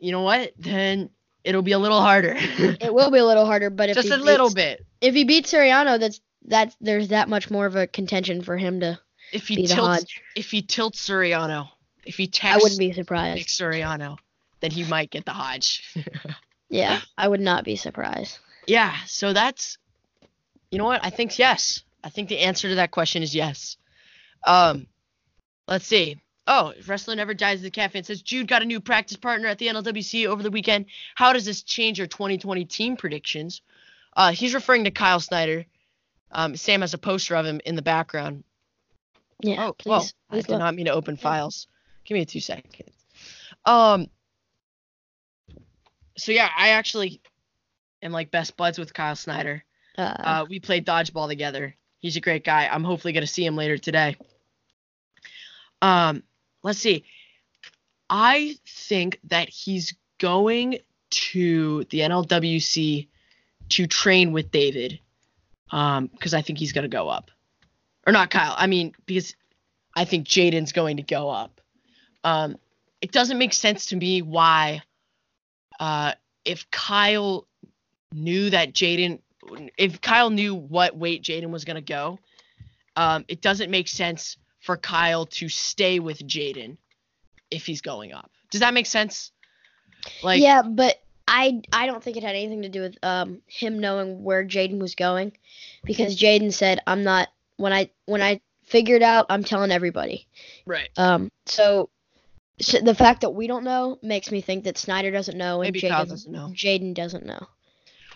you 0.00 0.12
know 0.12 0.22
what? 0.22 0.52
Then 0.58 1.10
it'll 1.44 1.62
be 1.62 1.72
a 1.72 1.78
little 1.78 2.00
harder. 2.00 2.36
It 2.80 2.92
will 2.92 3.10
be 3.10 3.18
a 3.18 3.24
little 3.24 3.46
harder, 3.46 3.70
but 3.70 3.88
if 3.90 3.94
Just 3.94 4.08
he 4.08 4.14
a 4.14 4.18
little 4.18 4.52
bit. 4.52 4.84
If 5.00 5.14
he 5.14 5.24
beats 5.24 5.52
Suriano, 5.52 5.98
that's 6.00 6.20
that's 6.46 6.76
there's 6.80 7.08
that 7.08 7.28
much 7.28 7.50
more 7.50 7.66
of 7.66 7.76
a 7.76 7.86
contention 7.86 8.42
for 8.42 8.56
him 8.56 8.80
to 8.80 8.98
If 9.32 9.48
he 9.48 9.66
tilts, 9.66 10.06
if 10.36 10.50
he 10.50 10.62
tilts 10.62 11.06
Suriano, 11.08 11.68
if 12.06 12.16
he 12.16 12.30
I 12.42 12.56
wouldn't 12.56 12.78
be 12.78 12.92
surprised. 12.92 13.38
Nick. 13.38 13.46
Suriano, 13.46 14.18
then 14.60 14.70
he 14.70 14.84
might 14.84 15.10
get 15.10 15.24
the 15.24 15.32
Hodge. 15.32 15.82
Yeah, 16.70 17.00
I 17.16 17.28
would 17.28 17.40
not 17.40 17.62
be 17.64 17.76
surprised. 17.76 18.38
yeah. 18.66 18.96
So 19.06 19.32
that's, 19.32 19.78
you 20.70 20.78
know 20.78 20.86
what? 20.86 21.04
I 21.04 21.10
think 21.10 21.38
yes. 21.38 21.82
I 22.02 22.08
think 22.08 22.28
the 22.28 22.40
answer 22.40 22.68
to 22.68 22.74
that 22.76 22.90
question 22.90 23.22
is 23.22 23.32
yes. 23.34 23.76
Um, 24.44 24.86
let's 25.68 25.86
see. 25.86 26.20
Oh, 26.48 26.72
wrestler 26.86 27.14
never 27.14 27.32
dies. 27.32 27.62
The 27.62 27.70
cat 27.70 27.92
fan 27.92 28.02
says 28.02 28.22
Jude 28.22 28.48
got 28.48 28.62
a 28.62 28.64
new 28.64 28.80
practice 28.80 29.16
partner 29.16 29.46
at 29.46 29.58
the 29.58 29.68
NLWC 29.68 30.26
over 30.26 30.42
the 30.42 30.50
weekend. 30.50 30.86
How 31.14 31.32
does 31.32 31.44
this 31.44 31.62
change 31.62 31.98
your 31.98 32.08
2020 32.08 32.64
team 32.64 32.96
predictions? 32.96 33.62
Uh, 34.16 34.32
he's 34.32 34.54
referring 34.54 34.84
to 34.84 34.90
Kyle 34.90 35.20
Snyder. 35.20 35.64
Um, 36.32 36.56
Sam 36.56 36.80
has 36.80 36.92
a 36.92 36.98
poster 36.98 37.36
of 37.36 37.46
him 37.46 37.60
in 37.64 37.76
the 37.76 37.82
background. 37.82 38.42
Yeah, 39.40 39.68
oh, 39.68 39.72
please, 39.74 39.90
whoa, 39.90 39.98
please 40.00 40.12
I 40.30 40.36
did 40.36 40.48
look. 40.48 40.58
not 40.58 40.74
mean 40.74 40.86
to 40.86 40.92
open 40.92 41.16
files. 41.16 41.68
Give 42.04 42.16
me 42.16 42.24
two 42.24 42.40
seconds. 42.40 42.92
Um. 43.64 44.08
So 46.16 46.32
yeah, 46.32 46.48
I 46.56 46.70
actually 46.70 47.20
am 48.02 48.12
like 48.12 48.30
best 48.30 48.56
buds 48.56 48.78
with 48.78 48.94
Kyle 48.94 49.16
Snyder. 49.16 49.64
Uh, 49.96 50.14
Uh, 50.18 50.46
we 50.48 50.60
played 50.60 50.86
dodgeball 50.86 51.28
together. 51.28 51.74
He's 52.00 52.16
a 52.16 52.20
great 52.20 52.44
guy. 52.44 52.68
I'm 52.70 52.84
hopefully 52.84 53.12
gonna 53.12 53.26
see 53.26 53.44
him 53.44 53.56
later 53.56 53.78
today. 53.78 54.16
Um, 55.82 56.22
let's 56.62 56.78
see. 56.78 57.04
I 58.08 58.56
think 58.66 59.18
that 59.24 59.48
he's 59.48 59.94
going 60.18 60.78
to 61.10 61.84
the 61.84 62.00
NLWC 62.00 63.08
to 63.70 63.86
train 63.86 64.32
with 64.32 64.50
David. 64.50 65.00
Um, 65.70 66.06
because 66.06 66.34
I 66.34 66.42
think 66.42 66.58
he's 66.58 66.72
gonna 66.72 66.88
go 66.88 67.08
up. 67.08 67.30
Or 68.06 68.12
not 68.12 68.30
Kyle. 68.30 68.54
I 68.56 68.66
mean, 68.66 68.94
because 69.06 69.34
I 69.94 70.04
think 70.04 70.26
J'den's 70.26 70.72
going 70.72 70.98
to 70.98 71.02
go 71.02 71.30
up. 71.30 71.60
Um, 72.24 72.56
it 73.00 73.12
doesn't 73.12 73.38
make 73.38 73.52
sense 73.52 73.86
to 73.86 73.96
me 73.96 74.22
why 74.22 74.82
uh 75.80 76.12
if 76.44 76.70
Kyle 76.70 77.46
knew 78.12 78.50
that 78.50 78.72
J'den 78.72 79.20
if 79.76 80.00
Kyle 80.00 80.30
knew 80.30 80.54
what 80.54 80.96
weight 80.96 81.22
J'den 81.22 81.50
was 81.50 81.64
gonna 81.64 81.80
go, 81.80 82.18
um, 82.96 83.24
it 83.28 83.40
doesn't 83.40 83.70
make 83.70 83.88
sense 83.88 84.36
for 84.60 84.76
Kyle 84.76 85.26
to 85.26 85.48
stay 85.48 86.00
with 86.00 86.26
J'den 86.26 86.78
if 87.50 87.66
he's 87.66 87.82
going 87.82 88.12
up. 88.12 88.30
Does 88.50 88.60
that 88.60 88.72
make 88.72 88.86
sense? 88.86 89.30
Like 90.22 90.40
yeah, 90.40 90.62
but 90.62 91.02
I 91.28 91.62
I 91.72 91.86
don't 91.86 92.02
think 92.02 92.16
it 92.16 92.22
had 92.22 92.36
anything 92.36 92.62
to 92.62 92.68
do 92.68 92.80
with 92.80 92.96
um 93.02 93.42
him 93.46 93.80
knowing 93.80 94.22
where 94.22 94.44
J'den 94.44 94.78
was 94.78 94.94
going, 94.94 95.32
because 95.84 96.16
J'den 96.16 96.52
said 96.52 96.80
I'm 96.86 97.04
not 97.04 97.28
when 97.56 97.72
I 97.72 97.90
when 98.06 98.22
I 98.22 98.40
figured 98.64 99.02
out 99.02 99.26
I'm 99.28 99.44
telling 99.44 99.70
everybody. 99.70 100.26
right. 100.66 100.88
Um, 100.96 101.30
so, 101.46 101.90
so 102.60 102.80
the 102.80 102.94
fact 102.94 103.22
that 103.22 103.30
we 103.30 103.46
don't 103.46 103.64
know 103.64 103.98
makes 104.02 104.30
me 104.30 104.40
think 104.40 104.64
that 104.64 104.78
Snyder 104.78 105.10
doesn't 105.10 105.36
know 105.36 105.62
and 105.62 105.74
J'den 105.74 106.08
doesn't 106.08 106.32
know. 106.32 106.50
J'den 106.54 106.94
doesn't 106.94 107.26
know. 107.26 107.46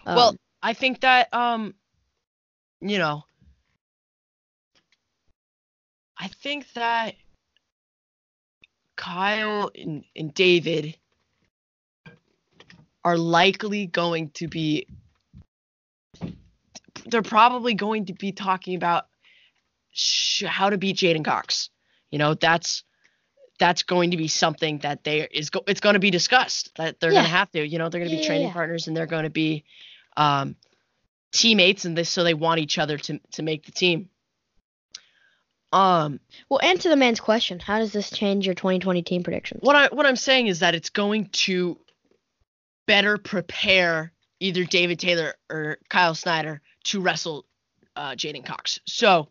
Um, 0.07 0.17
Well, 0.17 0.37
I 0.63 0.75
think 0.75 1.01
that 1.01 1.33
um 1.35 1.75
you 2.81 2.99
know 2.99 3.25
I 6.17 6.29
think 6.29 6.73
that 6.75 7.15
Kyle 8.97 9.71
and, 9.75 10.05
and 10.17 10.35
David 10.35 10.97
are 13.05 13.17
likely 13.17 13.87
going 13.87 14.31
to 14.31 14.49
be 14.49 14.87
they're 17.07 17.23
probably 17.23 17.75
going 17.75 18.07
to 18.07 18.13
be 18.13 18.33
talking 18.33 18.75
about 18.75 19.07
sh- 19.93 20.45
how 20.45 20.69
to 20.71 20.77
beat 20.79 20.97
J'den 20.97 21.25
Cox. 21.25 21.71
You 22.11 22.19
know, 22.19 22.35
that's 22.35 22.85
that's 23.59 23.83
going 23.83 24.13
to 24.13 24.17
be 24.17 24.29
something 24.29 24.79
that 24.79 25.05
they 25.05 25.23
is 25.31 25.51
go- 25.51 25.65
it's 25.67 25.81
going 25.81 25.95
to 25.95 25.99
be 26.01 26.11
discussed 26.11 26.75
that 26.77 27.01
they're 27.01 27.11
going 27.13 27.25
to 27.25 27.29
have 27.31 27.51
to. 27.53 27.67
You 27.67 27.79
know, 27.79 27.89
they're 27.89 28.01
going 28.01 28.11
to 28.11 28.15
Yeah, 28.17 28.21
be 28.21 28.23
yeah, 28.23 28.29
training 28.29 28.47
yeah. 28.49 28.53
partners 28.53 28.87
and 28.87 28.97
they're 28.97 29.07
going 29.07 29.25
to 29.25 29.31
be 29.31 29.65
um, 30.17 30.57
teammates, 31.33 31.85
and 31.85 31.97
this 31.97 32.09
so 32.11 32.25
they 32.25 32.35
want 32.35 32.61
each 32.61 32.79
other 32.79 32.99
to 32.99 33.19
to 33.33 33.43
make 33.43 33.67
the 33.67 33.73
team. 33.73 34.09
Um, 35.73 36.21
well, 36.49 36.61
answer 36.63 36.89
the 36.89 36.97
man's 36.97 37.21
question. 37.21 37.59
How 37.59 37.79
does 37.79 37.93
this 37.93 38.09
change 38.11 38.47
your 38.47 38.55
2020 38.55 39.03
team 39.03 39.23
predictions? 39.23 39.61
what 39.63 39.77
I 39.77 39.89
what 39.89 40.07
I'm 40.07 40.17
saying 40.17 40.47
is 40.47 40.61
that 40.61 40.75
it's 40.75 40.91
going 40.91 41.29
to 41.33 41.79
better 42.87 43.19
prepare 43.19 44.13
either 44.41 44.65
David 44.65 44.99
Taylor 44.99 45.35
or 45.51 45.77
Kyle 45.91 46.15
Snyder 46.15 46.63
to 46.85 47.01
wrestle 47.01 47.45
uh, 47.97 48.13
J'den 48.13 48.47
Cox. 48.47 48.81
So 48.87 49.29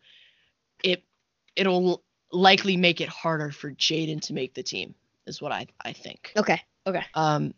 it 0.84 1.04
it'll 1.56 2.04
likely 2.38 2.78
make 2.78 3.02
it 3.02 3.10
harder 3.10 3.52
for 3.52 3.72
J'den 3.72 4.22
to 4.22 4.34
make 4.34 4.54
the 4.54 4.64
team. 4.64 4.96
Is 5.26 5.42
what 5.42 5.52
I 5.52 5.68
I 5.84 5.94
think. 5.94 6.32
Okay. 6.38 6.62
Okay. 6.86 7.04
Um. 7.14 7.54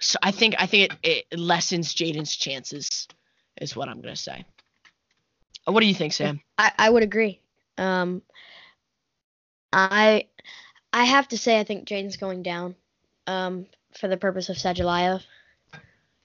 So 0.00 0.18
I 0.22 0.30
think 0.30 0.54
I 0.58 0.66
think 0.66 0.92
it, 1.02 1.26
it 1.30 1.38
lessens 1.38 1.94
J'den's 1.94 2.34
chances, 2.34 3.06
is 3.60 3.76
what 3.76 3.88
I'm 3.88 4.00
gonna 4.00 4.16
say. 4.16 4.44
Uh, 5.66 5.72
What 5.72 5.80
do 5.80 5.86
you 5.86 5.94
think, 5.94 6.12
Sam? 6.12 6.40
I, 6.58 6.72
I 6.78 6.90
would 6.90 7.02
agree. 7.02 7.40
Um, 7.78 8.22
I 9.72 10.26
I 10.92 11.04
have 11.04 11.28
to 11.28 11.38
say 11.38 11.60
I 11.60 11.64
think 11.64 11.86
J'den's 11.86 12.16
going 12.16 12.42
down. 12.42 12.74
Um, 13.26 13.66
for 13.98 14.08
the 14.08 14.16
purpose 14.16 14.48
of 14.48 14.56
Sadulaev. 14.56 15.22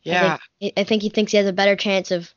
Yeah, 0.03 0.35
I 0.35 0.39
think, 0.59 0.73
I 0.77 0.83
think 0.83 1.01
he 1.01 1.09
thinks 1.09 1.31
he 1.31 1.37
has 1.37 1.47
a 1.47 1.53
better 1.53 1.75
chance 1.75 2.11
of 2.11 2.33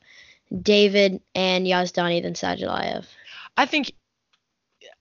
David 0.61 1.21
and 1.33 1.65
Yazdani 1.65 2.21
than 2.21 2.33
Sadulaev. 2.33 3.05
I 3.57 3.65
think, 3.65 3.91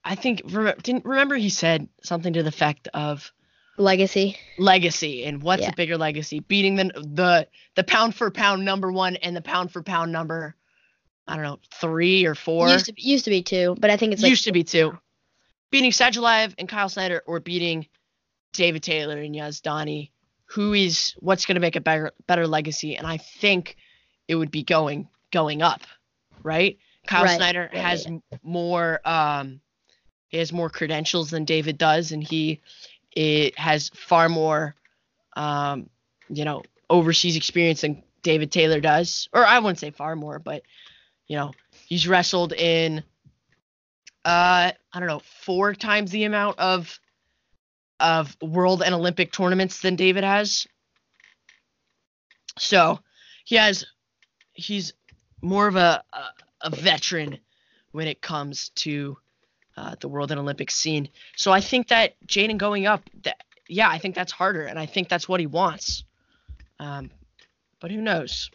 I 0.04 0.14
think. 0.14 0.42
Remember, 0.44 0.80
didn't 0.80 1.04
remember 1.04 1.36
he 1.36 1.48
said 1.50 1.88
something 2.02 2.32
to 2.32 2.42
the 2.42 2.48
effect 2.48 2.88
of 2.92 3.32
Legacy. 3.78 4.36
legacy 4.58 5.24
and 5.24 5.42
what's 5.42 5.62
Yeah. 5.62 5.70
a 5.70 5.74
bigger 5.74 5.96
legacy? 5.96 6.40
Beating 6.40 6.76
the 6.76 6.84
the 6.94 7.48
the 7.76 7.84
pound 7.84 8.14
for 8.14 8.30
pound 8.30 8.64
number 8.64 8.92
one 8.92 9.16
and 9.16 9.34
the 9.34 9.40
pound 9.40 9.72
for 9.72 9.82
pound 9.82 10.12
number, 10.12 10.54
I 11.26 11.34
don't 11.36 11.44
know, 11.44 11.58
three 11.80 12.26
or 12.26 12.34
four. 12.34 12.68
Used 12.68 12.86
to 12.86 12.92
be, 12.92 13.02
used 13.02 13.24
to 13.24 13.30
be 13.30 13.42
two, 13.42 13.76
but 13.78 13.90
I 13.90 13.96
think 13.96 14.12
it's 14.12 14.22
like 14.22 14.30
used 14.30 14.44
to 14.44 14.52
be 14.52 14.64
two. 14.64 14.98
Beating 15.70 15.92
Sadulaev 15.92 16.54
and 16.58 16.68
Kyle 16.68 16.88
Snyder 16.88 17.22
or 17.26 17.40
beating 17.40 17.86
David 18.52 18.82
Taylor 18.82 19.18
and 19.18 19.34
Yazdani. 19.34 20.10
Who 20.46 20.72
is 20.74 21.14
what's 21.20 21.46
going 21.46 21.54
to 21.54 21.60
make 21.60 21.76
a 21.76 21.80
better 21.80 22.10
better 22.26 22.46
legacy? 22.46 22.96
And 22.96 23.06
I 23.06 23.16
think 23.18 23.76
it 24.28 24.34
would 24.34 24.50
be 24.50 24.64
going 24.64 25.08
going 25.30 25.62
up, 25.62 25.82
right? 26.42 26.76
Kyle 27.06 27.24
Right, 27.24 27.36
Snyder 27.36 27.68
has 27.72 28.06
more 28.42 29.00
um 29.08 29.60
he 30.28 30.38
has 30.38 30.52
more 30.52 30.70
credentials 30.70 31.30
than 31.30 31.44
David 31.44 31.78
does 31.78 32.12
and 32.12 32.22
he 32.22 32.60
it 33.12 33.58
has 33.58 33.88
far 33.90 34.28
more 34.28 34.74
um 35.36 35.88
you 36.28 36.44
know 36.44 36.62
overseas 36.88 37.36
experience 37.36 37.80
than 37.80 38.02
David 38.22 38.52
Taylor 38.52 38.80
does. 38.80 39.28
Or 39.32 39.44
I 39.46 39.58
wouldn't 39.58 39.78
say 39.78 39.90
far 39.90 40.14
more, 40.16 40.38
but 40.38 40.62
you 41.26 41.36
know, 41.36 41.52
he's 41.86 42.06
wrestled 42.08 42.52
in 42.52 42.98
uh 44.24 44.72
I 44.92 44.98
don't 44.98 45.08
know, 45.08 45.22
four 45.44 45.74
times 45.74 46.10
the 46.10 46.24
amount 46.24 46.58
of 46.58 46.98
of 47.98 48.36
world 48.40 48.82
and 48.82 48.94
Olympic 48.94 49.32
tournaments 49.32 49.80
than 49.80 49.96
David 49.96 50.24
has. 50.24 50.66
So 52.58 53.00
he 53.44 53.56
has 53.56 53.86
he's 54.52 54.92
more 55.42 55.66
of 55.68 55.76
a 55.76 56.04
a, 56.62 56.70
veteran 56.70 57.38
when 57.92 58.08
it 58.08 58.20
comes 58.20 58.70
to 58.70 59.16
uh, 59.76 59.94
the 60.00 60.08
world 60.08 60.30
and 60.30 60.40
Olympic 60.40 60.70
scene. 60.70 61.08
So 61.36 61.52
I 61.52 61.60
think 61.60 61.88
that 61.88 62.14
J'den 62.26 62.58
going 62.58 62.86
up, 62.86 63.02
that 63.24 63.36
yeah, 63.68 63.88
I 63.88 63.98
think 63.98 64.14
that's 64.14 64.32
harder, 64.32 64.64
and 64.64 64.78
I 64.78 64.86
think 64.86 65.08
that's 65.08 65.28
what 65.28 65.40
he 65.40 65.46
wants. 65.46 66.04
Um, 66.78 67.10
but 67.80 67.90
who 67.90 68.00
knows? 68.00 68.50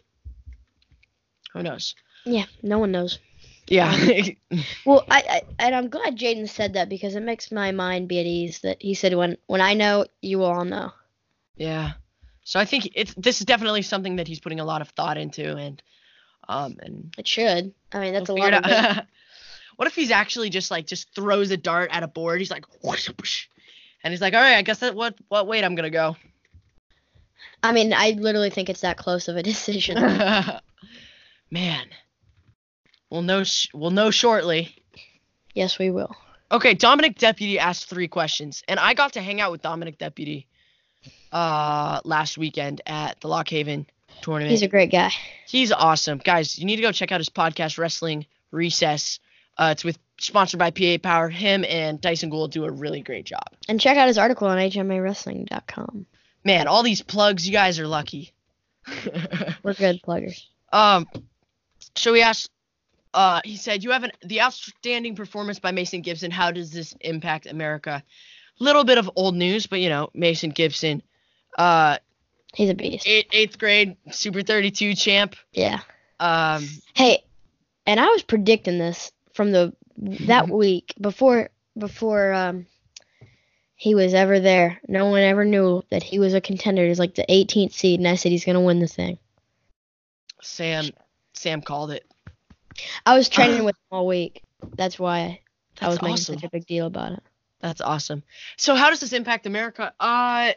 Who 1.52 1.62
knows? 1.62 1.94
yeah, 2.26 2.44
no 2.62 2.78
one 2.78 2.92
knows. 2.92 3.18
Yeah. 3.66 3.94
Well, 4.84 5.04
I, 5.10 5.22
I 5.28 5.42
and 5.58 5.74
I'm 5.74 5.88
glad 5.88 6.16
J'den 6.16 6.48
said 6.48 6.74
that 6.74 6.88
because 6.88 7.16
it 7.16 7.22
makes 7.22 7.50
my 7.50 7.72
mind 7.72 8.08
be 8.08 8.20
at 8.20 8.26
ease 8.26 8.60
that 8.60 8.80
he 8.80 8.94
said 8.94 9.14
when 9.14 9.36
when 9.46 9.60
I 9.60 9.74
know, 9.74 10.06
you 10.22 10.38
will 10.38 10.46
all 10.46 10.64
know. 10.64 10.92
Yeah. 11.56 11.92
So 12.44 12.60
I 12.60 12.64
think 12.64 12.90
it's 12.94 13.12
this 13.14 13.40
is 13.40 13.46
definitely 13.46 13.82
something 13.82 14.16
that 14.16 14.28
he's 14.28 14.38
putting 14.38 14.60
a 14.60 14.64
lot 14.64 14.82
of 14.82 14.90
thought 14.90 15.18
into 15.18 15.56
and 15.56 15.82
um 16.48 16.76
and 16.80 17.14
It 17.18 17.26
should. 17.26 17.72
I 17.92 18.00
mean, 18.00 18.12
that's 18.14 18.28
we'll 18.28 18.38
a 18.38 18.50
lot 18.50 18.54
of. 18.54 19.04
what 19.76 19.88
if 19.88 19.94
he's 19.94 20.10
actually 20.10 20.50
just 20.50 20.70
like 20.70 20.86
just 20.86 21.14
throws 21.14 21.50
a 21.50 21.56
dart 21.56 21.90
at 21.92 22.02
a 22.02 22.08
board? 22.08 22.40
He's 22.40 22.50
like 22.50 22.64
whoosh, 22.82 23.08
whoosh, 23.08 23.46
and 24.02 24.12
he's 24.12 24.20
like, 24.20 24.34
"All 24.34 24.40
right, 24.40 24.56
I 24.56 24.62
guess 24.62 24.78
that 24.80 24.94
what 24.94 25.14
what 25.28 25.46
weight 25.46 25.64
I'm 25.64 25.74
going 25.74 25.84
to 25.84 25.90
go." 25.90 26.16
I 27.62 27.72
mean, 27.72 27.92
I 27.92 28.10
literally 28.10 28.50
think 28.50 28.68
it's 28.68 28.82
that 28.82 28.96
close 28.96 29.28
of 29.28 29.36
a 29.36 29.42
decision. 29.52 29.98
Man. 31.50 31.86
We'll 33.10 33.22
know 33.22 33.44
sh- 33.44 33.68
we'll 33.72 33.90
know 33.92 34.10
shortly. 34.10 34.74
yes, 35.54 35.78
we 35.78 35.90
will. 35.90 36.14
Okay, 36.50 36.74
Dominic 36.74 37.18
Deputy 37.18 37.58
asked 37.58 37.88
3 37.88 38.08
questions 38.08 38.62
and 38.68 38.78
I 38.78 38.94
got 38.94 39.12
to 39.14 39.20
hang 39.22 39.40
out 39.40 39.50
with 39.52 39.62
Dominic 39.62 39.98
Deputy 39.98 40.46
uh 41.32 42.00
last 42.04 42.36
weekend 42.38 42.80
at 42.86 43.20
the 43.20 43.28
Lock 43.28 43.48
Haven 43.48 43.86
tournament. 44.20 44.50
He's 44.50 44.62
a 44.62 44.68
great 44.68 44.90
guy. 44.90 45.10
He's 45.46 45.72
awesome. 45.72 46.18
Guys, 46.18 46.58
you 46.58 46.64
need 46.64 46.76
to 46.76 46.82
go 46.82 46.92
check 46.92 47.12
out 47.12 47.20
his 47.20 47.28
podcast, 47.30 47.78
Wrestling 47.78 48.26
Recess. 48.50 49.20
Uh, 49.58 49.70
it's 49.72 49.84
with 49.84 49.98
sponsored 50.18 50.58
by 50.58 50.70
PA 50.70 50.98
Power. 51.02 51.28
Him 51.28 51.64
and 51.68 52.00
Dyson 52.00 52.30
Gould 52.30 52.52
do 52.52 52.64
a 52.64 52.70
really 52.70 53.00
great 53.00 53.24
job. 53.24 53.46
And 53.68 53.80
check 53.80 53.96
out 53.96 54.08
his 54.08 54.18
article 54.18 54.48
on 54.48 54.58
hmawrestling.com. 54.58 56.06
Man, 56.44 56.68
all 56.68 56.82
these 56.82 57.02
plugs, 57.02 57.46
you 57.46 57.52
guys 57.52 57.78
are 57.80 57.88
lucky. 57.88 58.32
We're 59.62 59.74
good 59.74 60.00
pluggers. 60.02 60.46
um, 60.72 61.06
so 61.96 62.12
we 62.12 62.22
asked, 62.22 62.50
uh, 63.14 63.40
he 63.44 63.56
said, 63.56 63.82
"You 63.82 63.90
have 63.90 64.04
an 64.04 64.12
the 64.22 64.42
outstanding 64.42 65.16
performance 65.16 65.58
by 65.58 65.72
Mason 65.72 66.02
Gibson. 66.02 66.30
How 66.30 66.50
does 66.50 66.70
this 66.70 66.94
impact 67.00 67.46
America?" 67.46 68.02
Little 68.58 68.84
bit 68.84 68.98
of 68.98 69.10
old 69.16 69.34
news, 69.34 69.66
but 69.66 69.80
you 69.80 69.88
know, 69.88 70.10
Mason 70.14 70.50
Gibson, 70.50 71.02
uh, 71.58 71.98
He's 72.56 72.70
a 72.70 72.74
beast. 72.74 73.06
eight, 73.06 73.26
eighth 73.32 73.58
grade 73.58 73.96
Super 74.10 74.40
32 74.42 74.94
champ. 74.94 75.36
Yeah. 75.52 75.80
Um, 76.18 76.66
Hey, 76.94 77.22
and 77.86 78.00
I 78.00 78.06
was 78.06 78.22
predicting 78.22 78.78
this 78.78 79.12
from 79.34 79.52
the 79.52 79.74
that 79.98 80.48
week 80.48 80.94
before 81.00 81.50
before 81.78 82.32
um 82.32 82.66
he 83.74 83.94
was 83.94 84.14
ever 84.14 84.40
there. 84.40 84.80
No 84.88 85.06
one 85.10 85.20
ever 85.20 85.44
knew 85.44 85.82
that 85.90 86.02
he 86.02 86.18
was 86.18 86.32
a 86.32 86.40
contender. 86.40 86.86
He's 86.86 86.98
like 86.98 87.14
the 87.14 87.26
18th 87.28 87.74
seed, 87.74 88.00
and 88.00 88.08
I 88.08 88.14
said 88.14 88.32
he's 88.32 88.44
gonna 88.46 88.62
win 88.62 88.78
the 88.80 88.86
thing. 88.86 89.18
Sam 90.40 90.86
Sam 91.34 91.60
called 91.60 91.90
it. 91.90 92.04
I 93.04 93.16
was 93.16 93.28
training 93.28 93.64
with 93.66 93.76
him 93.76 93.82
all 93.90 94.06
week. 94.06 94.42
That's 94.76 94.98
why 94.98 95.18
I 95.18 95.40
That's 95.80 95.90
was 95.90 96.02
making 96.02 96.12
awesome. 96.14 96.34
such 96.36 96.44
a 96.44 96.50
big 96.50 96.66
deal 96.66 96.86
about 96.86 97.12
it. 97.12 97.22
That's 97.60 97.80
awesome. 97.82 98.22
So 98.56 98.74
how 98.74 98.88
does 98.90 99.00
this 99.00 99.12
impact 99.12 99.44
America? 99.46 99.92
Uh, 100.00 100.52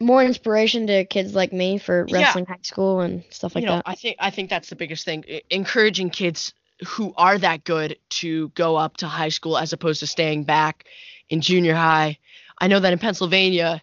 More 0.00 0.22
inspiration 0.22 0.86
to 0.86 1.04
kids 1.04 1.34
like 1.34 1.52
me 1.52 1.78
for 1.78 2.06
Yeah. 2.08 2.14
wrestling 2.14 2.46
high 2.46 2.58
school 2.62 3.00
and 3.00 3.24
stuff 3.30 3.54
like 3.54 3.62
you 3.62 3.66
know, 3.66 3.76
that. 3.76 3.82
I 3.86 3.94
think 3.94 4.16
I 4.20 4.30
think 4.30 4.48
that's 4.50 4.68
the 4.68 4.76
biggest 4.76 5.04
thing. 5.04 5.24
Encouraging 5.50 6.10
kids 6.10 6.54
who 6.86 7.12
are 7.16 7.38
that 7.38 7.64
good 7.64 7.98
to 8.08 8.48
go 8.50 8.76
up 8.76 8.98
to 8.98 9.08
high 9.08 9.28
school 9.30 9.58
as 9.58 9.72
opposed 9.72 10.00
to 10.00 10.06
staying 10.06 10.44
back 10.44 10.84
in 11.28 11.40
junior 11.40 11.74
high. 11.74 12.18
I 12.58 12.68
know 12.68 12.80
that 12.80 12.92
in 12.92 12.98
Pennsylvania, 12.98 13.82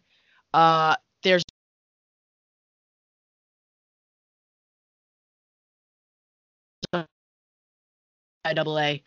uh, 0.54 0.96
there's 1.24 1.44
a 6.94 7.06
IAA 8.46 9.04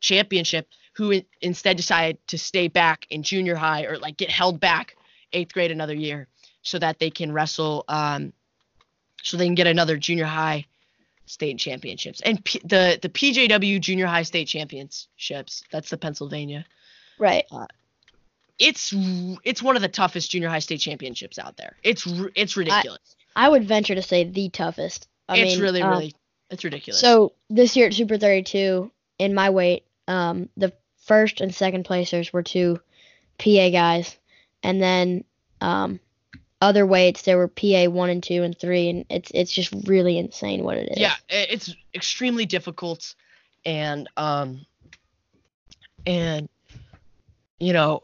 championship 0.00 0.68
who 0.94 1.12
in- 1.12 1.26
instead 1.40 1.76
decided 1.76 2.18
to 2.26 2.36
stay 2.36 2.68
back 2.68 3.06
in 3.10 3.22
junior 3.22 3.54
high 3.54 3.84
or 3.84 3.98
like 3.98 4.16
get 4.16 4.30
held 4.30 4.60
back 4.60 4.96
eighth 5.32 5.54
grade 5.54 5.70
another 5.70 5.94
year 5.94 6.28
so 6.62 6.78
that 6.78 6.98
they 6.98 7.10
can 7.10 7.32
wrestle 7.32 7.84
um, 7.88 8.32
so 9.22 9.36
they 9.36 9.46
can 9.46 9.54
get 9.54 9.66
another 9.66 9.96
junior 9.96 10.24
high 10.24 10.66
state 11.26 11.58
championships. 11.58 12.20
And 12.20 12.44
P- 12.44 12.60
the 12.64 12.98
the 13.00 13.08
PJW 13.08 13.80
junior 13.80 14.06
high 14.06 14.22
state 14.22 14.48
championships 14.48 15.64
that's 15.70 15.90
the 15.90 15.98
Pennsylvania. 15.98 16.64
Right. 17.18 17.44
it's 18.58 18.92
it's 19.44 19.62
one 19.62 19.76
of 19.76 19.82
the 19.82 19.88
toughest 19.88 20.30
junior 20.30 20.48
high 20.48 20.60
state 20.60 20.80
championships 20.80 21.38
out 21.38 21.56
there. 21.56 21.76
It's 21.82 22.06
it's 22.34 22.56
ridiculous. 22.56 23.16
I 23.34 23.48
would 23.48 23.64
venture 23.64 23.94
to 23.94 24.02
say 24.02 24.24
the 24.24 24.48
toughest. 24.48 25.08
I 25.28 25.38
it's 25.38 25.54
mean, 25.54 25.62
really 25.62 25.82
um, 25.82 25.90
really 25.90 26.14
it's 26.50 26.64
ridiculous. 26.64 27.00
So 27.00 27.32
this 27.48 27.76
year 27.76 27.86
at 27.86 27.94
Super 27.94 28.18
32, 28.18 28.90
in 29.18 29.34
my 29.34 29.50
weight, 29.50 29.84
um, 30.06 30.48
the 30.56 30.72
first 31.04 31.40
and 31.40 31.54
second 31.54 31.84
placers 31.84 32.32
were 32.32 32.42
two 32.42 32.80
PA 33.38 33.70
guys, 33.70 34.16
and 34.62 34.82
then 34.82 35.24
um, 35.60 36.00
other 36.62 36.86
weights 36.86 37.22
there 37.22 37.36
were 37.36 37.48
PA 37.48 37.86
one 37.86 38.08
and 38.08 38.22
two 38.22 38.44
and 38.44 38.56
three, 38.56 38.88
and 38.88 39.04
it's 39.10 39.30
it's 39.34 39.52
just 39.52 39.74
really 39.86 40.16
insane 40.16 40.62
what 40.62 40.76
it 40.76 40.92
is. 40.92 40.98
yeah 40.98 41.14
it's 41.28 41.74
extremely 41.92 42.46
difficult 42.46 43.14
and 43.64 44.08
um 44.16 44.64
and 46.06 46.48
you 47.58 47.72
know 47.72 48.02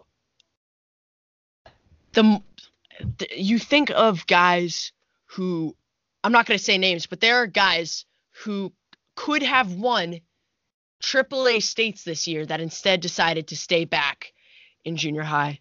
the, 2.12 2.42
the 3.18 3.28
you 3.36 3.58
think 3.58 3.90
of 3.90 4.26
guys 4.26 4.92
who 5.26 5.74
i'm 6.24 6.32
not 6.32 6.46
going 6.46 6.58
to 6.58 6.64
say 6.64 6.78
names 6.78 7.06
but 7.06 7.20
there 7.20 7.36
are 7.36 7.46
guys 7.46 8.04
who 8.44 8.72
could 9.14 9.42
have 9.42 9.72
won 9.74 10.20
AAA 11.02 11.62
states 11.62 12.04
this 12.04 12.26
year 12.26 12.46
that 12.46 12.60
instead 12.60 13.00
decided 13.00 13.48
to 13.48 13.56
stay 13.56 13.84
back 13.84 14.32
in 14.84 14.96
junior 14.96 15.22
high 15.22 15.58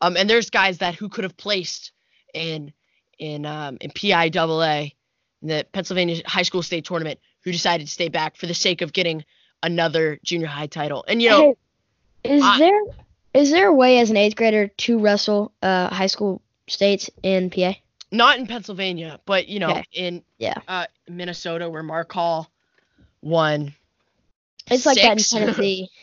um 0.00 0.16
and 0.16 0.30
there's 0.30 0.50
guys 0.50 0.78
that 0.78 0.94
who 0.94 1.08
could 1.08 1.24
have 1.24 1.36
placed 1.36 1.92
in 2.34 2.72
in 3.18 3.46
um 3.46 3.78
in 3.80 3.90
PIAA 3.90 4.94
in 5.42 5.48
the 5.48 5.66
Pennsylvania 5.72 6.22
High 6.26 6.42
School 6.42 6.62
State 6.62 6.84
Tournament 6.84 7.20
who 7.44 7.52
decided 7.52 7.86
to 7.86 7.92
stay 7.92 8.08
back 8.08 8.36
for 8.36 8.46
the 8.46 8.54
sake 8.54 8.82
of 8.82 8.92
getting 8.92 9.24
another 9.62 10.18
junior 10.24 10.46
high 10.46 10.66
title. 10.66 11.04
And 11.08 11.22
you 11.22 11.30
know, 11.30 11.56
Hey, 12.24 12.36
is 12.36 12.42
I- 12.44 12.58
there 12.58 12.80
is 13.32 13.50
there 13.50 13.68
a 13.68 13.74
way 13.74 13.98
as 14.00 14.10
an 14.10 14.16
eighth 14.16 14.36
grader 14.36 14.68
to 14.68 14.98
wrestle 14.98 15.52
uh, 15.62 15.88
high 15.94 16.08
school 16.08 16.42
states 16.68 17.10
in 17.22 17.50
PA? 17.50 17.74
not 18.12 18.38
in 18.40 18.46
Pennsylvania, 18.48 19.20
but 19.24 19.46
you 19.46 19.60
know, 19.60 19.70
Okay. 19.70 19.84
in 19.92 20.24
Yeah. 20.38 20.54
uh, 20.66 20.86
Minnesota 21.08 21.70
where 21.70 21.84
Mark 21.84 22.12
Hall 22.12 22.50
won. 23.22 23.72
It's 24.68 24.84
like 24.84 24.96
that 24.96 25.12
in 25.12 25.18
six. 25.20 25.30
Tennessee. 25.30 25.88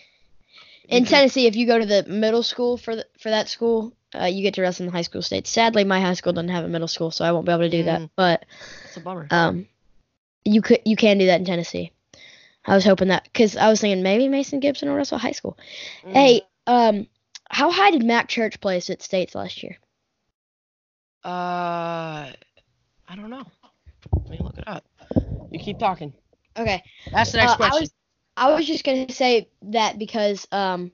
In. 0.88 1.06
Tennessee, 1.06 1.48
if 1.48 1.56
you 1.56 1.68
go 1.68 1.78
to 1.80 1.86
the 1.86 2.04
middle 2.08 2.44
school 2.44 2.78
for 2.78 2.96
the, 2.96 3.06
for 3.20 3.30
that 3.30 3.50
school, 3.50 3.94
uh, 4.16 4.26
you 4.26 4.42
get 4.42 4.54
to 4.56 4.62
wrestle 4.62 4.84
in 4.86 4.92
the 4.92 4.98
high 4.98 5.02
school 5.02 5.22
states. 5.22 5.50
Sadly, 5.50 5.84
my 5.84 6.00
high 6.00 6.14
school 6.14 6.34
doesn't 6.34 6.50
have 6.50 6.64
a 6.64 6.70
middle 6.70 6.88
school, 6.88 7.12
so 7.12 7.26
I 7.26 7.32
won't 7.32 7.46
be 7.46 7.52
able 7.52 7.64
to 7.64 7.70
do 7.70 7.84
that. 7.84 8.02
Mm. 8.02 8.10
But 8.16 8.46
It's 8.86 8.98
a 8.98 9.02
bummer. 9.02 9.28
um, 9.32 9.68
you 10.46 10.62
could 10.62 10.82
you 10.86 10.96
can 10.96 11.18
do 11.18 11.26
that 11.28 11.40
in 11.40 11.46
Tennessee. 11.46 11.92
I 12.66 12.76
was 12.76 12.86
hoping 12.86 13.10
that 13.10 13.24
because 13.26 13.56
I 13.58 13.70
was 13.70 13.80
thinking 13.82 14.04
maybe 14.04 14.28
Mason 14.28 14.60
Gibson 14.60 14.90
will 14.90 14.96
wrestle 14.96 15.18
high 15.18 15.32
school. 15.32 15.58
Mm. 16.06 16.14
Hey, 16.14 16.42
um, 16.68 17.08
how 17.50 17.72
high 17.72 17.92
did 17.92 18.04
Mac 18.04 18.28
Church 18.30 18.60
place 18.60 18.90
at 18.90 19.02
states 19.02 19.36
last 19.36 19.64
year? 19.64 19.78
Uh, 21.24 22.32
I 23.10 23.16
don't 23.16 23.30
know. 23.30 23.44
Let 24.16 24.30
me 24.30 24.40
look 24.42 24.58
it 24.58 24.68
up. 24.68 24.86
You 25.52 25.60
keep 25.60 25.80
talking. 25.80 26.14
Okay, 26.58 26.84
That's 27.12 27.32
the 27.32 27.38
next 27.38 27.52
Uh, 27.52 27.56
I 27.56 27.58
question. 27.58 27.82
was 27.82 27.92
I 28.38 28.54
was 28.54 28.68
just 28.68 28.84
gonna 28.84 29.12
say 29.12 29.50
that 29.64 29.98
because 29.98 30.48
um, 30.52 30.92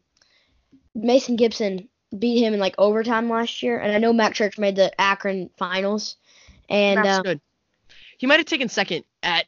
Mason 0.96 1.36
Gibson 1.36 1.90
beat 2.18 2.42
him 2.42 2.54
in 2.54 2.60
like 2.60 2.76
overtime 2.78 3.30
last 3.30 3.62
year, 3.62 3.80
and 3.80 3.92
I 3.92 3.98
know 3.98 4.14
Mac 4.14 4.34
Church 4.34 4.58
made 4.58 4.78
the 4.78 5.00
Akron 5.00 5.50
finals, 5.58 6.16
and 6.70 7.04
That's 7.04 7.20
uh, 7.20 7.22
good. 7.22 7.42
He 8.18 8.28
might 8.28 8.40
have 8.40 8.46
taken 8.46 8.70
second 8.70 9.04
at 9.22 9.46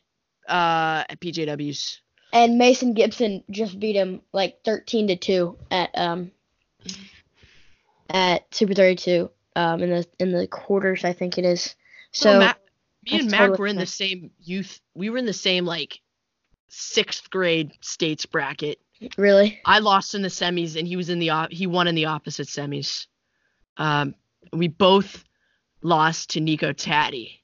uh 0.48 1.06
at 1.10 1.20
PJW's. 1.22 2.02
and 2.34 2.58
Mason 2.58 2.94
Gibson 2.94 3.44
just 3.50 3.80
beat 3.80 3.96
him 3.96 4.22
like 4.34 4.62
thirteen 4.66 5.08
to 5.08 5.16
two 5.16 5.58
at 5.72 5.90
um 5.96 6.32
at 8.10 8.54
Super 8.54 8.74
Thirty 8.74 8.96
Two 8.96 9.32
um 9.56 9.82
in 9.82 9.90
the 9.90 10.06
in 10.20 10.32
the 10.34 10.48
quarters 10.48 11.06
I 11.06 11.14
think 11.14 11.38
it 11.38 11.46
is. 11.46 11.76
So, 12.12 12.40
Mac, 12.40 12.60
me 13.06 13.20
and 13.20 13.32
Mac 13.32 13.40
totally 13.40 13.58
were 13.58 13.68
in 13.68 13.78
the 13.78 13.86
same 13.86 14.32
youth. 14.44 14.82
We 14.94 15.10
were 15.10 15.18
in 15.18 15.26
the 15.26 15.34
same 15.34 15.66
like 15.66 16.02
sixth 16.78 17.30
grade 17.30 17.72
states 17.82 18.26
bracket. 18.26 18.80
really, 19.18 19.60
I 19.66 19.80
lost 19.80 20.16
in 20.16 20.22
the 20.22 20.28
semis, 20.30 20.76
and 20.78 20.88
he 20.88 20.96
was 20.96 21.10
in 21.10 21.20
the 21.20 21.30
op- 21.30 21.52
he 21.52 21.68
won 21.68 21.88
in 21.88 21.96
the 21.96 22.06
opposite 22.06 22.48
semis. 22.48 23.08
Um, 23.78 24.16
we 24.54 24.68
both 24.68 25.24
lost 25.82 26.32
to 26.32 26.40
Nico 26.40 26.72
Taddy. 26.74 27.42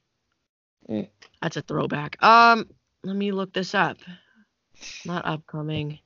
Mm. 0.88 1.08
That's 1.40 1.56
a 1.56 1.62
throwback. 1.62 2.22
Um, 2.22 2.68
let 3.02 3.16
me 3.16 3.32
look 3.32 3.52
this 3.52 3.74
up. 3.74 3.98
Not 5.04 5.26
upcoming. 5.26 5.98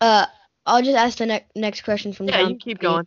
uh, 0.00 0.26
I'll 0.64 0.82
just 0.82 0.96
ask 0.96 1.18
the 1.18 1.26
ne- 1.26 1.46
next 1.54 1.82
question 1.82 2.12
from 2.12 2.26
the 2.26 2.32
Yeah, 2.32 2.42
John. 2.42 2.50
you 2.50 2.56
keep 2.58 2.78
going. 2.80 3.06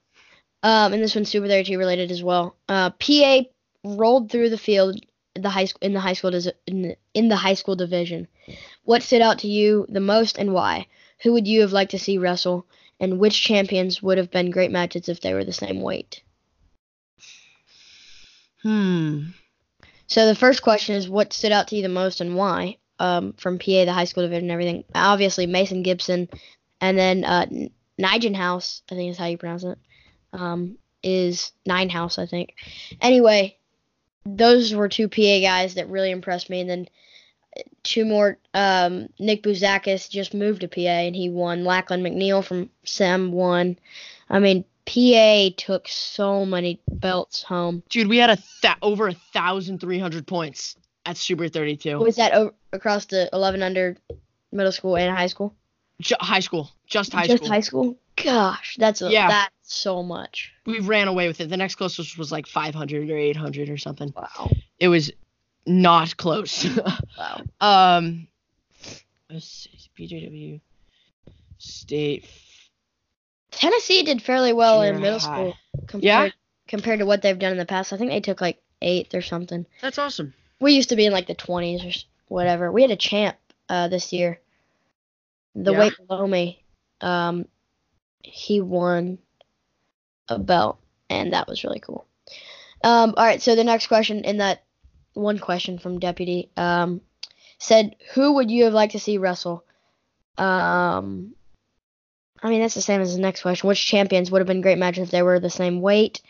Um, 0.64 0.94
and 0.94 1.02
this 1.04 1.16
one's 1.16 1.30
Super 1.30 1.48
Thirty 1.48 1.72
Two 1.74 1.78
related 1.78 2.12
as 2.12 2.24
well. 2.24 2.56
Uh, 2.70 2.90
PA 2.92 3.42
rolled 3.84 4.32
through 4.32 4.50
the 4.50 4.58
field 4.58 5.00
the 5.36 5.50
high 5.50 5.66
school 5.66 5.80
in 5.82 5.94
the 5.94 6.00
high 6.00 6.14
school 6.14 6.34
in 6.68 6.82
the, 6.82 6.98
in 7.14 7.30
the 7.30 7.36
high 7.36 7.54
school 7.54 7.76
division. 7.76 8.28
What 8.84 9.04
stood 9.04 9.22
out 9.22 9.40
to 9.40 9.48
you 9.48 9.86
the 9.90 10.00
most 10.00 10.38
and 10.38 10.54
why? 10.54 10.88
Who 11.24 11.34
would 11.34 11.48
you 11.48 11.62
have 11.62 11.74
liked 11.74 11.92
to 11.92 12.00
see 12.00 12.18
wrestle? 12.18 12.66
And 13.00 13.20
which 13.20 13.42
champions 13.42 14.04
would 14.04 14.18
have 14.18 14.32
been 14.32 14.52
great 14.52 14.72
matches 14.72 15.08
if 15.08 15.22
they 15.22 15.34
were 15.34 15.46
the 15.46 15.54
same 15.54 15.82
weight? 15.82 16.22
Hmm. 18.62 19.28
So 20.08 20.26
the 20.26 20.36
first 20.36 20.62
question 20.62 20.96
is 20.96 21.08
what 21.08 21.32
stood 21.32 21.52
out 21.52 21.70
to 21.70 21.76
you 21.76 21.82
the 21.82 21.90
most 21.90 22.20
and 22.20 22.36
why? 22.36 22.78
Um, 22.98 23.34
from 23.34 23.60
PA, 23.60 23.86
the 23.86 23.94
high 23.94 24.06
school 24.06 24.24
division, 24.24 24.46
and 24.46 24.52
everything. 24.52 24.84
Obviously 24.94 25.46
Mason 25.46 25.84
Gibson, 25.84 26.28
and 26.82 26.98
then 26.98 27.24
uh, 27.24 27.46
N- 27.50 27.70
Nigel 27.98 28.36
House, 28.36 28.82
I 28.92 28.96
think 28.96 29.12
is 29.12 29.18
how 29.18 29.28
you 29.28 29.38
pronounce 29.38 29.64
it. 29.64 29.78
Um, 30.34 30.78
is 31.02 31.54
Nine 31.66 31.90
House, 31.90 32.18
I 32.18 32.26
think. 32.26 32.56
Anyway, 33.00 33.59
those 34.26 34.74
were 34.74 34.90
two 34.90 35.08
PA 35.08 35.40
guys 35.40 35.76
that 35.76 35.90
really 35.90 36.12
impressed 36.12 36.50
me, 36.50 36.62
and 36.62 36.70
then 36.70 36.88
two 37.84 38.06
more. 38.06 38.38
Um, 38.54 39.10
Nick 39.20 39.44
Buzakis 39.44 40.10
just 40.10 40.34
moved 40.34 40.62
to 40.62 40.68
PA 40.68 40.80
and 40.80 41.16
he 41.16 41.30
won. 41.30 41.64
Lackland 41.64 42.06
McNeil 42.06 42.44
from 42.44 42.70
Sem 42.84 43.32
won. 43.32 43.78
I 44.30 44.40
mean, 44.40 44.66
PA 44.86 45.50
took 45.58 45.88
so 45.88 46.46
many 46.46 46.80
belts 46.92 47.44
home. 47.44 47.84
Dude, 47.90 48.08
we 48.08 48.18
had 48.18 48.30
a 48.32 48.38
th- 48.62 48.76
over 48.82 49.08
a 49.08 49.14
thousand 49.34 49.80
three 49.80 50.00
hundred 50.00 50.28
points 50.28 50.76
at 51.06 51.18
Super 51.18 51.48
32. 51.48 52.00
Was 52.00 52.18
that 52.18 52.34
o- 52.34 52.54
across 52.74 53.06
the 53.06 53.30
11 53.34 53.64
under 53.64 53.98
middle 54.52 54.72
school 54.72 54.98
and 54.98 55.16
high 55.16 55.28
school? 55.28 55.56
Ju- 56.02 56.16
high 56.20 56.40
school, 56.40 56.72
just 56.88 57.12
high 57.12 57.28
Just 57.28 57.38
school. 57.38 57.48
Just 57.48 57.52
high 57.52 57.60
school? 57.62 57.98
Gosh, 58.16 58.78
that's 58.80 59.02
a, 59.02 59.10
Yeah. 59.10 59.28
So 59.72 60.02
much. 60.04 60.52
we 60.66 60.80
ran 60.80 61.08
away 61.08 61.28
with 61.28 61.40
it. 61.42 61.50
The 61.50 61.58
next 61.58 61.76
closest 61.76 62.18
was 62.18 62.32
like 62.32 62.48
500 62.48 63.10
or 63.10 63.18
800 63.18 63.70
or 63.70 63.78
something. 63.78 64.12
Wow. 64.16 64.50
It 64.80 64.88
was 64.88 65.12
not 65.66 66.18
close. 66.18 66.68
Wow. 67.18 67.42
um, 67.60 68.28
let's 69.30 69.46
see, 69.48 69.78
BJW 69.98 70.62
State. 71.58 72.26
Tennessee 73.52 74.04
did 74.04 74.22
fairly 74.22 74.54
well 74.54 74.82
in 74.84 75.02
middle 75.02 75.20
school 75.20 75.58
compared 75.88 76.04
Yeah? 76.04 76.30
compared 76.68 77.00
to 77.00 77.06
what 77.06 77.22
they've 77.22 77.38
done 77.38 77.52
in 77.52 77.58
the 77.58 77.66
past. 77.66 77.92
I 77.92 77.98
think 77.98 78.12
they 78.12 78.22
took 78.22 78.40
like 78.40 78.62
eighth 78.82 79.14
or 79.16 79.22
something. 79.22 79.66
That's 79.82 79.98
awesome. 79.98 80.34
We 80.62 80.74
used 80.74 80.90
to 80.90 80.96
be 80.96 81.06
in 81.06 81.12
like 81.12 81.28
the 81.28 81.36
20s 81.36 81.84
or 81.86 82.06
whatever. 82.28 82.72
We 82.72 82.82
had 82.84 82.92
a 82.92 82.96
champ 82.96 83.36
uh, 83.68 83.88
this 83.90 84.14
year. 84.14 84.40
The 85.56 85.74
Yeah. 85.74 85.80
weight 85.80 85.94
below 86.08 86.26
me, 86.26 86.64
um, 87.02 87.46
he 88.24 88.62
won 88.62 89.18
a 90.30 90.40
belt, 90.40 90.80
and 91.10 91.34
that 91.34 91.48
was 91.48 91.64
really 91.64 91.80
cool. 91.80 92.06
Um, 92.84 93.14
all 93.18 93.26
right, 93.26 93.42
so 93.42 93.56
the 93.56 93.64
next 93.64 93.88
question 93.88 94.24
in 94.24 94.38
that 94.38 94.64
one 95.14 95.40
question 95.40 95.80
from 95.80 96.00
Deputy 96.00 96.50
um, 96.56 97.02
said, 97.58 97.96
"Who 98.14 98.34
would 98.34 98.50
you 98.50 98.66
have 98.66 98.74
liked 98.74 98.94
to 98.94 99.00
see 99.00 99.18
wrestle?" 99.18 99.66
Um, 100.38 101.34
I 102.42 102.50
mean, 102.50 102.62
that's 102.62 102.76
the 102.76 102.82
same 102.82 103.02
as 103.02 103.16
the 103.16 103.22
next 103.22 103.42
question. 103.42 103.68
Which 103.68 103.86
champions 103.86 104.32
would 104.32 104.40
have 104.40 104.48
been 104.48 104.62
great 104.62 104.78
matches 104.78 105.04
if 105.04 105.12
they 105.12 105.22
were 105.22 105.40
the 105.40 105.50
same 105.50 105.82
weight? 105.82 106.22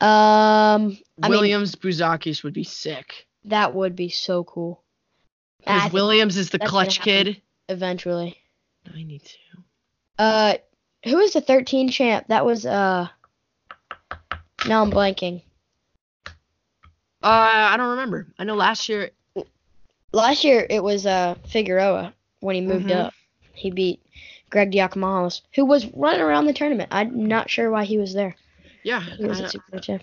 Um, 0.00 0.98
I 1.22 1.28
mean, 1.28 1.30
Williams 1.30 1.74
Buzakis 1.76 2.42
would 2.42 2.54
be 2.54 2.64
sick. 2.64 3.26
that 3.44 3.74
would 3.74 3.94
be 3.94 4.08
so 4.08 4.44
cool. 4.44 4.82
Because 5.58 5.92
Williams 5.92 6.36
is 6.36 6.50
the 6.50 6.58
clutch 6.58 7.00
kid. 7.00 7.40
eventually. 7.68 8.38
I 8.92 9.02
need 9.02 9.22
to. 9.24 9.38
Uh, 10.18 10.54
who 11.04 11.16
was 11.16 11.32
the 11.32 11.40
13 11.40 11.90
champ? 11.90 12.26
That 12.28 12.44
was 12.44 12.66
uh. 12.66 13.08
Now 14.66 14.82
I'm 14.82 14.90
blanking. 14.90 15.42
Uh, 16.26 16.30
I 17.22 17.76
don't 17.76 17.90
remember. 17.90 18.26
I 18.38 18.44
know 18.44 18.54
last 18.54 18.88
year. 18.88 19.10
Last 20.12 20.44
year 20.44 20.66
it 20.68 20.82
was 20.82 21.06
uh 21.06 21.34
Figueroa 21.48 22.14
when 22.40 22.54
he 22.54 22.60
moved 22.60 22.86
Mhm. 22.86 23.06
up. 23.06 23.14
He 23.52 23.70
beat 23.70 24.00
Greg 24.50 24.70
Diakomihalis, 24.72 25.42
who 25.54 25.64
was 25.64 25.86
running 25.94 26.20
around 26.20 26.46
the 26.46 26.52
tournament. 26.52 26.88
I'm 26.92 27.26
not 27.26 27.50
sure 27.50 27.70
why 27.70 27.84
he 27.84 27.98
was 27.98 28.14
there. 28.14 28.36
Yeah. 28.82 29.00
He 29.00 29.24
was 29.24 29.40
I- 29.40 29.44
a 29.44 29.48
super 29.48 29.78
champ. 29.80 30.02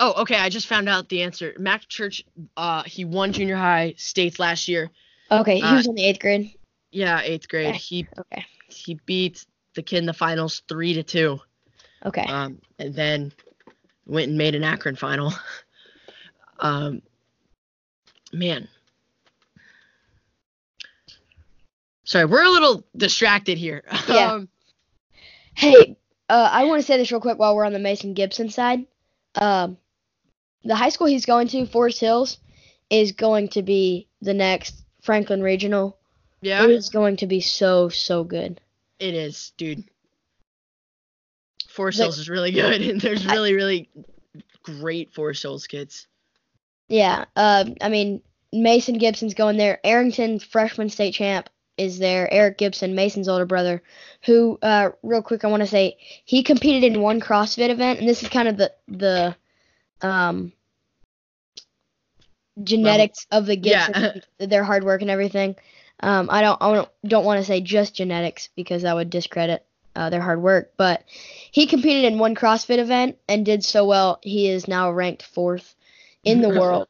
oh, 0.00 0.22
okay. 0.22 0.36
I 0.36 0.48
just 0.48 0.66
found 0.66 0.88
out 0.88 1.08
the 1.08 1.22
answer. 1.22 1.54
Mac 1.58 1.86
Church. 1.88 2.24
Uh, 2.56 2.82
he 2.84 3.04
won 3.04 3.32
junior 3.32 3.56
high 3.56 3.94
states 3.96 4.38
last 4.38 4.68
year. 4.68 4.90
Okay, 5.30 5.56
he 5.56 5.62
Uh, 5.62 5.74
was 5.76 5.86
in 5.86 5.94
the 5.94 6.04
eighth 6.04 6.20
grade. 6.20 6.50
Yeah, 6.90 7.20
eighth 7.22 7.48
grade. 7.48 7.68
Okay. 7.68 7.78
He 7.78 8.06
Okay. 8.18 8.46
he 8.68 8.94
beat 9.06 9.44
the 9.74 9.82
kid 9.82 9.98
in 9.98 10.06
the 10.06 10.12
finals 10.14 10.62
three 10.68 10.94
to 10.94 11.02
two. 11.02 11.40
Okay. 12.04 12.22
Um, 12.22 12.60
and 12.78 12.94
then 12.94 13.32
went 14.06 14.28
and 14.28 14.38
made 14.38 14.54
an 14.54 14.64
Akron 14.64 14.96
final. 14.96 15.32
um, 16.60 17.02
man. 18.32 18.68
Sorry, 22.04 22.24
we're 22.24 22.42
a 22.44 22.50
little 22.50 22.84
distracted 22.96 23.58
here. 23.58 23.84
Yeah. 24.08 24.32
Um, 24.32 24.48
Hey, 25.54 25.96
uh, 26.28 26.48
I 26.52 26.66
want 26.66 26.80
to 26.80 26.86
say 26.86 26.96
this 26.98 27.10
real 27.10 27.20
quick 27.20 27.36
while 27.36 27.56
we're 27.56 27.64
on 27.64 27.72
the 27.72 27.80
Mason 27.80 28.14
Gibson 28.14 28.48
side. 28.48 28.86
Um, 29.34 29.76
the 30.62 30.76
high 30.76 30.90
school 30.90 31.08
he's 31.08 31.26
going 31.26 31.48
to, 31.48 31.66
Forest 31.66 31.98
Hills, 31.98 32.38
is 32.90 33.10
going 33.10 33.48
to 33.48 33.62
be 33.62 34.06
the 34.22 34.34
next 34.34 34.84
Franklin 35.02 35.42
Regional. 35.42 35.98
yeah, 36.40 36.62
It 36.62 36.70
is 36.70 36.90
going 36.90 37.16
to 37.16 37.26
be 37.26 37.40
so 37.40 37.88
so 37.88 38.22
good. 38.22 38.60
it 39.00 39.14
is, 39.14 39.50
dude. 39.56 39.82
The- 41.78 42.04
Hills 42.04 42.18
is 42.18 42.28
really 42.28 42.52
good, 42.52 42.80
and 42.90 43.00
there's 43.00 43.26
I- 43.26 43.32
really, 43.32 43.54
really 43.54 43.88
great 44.62 45.14
Forest 45.14 45.42
Hills 45.42 45.66
kids. 45.66 46.06
Yeah. 46.88 47.26
Um, 47.36 47.74
I 47.80 47.88
mean, 47.88 48.22
Mason 48.52 48.98
Gibson's 48.98 49.34
going 49.34 49.56
there. 49.56 49.78
Arrington, 49.84 50.38
freshman 50.38 50.88
state 50.88 51.14
champ, 51.14 51.50
is 51.76 51.98
there. 51.98 52.32
Eric 52.32 52.58
Gibson, 52.58 52.94
Mason's 52.94 53.28
older 53.28 53.44
brother, 53.46 53.82
who, 54.24 54.58
uh, 54.62 54.90
real 55.02 55.22
quick, 55.22 55.44
I 55.44 55.48
want 55.48 55.62
to 55.62 55.66
say 55.66 55.96
he 56.24 56.42
competed 56.42 56.84
in 56.84 57.00
one 57.00 57.20
CrossFit 57.20 57.70
event, 57.70 58.00
and 58.00 58.08
this 58.08 58.22
is 58.22 58.28
kind 58.28 58.48
of 58.48 58.56
the 58.56 58.72
the 58.88 59.36
um 60.00 60.52
genetics 62.62 63.26
of 63.30 63.46
the 63.46 63.56
Yeah. 63.58 64.14
Their 64.38 64.64
hard 64.64 64.84
work 64.84 65.02
and 65.02 65.10
everything. 65.10 65.56
Um, 66.00 66.28
I 66.30 66.42
don't 66.42 66.60
I 66.60 66.74
don't, 66.74 66.88
don't 67.06 67.24
want 67.24 67.40
to 67.40 67.44
say 67.44 67.60
just 67.60 67.94
genetics 67.94 68.48
because 68.56 68.82
that 68.82 68.94
would 68.94 69.10
discredit 69.10 69.64
uh, 69.98 70.10
their 70.10 70.20
hard 70.20 70.40
work, 70.40 70.72
but 70.76 71.02
he 71.50 71.66
competed 71.66 72.04
in 72.04 72.20
one 72.20 72.36
CrossFit 72.36 72.78
event 72.78 73.18
and 73.28 73.44
did 73.44 73.64
so 73.64 73.84
well. 73.84 74.20
He 74.22 74.48
is 74.48 74.68
now 74.68 74.92
ranked 74.92 75.24
fourth 75.24 75.74
in 76.22 76.40
the 76.40 76.48
world. 76.48 76.86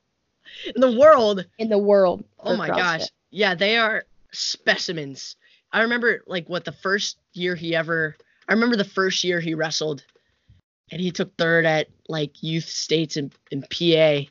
In 0.75 0.81
the 0.83 0.99
world, 0.99 1.47
In 1.59 1.71
the 1.71 1.79
world. 1.79 2.23
Oh 2.39 2.55
my 2.55 2.69
CrossFit. 2.69 2.77
gosh. 2.77 3.03
Yeah, 3.31 3.55
they 3.55 3.79
are 3.79 4.05
specimens. 4.31 5.37
I 5.73 5.83
remember 5.83 6.23
like 6.27 6.51
what 6.51 6.67
the 6.67 6.73
first 6.73 7.19
year 7.33 7.55
he 7.55 7.75
ever 7.75 8.15
I 8.47 8.53
remember 8.53 8.77
the 8.77 8.85
first 8.85 9.25
year 9.25 9.41
he 9.41 9.55
wrestled 9.55 10.05
and 10.91 11.01
he 11.01 11.11
took 11.11 11.35
third 11.37 11.65
at 11.65 11.89
like 12.09 12.43
youth 12.43 12.65
states 12.65 13.17
in, 13.17 13.33
in 13.51 13.63
PA 13.63 14.27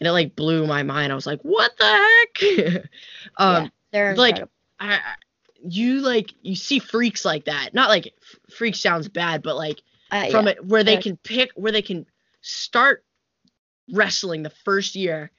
and 0.00 0.06
it 0.06 0.12
like 0.12 0.34
blew 0.34 0.66
my 0.66 0.82
mind. 0.82 1.12
I 1.12 1.14
was 1.16 1.26
like, 1.26 1.40
"What 1.42 1.72
the 1.78 1.84
heck?" 1.84 2.84
um 3.36 3.64
Yeah, 3.64 3.68
they're 3.92 4.16
like, 4.16 4.38
incredible. 4.38 4.52
I, 4.80 4.94
I 4.94 5.14
you 5.66 6.00
like 6.00 6.32
you 6.42 6.54
see 6.54 6.78
freaks 6.78 7.24
like 7.24 7.44
that. 7.46 7.74
Not 7.74 7.88
like 7.88 8.06
f- 8.06 8.54
freak 8.54 8.74
sounds 8.76 9.08
bad, 9.08 9.42
but 9.42 9.56
like 9.56 9.82
Uh, 10.10 10.30
from 10.30 10.46
yeah. 10.46 10.52
it 10.52 10.64
where 10.64 10.84
they 10.84 10.94
Yeah. 10.94 11.00
can 11.00 11.16
pick 11.18 11.50
where 11.54 11.72
they 11.72 11.82
can 11.82 12.06
start 12.40 13.04
wrestling 13.92 14.42
the 14.42 14.50
first 14.64 14.94
year 14.94 15.30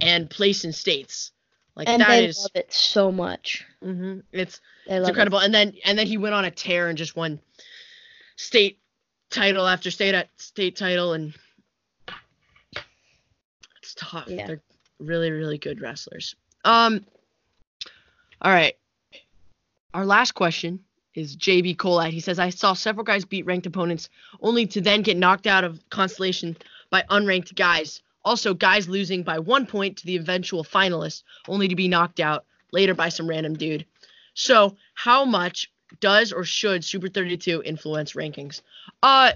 and 0.00 0.28
place 0.28 0.64
in 0.64 0.72
states. 0.72 1.32
Like 1.74 1.88
and 1.88 2.00
that 2.00 2.08
they 2.08 2.26
is 2.26 2.38
love 2.38 2.50
it 2.54 2.72
so 2.72 3.12
much. 3.12 3.64
hmm 3.82 4.20
It's 4.32 4.60
it's 4.86 5.08
incredible. 5.08 5.38
And 5.38 5.54
then 5.54 5.74
and 5.84 5.98
then 5.98 6.06
he 6.06 6.16
went 6.16 6.34
on 6.34 6.44
a 6.44 6.50
tear 6.50 6.88
and 6.88 6.96
just 6.98 7.16
won 7.16 7.38
state 8.36 8.78
title 9.30 9.66
after 9.66 9.90
state 9.90 10.14
at 10.14 10.28
state 10.36 10.76
title 10.76 11.12
and 11.12 11.34
it's 13.82 13.94
tough. 13.94 14.28
Yeah. 14.28 14.46
They're 14.46 14.62
really 14.98 15.30
really 15.30 15.58
good 15.58 15.80
wrestlers. 15.80 16.34
Um. 16.64 17.04
All 18.42 18.52
right. 18.52 18.76
Our 19.96 20.04
last 20.04 20.32
question 20.32 20.80
is 21.14 21.38
JB 21.38 21.78
Colite. 21.78 22.12
He 22.12 22.20
says 22.20 22.38
I 22.38 22.50
saw 22.50 22.74
several 22.74 23.02
guys 23.02 23.24
beat 23.24 23.46
ranked 23.46 23.64
opponents 23.64 24.10
only 24.42 24.66
to 24.66 24.82
then 24.82 25.00
get 25.00 25.16
knocked 25.16 25.46
out 25.46 25.64
of 25.64 25.80
Consolation 25.88 26.54
by 26.90 27.02
unranked 27.08 27.54
guys. 27.54 28.02
Also, 28.22 28.52
guys 28.52 28.90
losing 28.90 29.22
by 29.22 29.38
one 29.38 29.64
point 29.64 29.96
to 29.96 30.04
the 30.04 30.16
eventual 30.16 30.64
finalist 30.64 31.22
only 31.48 31.66
to 31.68 31.74
be 31.74 31.88
knocked 31.88 32.20
out 32.20 32.44
later 32.72 32.92
by 32.92 33.08
some 33.08 33.26
random 33.26 33.54
dude. 33.54 33.86
So, 34.34 34.76
how 34.92 35.24
much 35.24 35.72
does 36.00 36.30
or 36.30 36.44
should 36.44 36.84
Super 36.84 37.08
32 37.08 37.62
influence 37.64 38.12
rankings? 38.12 38.60
Uh, 39.02 39.32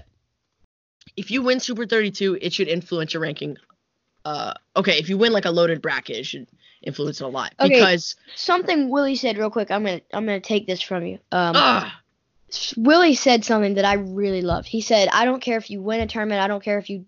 if 1.17 1.31
you 1.31 1.41
win 1.41 1.59
Super 1.59 1.87
32, 1.87 2.37
it 2.39 2.53
should 2.53 2.67
influence 2.67 3.15
your 3.15 3.23
ranking. 3.23 3.57
Uh, 4.23 4.53
okay, 4.75 4.97
if 4.99 5.09
you 5.09 5.17
win 5.17 5.31
like 5.33 5.45
a 5.45 5.51
loaded 5.51 5.81
bracket, 5.81 6.17
it 6.17 6.25
should 6.25 6.47
influence 6.81 7.21
it 7.21 7.23
a 7.23 7.27
lot 7.27 7.53
Okay. 7.59 7.69
because 7.73 8.15
Something 8.35 8.89
Willie 8.89 9.15
said 9.15 9.37
real 9.37 9.49
quick. 9.49 9.71
I'm 9.71 9.83
gonna 9.83 10.01
I'm 10.13 10.25
gonna 10.25 10.39
take 10.39 10.67
this 10.67 10.81
from 10.81 11.05
you. 11.05 11.15
Um, 11.31 11.53
ah, 11.55 12.01
Willie 12.77 13.15
said 13.15 13.45
something 13.45 13.75
that 13.75 13.85
I 13.85 13.93
really 13.93 14.41
loved. 14.41 14.67
He 14.67 14.81
said, 14.81 15.07
"I 15.11 15.25
don't 15.25 15.41
care 15.41 15.57
if 15.57 15.69
you 15.71 15.81
win 15.81 16.01
a 16.01 16.07
tournament. 16.07 16.41
I 16.41 16.47
don't 16.47 16.63
care 16.63 16.77
if 16.77 16.89
you 16.89 17.05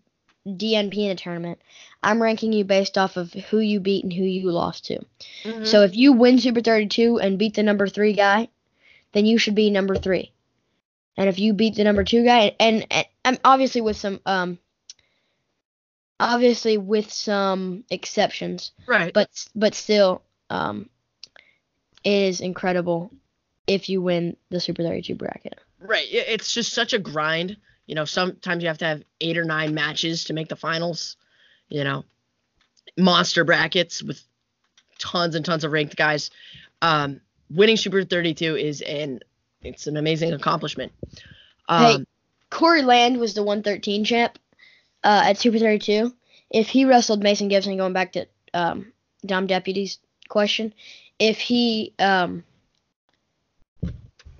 DNP 0.47 0.97
in 0.97 1.11
a 1.11 1.15
tournament. 1.15 1.59
I'm 2.01 2.21
ranking 2.21 2.51
you 2.51 2.65
based 2.65 2.97
off 2.97 3.15
of 3.15 3.31
who 3.33 3.59
you 3.59 3.79
beat 3.79 4.03
and 4.03 4.11
who 4.11 4.23
you 4.23 4.51
lost 4.51 4.85
to. 4.85 4.99
mhm. 5.43 5.65
So 5.65 5.83
if 5.83 5.95
you 5.95 6.11
win 6.13 6.39
Super 6.39 6.61
32 6.61 7.19
and 7.19 7.39
beat 7.39 7.53
the 7.53 7.63
number 7.63 7.87
three 7.87 8.13
guy, 8.13 8.49
then 9.13 9.25
you 9.25 9.37
should 9.37 9.55
be 9.55 9.69
number 9.69 9.95
three. 9.95 10.31
And 11.15 11.29
if 11.29 11.39
you 11.39 11.53
beat 11.53 11.75
the 11.75 11.83
number 11.83 12.03
two 12.03 12.25
guy, 12.25 12.55
and, 12.59 12.85
and, 12.91 13.05
and 13.23 13.39
obviously 13.45 13.81
with 13.81 13.95
some 13.97 14.19
um, 14.25 14.57
obviously 16.19 16.77
with 16.77 17.11
some 17.11 17.83
exceptions, 17.89 18.71
right, 18.87 19.13
but 19.13 19.29
but 19.55 19.75
still, 19.75 20.21
um, 20.49 20.89
it 22.03 22.11
is 22.11 22.41
incredible 22.41 23.11
if 23.67 23.89
you 23.89 24.01
win 24.01 24.35
the 24.49 24.59
Super 24.59 24.83
32 24.83 25.15
bracket. 25.15 25.59
Right. 25.79 26.07
It's 26.09 26.53
just 26.53 26.73
such 26.73 26.93
a 26.93 26.99
grind. 26.99 27.57
You 27.87 27.95
know, 27.95 28.05
sometimes 28.05 28.63
you 28.63 28.69
have 28.69 28.77
to 28.79 28.85
have 28.85 29.03
eight 29.21 29.37
or 29.37 29.43
nine 29.43 29.73
matches 29.73 30.25
to 30.25 30.33
make 30.33 30.47
the 30.47 30.55
finals. 30.55 31.17
You 31.69 31.83
know, 31.83 32.05
monster 32.97 33.43
brackets 33.43 34.03
with 34.03 34.21
tons 34.99 35.35
and 35.35 35.43
tons 35.43 35.63
of 35.63 35.71
ranked 35.71 35.95
guys. 35.95 36.29
Um, 36.81 37.21
winning 37.49 37.77
Super 37.77 38.03
32 38.03 38.55
is 38.55 38.81
an 38.81 39.19
it's 39.61 39.87
an 39.87 39.97
amazing 39.97 40.33
accomplishment. 40.33 40.91
Hey. 41.67 41.95
Um, 41.95 42.07
Corey 42.49 42.83
Land 42.83 43.17
was 43.17 43.33
the 43.33 43.41
113 43.41 44.05
champ 44.05 44.37
uh, 45.03 45.23
at 45.25 45.37
Super 45.37 45.59
32. 45.59 46.13
If 46.49 46.69
he 46.69 46.85
wrestled 46.85 47.23
Mason 47.23 47.47
Gibson, 47.47 47.77
going 47.77 47.93
back 47.93 48.13
to 48.13 48.27
um, 48.53 48.93
Dom 49.25 49.47
Deputy's 49.47 49.99
question, 50.29 50.73
if 51.19 51.39
he 51.39 51.93
um, 51.99 52.43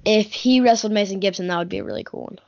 if 0.05 0.34
he 0.34 0.59
wrestled 0.59 0.93
Mason 0.93 1.20
Gibson, 1.20 1.47
that 1.47 1.57
would 1.57 1.70
be 1.70 1.80
a 1.80 1.84
really 1.84 2.03
cool 2.03 2.24
one. 2.24 2.39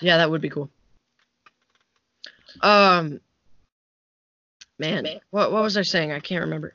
yeah, 0.00 0.16
that 0.16 0.30
would 0.30 0.40
be 0.40 0.50
cool. 0.50 0.70
Um, 2.62 3.20
man, 4.78 5.06
what 5.30 5.52
what 5.52 5.62
was 5.62 5.76
I 5.76 5.82
saying? 5.82 6.12
I 6.12 6.20
can't 6.20 6.44
remember. 6.44 6.74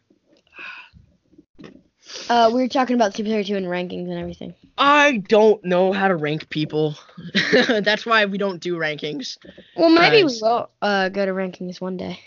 Uh, 2.30 2.49
we 2.53 2.61
were 2.61 2.68
talking 2.68 2.95
about 2.95 3.16
Super 3.16 3.30
32 3.30 3.55
and 3.55 3.66
rankings 3.66 4.09
and 4.09 4.18
everything. 4.18 4.53
I 4.78 5.18
don't 5.18 5.64
know 5.64 5.91
how 5.91 6.07
to 6.07 6.16
rank 6.16 6.49
people. 6.49 6.95
That's 7.68 8.05
why 8.05 8.26
we 8.26 8.38
don't 8.38 8.59
do 8.59 8.78
rankings. 8.78 9.38
Well, 9.76 9.89
maybe 9.89 10.24
we 10.24 10.39
will 10.41 10.70
uh, 10.82 11.09
go 11.09 11.26
to 11.26 11.32
rankings 11.32 11.80
one 11.80 11.97
day. 11.97 12.20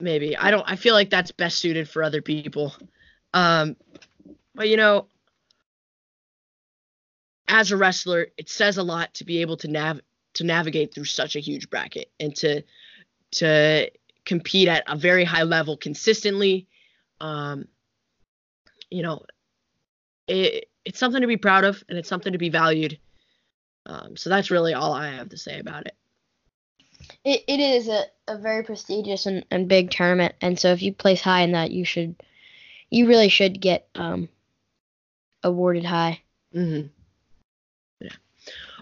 maybe. 0.00 0.36
I 0.36 0.50
don't. 0.50 0.64
I 0.66 0.76
feel 0.76 0.94
like 0.94 1.10
that's 1.10 1.30
best 1.30 1.58
suited 1.58 1.88
for 1.88 2.02
other 2.02 2.20
people. 2.22 2.74
Um, 3.32 3.76
but 4.54 4.68
you 4.68 4.76
know, 4.76 5.06
as 7.48 7.72
a 7.72 7.76
wrestler, 7.76 8.28
it 8.36 8.48
says 8.48 8.78
a 8.78 8.82
lot 8.82 9.14
to 9.14 9.24
be 9.24 9.40
able 9.40 9.56
to 9.58 9.68
nav 9.68 10.00
to 10.34 10.44
navigate 10.44 10.94
through 10.94 11.04
such 11.04 11.36
a 11.36 11.40
huge 11.40 11.70
bracket 11.70 12.10
and 12.18 12.34
to 12.36 12.62
to 13.32 13.90
compete 14.24 14.68
at 14.68 14.84
a 14.86 14.96
very 14.96 15.24
high 15.24 15.42
level 15.42 15.76
consistently. 15.76 16.66
Um, 17.20 17.68
you 18.94 19.02
know, 19.02 19.24
it, 20.28 20.68
it's 20.84 20.98
something 20.98 21.20
to 21.20 21.26
be 21.26 21.36
proud 21.36 21.64
of 21.64 21.82
and 21.88 21.98
it's 21.98 22.08
something 22.08 22.32
to 22.32 22.38
be 22.38 22.48
valued. 22.48 22.98
Um, 23.86 24.16
so 24.16 24.30
that's 24.30 24.50
really 24.50 24.72
all 24.72 24.92
I 24.92 25.10
have 25.10 25.30
to 25.30 25.36
say 25.36 25.58
about 25.58 25.86
it. 25.86 25.96
It, 27.24 27.44
it 27.48 27.60
is 27.60 27.88
a, 27.88 28.04
a 28.28 28.38
very 28.38 28.62
prestigious 28.62 29.26
and, 29.26 29.44
and 29.50 29.68
big 29.68 29.90
tournament, 29.90 30.34
and 30.40 30.58
so 30.58 30.72
if 30.72 30.80
you 30.80 30.92
place 30.92 31.20
high 31.20 31.42
in 31.42 31.52
that, 31.52 31.70
you 31.70 31.84
should, 31.84 32.14
you 32.88 33.06
really 33.06 33.28
should 33.28 33.60
get 33.60 33.88
um, 33.94 34.28
awarded 35.42 35.84
high. 35.84 36.22
Mm-hmm. 36.54 36.86
Yeah. 38.00 38.12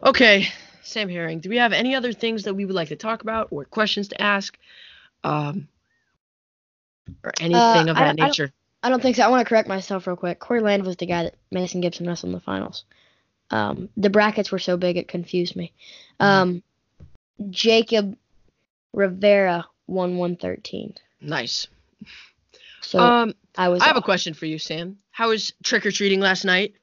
Okay, 0.05 0.49
Sam 0.83 1.09
Herring. 1.09 1.41
Do 1.41 1.49
we 1.49 1.57
have 1.57 1.73
any 1.73 1.97
other 1.97 2.13
things 2.13 2.45
that 2.45 2.55
we 2.55 2.65
would 2.65 2.77
like 2.77 2.89
to 2.89 2.97
talk 2.97 3.23
about 3.23 3.49
or 3.51 3.65
questions 3.65 4.09
to 4.09 4.23
ask, 4.23 4.57
um, 5.25 5.67
or 7.25 7.33
anything 7.41 7.89
Uh, 7.89 7.91
of 7.91 7.97
that 7.97 8.21
I 8.21 8.27
nature? 8.27 8.53
I 8.55 8.62
don't 8.89 9.03
think 9.03 9.17
so. 9.17 9.23
I 9.23 9.29
want 9.29 9.41
to 9.41 9.49
correct 9.49 9.69
myself 9.69 10.07
real 10.07 10.17
quick. 10.17 10.41
Corey 10.41 10.61
Land 10.61 10.85
was 10.85 10.97
the 10.97 11.07
guy 11.07 11.25
that 11.25 11.35
Mason 11.51 11.81
Gibson 11.81 12.07
wrestled 12.07 12.31
in 12.31 12.35
the 12.35 12.41
finals. 12.41 12.85
Um, 13.51 13.91
the 13.97 14.11
brackets 14.11 14.51
were 14.51 14.59
so 14.59 14.77
big 14.77 14.97
it 14.97 15.09
confused 15.09 15.57
me. 15.57 15.73
Um, 16.19 16.63
Jacob 17.51 18.17
Rivera 18.93 19.67
won 19.87 20.17
113. 20.17 20.95
Nice. 21.21 21.69
So 22.81 22.99
um, 22.99 23.35
I 23.57 23.69
was. 23.69 23.83
I 23.83 23.87
have 23.87 23.97
a 23.97 24.03
question 24.03 24.35
for 24.35 24.47
you, 24.47 24.59
Sam. 24.59 24.99
How 25.11 25.29
was 25.29 25.53
trick 25.63 25.87
or 25.87 25.91
treating 25.91 26.21
last 26.21 26.45
night 26.45 26.75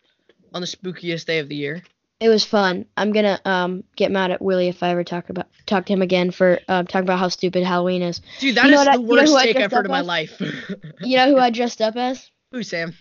on 0.54 0.62
the 0.62 0.68
spookiest 0.68 1.26
day 1.26 1.39
of 1.39 1.50
the 1.50 1.56
year? 1.56 1.84
It 2.20 2.28
was 2.28 2.43
fun. 2.43 2.86
I'm 2.97 3.13
gonna 3.13 3.39
um 3.45 3.84
get 3.95 4.11
mad 4.11 4.32
at 4.32 4.41
Willie 4.41 4.67
if 4.67 4.84
I 4.84 4.89
ever 4.89 5.03
talk 5.05 5.30
about 5.30 5.47
talk 5.65 5.86
to 5.86 5.93
him 5.93 6.01
again 6.01 6.32
for 6.32 6.59
um 6.67 6.86
talking 6.86 7.05
about 7.05 7.20
how 7.20 7.30
stupid 7.30 7.63
Halloween 7.63 8.01
is. 8.01 8.22
Dude, 8.39 8.55
that 8.55 8.65
You 8.67 8.74
is 8.74 8.78
what 8.78 8.88
I- 8.89 8.97
the 8.97 9.01
you 9.03 9.07
know 9.07 9.13
worst 9.15 9.32
who 9.32 9.38
I 9.38 9.43
take 9.45 9.55
dressed 9.55 9.65
I've 9.65 9.72
heard 9.78 9.86
in 9.86 9.91
my 9.91 10.01
life. 10.01 10.41
You 11.01 11.15
know 11.17 11.30
who 11.30 11.38
I 11.38 11.49
dressed 11.49 11.82
up 11.82 11.95
as? 11.95 12.30
Who, 12.51 12.63
Sam? 12.63 12.93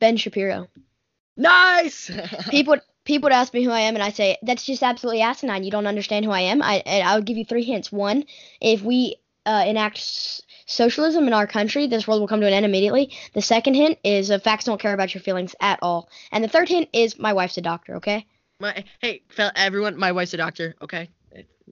Ben 0.00 0.16
Shapiro. 0.16 0.68
Nice. 1.36 2.10
People 2.50 2.76
people 3.04 3.26
would 3.26 3.32
ask 3.34 3.52
me 3.52 3.62
who 3.62 3.70
I 3.70 3.80
am, 3.80 3.94
and 3.94 4.02
I 4.02 4.10
say 4.10 4.38
that's 4.42 4.64
just 4.64 4.82
absolutely 4.82 5.20
asinine. 5.22 5.62
You 5.64 5.70
don't 5.70 5.86
understand 5.86 6.24
who 6.24 6.30
I 6.30 6.40
am. 6.40 6.62
I 6.62 6.82
and 6.86 7.06
I 7.06 7.14
would 7.16 7.26
give 7.26 7.36
you 7.36 7.44
three 7.44 7.62
hints. 7.64 7.92
One, 7.92 8.24
if 8.60 8.82
we 8.82 9.16
uh, 9.46 9.64
enact 9.66 9.98
socialism 10.66 11.26
in 11.26 11.32
our 11.32 11.46
country, 11.46 11.86
this 11.86 12.06
world 12.08 12.20
will 12.20 12.28
come 12.28 12.40
to 12.40 12.46
an 12.46 12.52
end 12.52 12.64
immediately. 12.64 13.12
The 13.32 13.42
second 13.42 13.74
hint 13.74 13.98
is 14.04 14.30
uh, 14.30 14.38
facts 14.38 14.64
don't 14.64 14.80
care 14.80 14.94
about 14.94 15.14
your 15.14 15.22
feelings 15.22 15.54
at 15.60 15.78
all. 15.82 16.08
And 16.32 16.42
the 16.42 16.48
third 16.48 16.68
hint 16.68 16.88
is 16.92 17.18
my 17.18 17.32
wife's 17.32 17.56
a 17.58 17.62
doctor. 17.62 17.96
Okay. 17.96 18.26
my 18.60 18.84
hey, 19.00 19.22
everyone, 19.56 19.96
my 19.98 20.12
wife's 20.12 20.34
a 20.34 20.38
doctor. 20.38 20.74
Okay, 20.82 21.10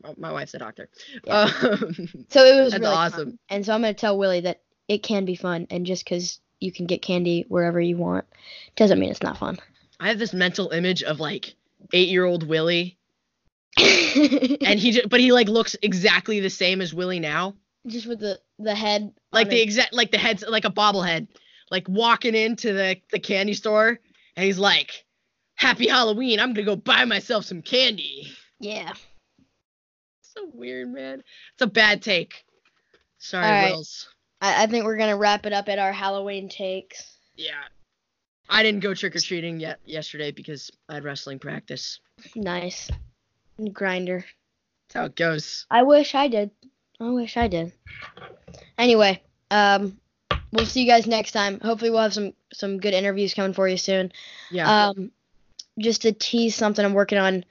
my, 0.03 0.15
my 0.17 0.33
wife's 0.33 0.55
a 0.55 0.59
doctor. 0.59 0.89
Yeah. 1.25 1.43
Um, 1.63 2.09
So 2.31 2.45
it 2.45 2.63
was 2.63 2.73
That's 2.73 2.81
really 2.81 2.95
awesome. 2.95 3.29
fun. 3.31 3.39
And 3.49 3.67
so 3.67 3.75
I'm 3.75 3.81
gonna 3.83 3.95
tell 3.95 4.19
Willie 4.19 4.41
that 4.41 4.61
it 4.89 5.03
can 5.03 5.25
be 5.25 5.37
fun, 5.37 5.67
and 5.71 5.87
just 5.87 6.05
because 6.05 6.41
you 6.61 6.73
can 6.73 6.87
get 6.87 7.03
candy 7.03 7.45
wherever 7.49 7.81
you 7.81 7.97
want, 7.97 8.25
doesn't 8.77 8.99
mean 8.99 9.11
it's 9.11 9.23
not 9.23 9.39
fun. 9.39 9.59
I 10.01 10.09
have 10.09 10.19
this 10.19 10.33
mental 10.33 10.71
image 10.71 11.03
of 11.03 11.21
like 11.21 11.55
eight-year-old 11.93 12.47
Willie, 12.47 12.99
and 13.79 14.79
he 14.79 14.93
just, 14.93 15.09
but 15.09 15.21
he 15.21 15.33
like 15.33 15.49
looks 15.49 15.77
exactly 15.83 16.41
the 16.41 16.51
same 16.51 16.81
as 16.81 16.93
Willie 16.93 17.21
now. 17.21 17.55
Just 17.87 18.07
with 18.07 18.21
the 18.21 18.39
the 18.59 18.75
head. 18.75 19.13
like 19.33 19.49
the 19.49 19.61
exact 19.61 19.93
like 19.93 20.11
the 20.11 20.19
head's 20.19 20.45
like 20.47 20.65
a 20.65 20.71
bobblehead 20.71 21.27
like 21.71 21.89
walking 21.89 22.35
into 22.35 22.73
the 22.73 22.97
the 23.11 23.19
candy 23.19 23.55
store 23.55 23.99
and 24.37 24.45
he's 24.47 24.59
like 24.59 25.05
happy 25.55 25.89
halloween 25.89 26.39
i'm 26.39 26.53
gonna 26.53 26.65
go 26.65 26.77
buy 26.77 27.05
myself 27.05 27.45
some 27.45 27.63
candy 27.63 28.31
yeah. 28.61 28.93
so 30.21 30.49
weird 30.55 30.93
man 30.93 31.23
it's 31.55 31.63
a 31.63 31.67
bad 31.67 32.03
take 32.03 32.45
sorry 33.19 33.47
right. 33.47 33.71
wills 33.71 34.09
I, 34.41 34.65
I 34.65 34.67
think 34.67 34.85
we're 34.85 34.97
gonna 34.97 35.17
wrap 35.17 35.47
it 35.47 35.53
up 35.53 35.69
at 35.69 35.79
our 35.79 35.93
Halloween 35.93 36.49
takes. 36.49 37.17
yeah 37.37 37.65
i 38.49 38.63
didn't 38.63 38.81
go 38.81 38.95
trick-or-treating 38.95 39.59
yet 39.61 39.81
yesterday 39.85 40.31
because 40.31 40.71
i 40.89 40.95
had 40.95 41.05
wrestling 41.05 41.39
practice 41.39 41.99
Nice. 42.37 42.89
Grinder. 43.73 44.25
that's 44.89 44.95
how 44.95 45.05
it 45.07 45.17
goes 45.17 45.67
I 45.71 45.83
wish 45.83 46.15
I 46.15 46.29
did. 46.29 46.51
I 47.03 47.11
wish 47.11 47.37
I 47.37 47.49
did. 47.49 47.73
Anyway, 48.79 49.21
um, 49.51 49.99
we'll 50.53 50.67
see 50.67 50.83
you 50.83 50.87
guys 50.87 51.07
next 51.07 51.33
time. 51.33 51.59
Hopefully, 51.61 51.91
we'll 51.91 52.03
have 52.03 52.15
some 52.15 52.33
some 52.53 52.79
good 52.79 52.95
interviews 52.95 53.35
coming 53.35 53.55
for 53.55 53.67
you 53.67 53.77
soon. 53.77 54.13
yeah 54.51 54.89
Um, 54.89 55.11
just 55.79 56.03
to 56.03 56.13
tease 56.13 56.55
something 56.55 56.85
I'm 56.85 56.95
working 56.95 57.19
on, 57.19 57.45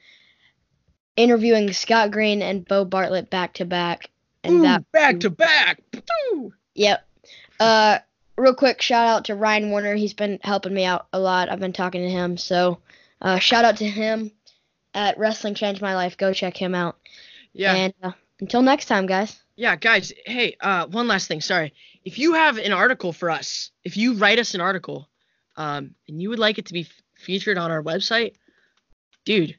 interviewing 1.15 1.73
Scott 1.73 2.11
Green 2.11 2.41
and 2.41 2.65
Bo 2.65 2.85
Bartlett 2.85 3.29
back 3.29 3.55
to 3.55 3.65
back, 3.65 4.09
and 4.43 4.55
Ooh, 4.55 4.61
that 4.61 4.89
back 4.91 5.19
to 5.21 5.29
back 5.29 5.81
Ooh. 6.33 6.53
Yep. 6.75 7.05
Uh, 7.59 7.99
real 8.37 8.55
quick 8.55 8.81
shout 8.81 9.07
out 9.07 9.25
to 9.25 9.35
Ryan 9.35 9.69
Warner. 9.69 9.95
He's 9.95 10.13
been 10.13 10.39
helping 10.43 10.73
me 10.73 10.85
out 10.85 11.07
a 11.11 11.19
lot. 11.19 11.49
I've 11.49 11.59
been 11.59 11.73
talking 11.73 12.01
to 12.01 12.09
him, 12.09 12.37
so 12.37 12.79
uh, 13.21 13.39
shout 13.39 13.65
out 13.65 13.77
to 13.77 13.85
him 13.85 14.31
at 14.93 15.17
Wrestling 15.17 15.55
Changed 15.55 15.81
My 15.81 15.95
Life. 15.95 16.17
Go 16.17 16.33
check 16.33 16.55
him 16.55 16.73
out. 16.73 16.97
yeah 17.53 17.75
And 17.75 17.93
uh, 18.01 18.11
until 18.41 18.61
next 18.61 18.85
time, 18.85 19.05
guys. 19.05 19.39
Yeah, 19.55 19.75
guys, 19.75 20.11
hey, 20.25 20.55
uh, 20.59 20.87
one 20.87 21.07
last 21.07 21.27
thing. 21.27 21.41
Sorry. 21.41 21.73
If 22.03 22.17
you 22.17 22.33
have 22.33 22.57
an 22.57 22.73
article 22.73 23.13
for 23.13 23.29
us, 23.29 23.71
if 23.83 23.95
you 23.95 24.15
write 24.15 24.39
us 24.39 24.55
an 24.55 24.61
article, 24.61 25.07
um, 25.55 25.95
and 26.07 26.21
you 26.21 26.29
would 26.29 26.39
like 26.39 26.57
it 26.57 26.65
to 26.65 26.73
be 26.73 26.81
f- 26.81 26.87
featured 27.15 27.57
on 27.57 27.69
our 27.69 27.83
website, 27.83 28.33
dude, 29.23 29.57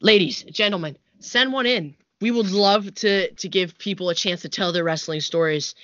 ladies, 0.00 0.42
gentlemen, 0.44 0.98
send 1.20 1.52
one 1.52 1.66
in. 1.66 1.96
We 2.20 2.30
would 2.30 2.50
love 2.50 2.94
to 2.96 3.30
to 3.30 3.48
give 3.48 3.78
people 3.78 4.08
a 4.10 4.14
chance 4.14 4.42
to 4.42 4.48
tell 4.48 4.72
their 4.72 4.84
wrestling 4.84 5.20
stories 5.20 5.74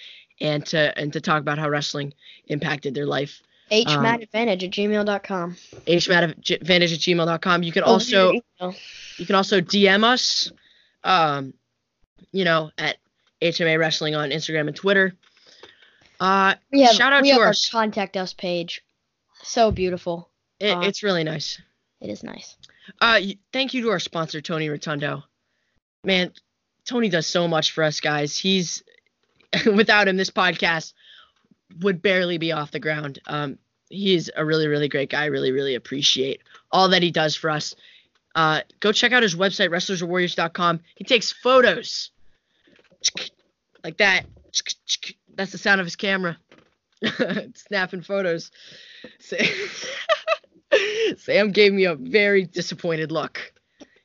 and 0.41 0.64
to 0.66 0.99
and 0.99 1.12
to 1.12 1.20
talk 1.20 1.41
about 1.41 1.59
how 1.59 1.68
wrestling 1.68 2.14
impacted 2.47 2.95
their 2.95 3.07
life. 3.07 3.41
HMATadvantage 3.70 4.64
at 4.64 4.70
gmail.com. 4.70 5.57
hmadvantage 5.87 6.93
at 6.93 7.01
gmail.com. 7.01 7.62
You 7.62 7.73
can 7.73 7.83
also 7.85 8.33
you 9.16 9.27
can 9.27 9.35
also 9.35 9.61
DM 9.61 10.05
us, 10.05 10.53
um, 11.05 11.55
you 12.33 12.45
know, 12.45 12.70
at 12.79 12.97
HMA 13.41 13.79
Wrestling 13.79 14.14
on 14.14 14.31
Instagram 14.31 14.68
and 14.68 14.77
Twitter. 14.77 15.14
Uh, 16.20 16.55
we 16.70 16.83
have, 16.83 16.95
shout 16.95 17.12
out 17.12 17.23
we 17.23 17.29
to 17.29 17.35
have 17.35 17.43
our 17.43 17.55
contact 17.70 18.16
us 18.16 18.33
page. 18.33 18.83
So 19.43 19.73
beautiful. 19.73 20.29
it, 20.61 20.70
Uh, 20.70 20.81
it's 20.83 21.03
really 21.03 21.25
nice. 21.25 21.61
It 22.01 22.11
is 22.11 22.23
nice. 22.23 22.57
Uh, 23.01 23.20
thank 23.53 23.75
you 23.75 23.83
to 23.83 23.91
our 23.91 23.99
sponsor, 23.99 24.41
Tony 24.41 24.68
Rotundo. 24.68 25.25
Man, 26.05 26.33
Tony 26.85 27.09
does 27.09 27.27
so 27.27 27.49
much 27.49 27.73
for 27.73 27.85
us 27.85 28.01
guys. 28.01 28.37
He's 28.37 28.83
without 29.66 30.09
him, 30.09 30.16
this 30.16 30.31
podcast 30.31 30.93
would 31.81 32.03
barely 32.03 32.39
be 32.39 32.53
off 32.53 32.70
the 32.70 32.81
ground. 32.81 33.18
Um, 33.27 33.59
he's 33.89 34.31
a 34.35 34.45
really, 34.45 34.68
really 34.68 34.89
great 34.89 35.11
guy. 35.11 35.23
I 35.23 35.27
really, 35.27 35.53
really 35.53 35.75
appreciate 35.75 36.43
all 36.70 36.89
that 36.91 37.03
he 37.03 37.11
does 37.11 37.37
for 37.37 37.51
us. 37.51 37.75
Uh, 38.35 38.62
go 38.80 38.93
check 38.93 39.12
out 39.12 39.22
his 39.22 39.35
website, 39.35 39.68
wrestlerswarriors.com. 39.68 40.80
He 40.95 41.05
takes 41.05 41.33
photos 41.33 42.11
like 43.85 43.99
that. 43.99 44.24
That's 45.35 45.53
the 45.53 45.59
sound 45.59 45.80
of 45.80 45.87
his 45.87 45.97
camera. 45.97 46.39
Snapping 47.55 48.03
photos. 48.03 48.51
Sam 51.18 51.53
gave 51.53 51.72
me 51.72 51.85
a 51.85 51.95
very 51.95 52.45
disappointed 52.45 53.12
look. 53.12 53.53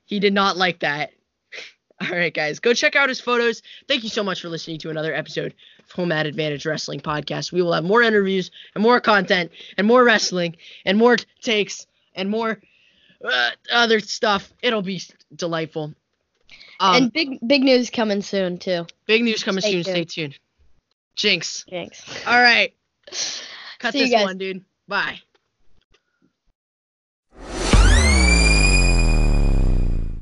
He 0.05 0.19
did 0.19 0.34
not 0.34 0.57
like 0.57 0.80
that. 0.80 1.11
All 1.99 2.09
right, 2.09 2.34
guys, 2.34 2.59
go 2.59 2.73
check 2.73 2.95
out 2.95 3.09
his 3.09 3.19
photos. 3.19 3.63
Thank 3.88 4.03
you 4.03 4.09
so 4.09 4.23
much 4.23 4.41
for 4.41 4.49
listening 4.49 4.78
to 4.80 4.89
another 4.89 5.13
episode 5.13 5.55
of 5.84 5.91
Home 5.93 6.09
Mat 6.09 6.28
Advantage 6.28 6.65
Wrestling 6.65 6.99
Podcast. 6.99 7.51
We 7.51 7.61
will 7.61 7.73
have 7.73 7.84
more 7.84 8.03
interviews 8.03 8.51
and 8.75 8.84
more 8.84 8.99
content 8.99 9.51
and 9.78 9.88
more 9.88 10.03
wrestling 10.03 10.57
and 10.86 10.97
more 10.97 11.17
takes 11.41 11.88
and 12.13 12.30
more 12.30 12.59
uh, 13.24 13.49
other 13.72 13.99
stuff. 13.99 14.51
It'll 14.61 14.82
be 14.82 15.01
delightful. 15.36 15.93
Um, 16.80 16.95
and 16.95 17.13
big 17.13 17.39
big 17.45 17.63
news 17.63 17.89
coming 17.89 18.22
soon 18.22 18.57
too. 18.57 18.86
big 19.05 19.24
news 19.24 19.43
coming 19.43 19.61
stay 19.61 19.72
soon. 19.72 19.84
Stay 19.84 20.05
tuned. 20.05 20.39
Jinx. 21.15 21.65
Jinx. 21.68 22.03
All 22.28 22.39
right. 22.39 22.74
Cut 23.80 23.93
See 23.93 24.09
this 24.09 24.24
one, 24.24 24.38
dude. 24.38 24.63
Bye. 24.88 25.20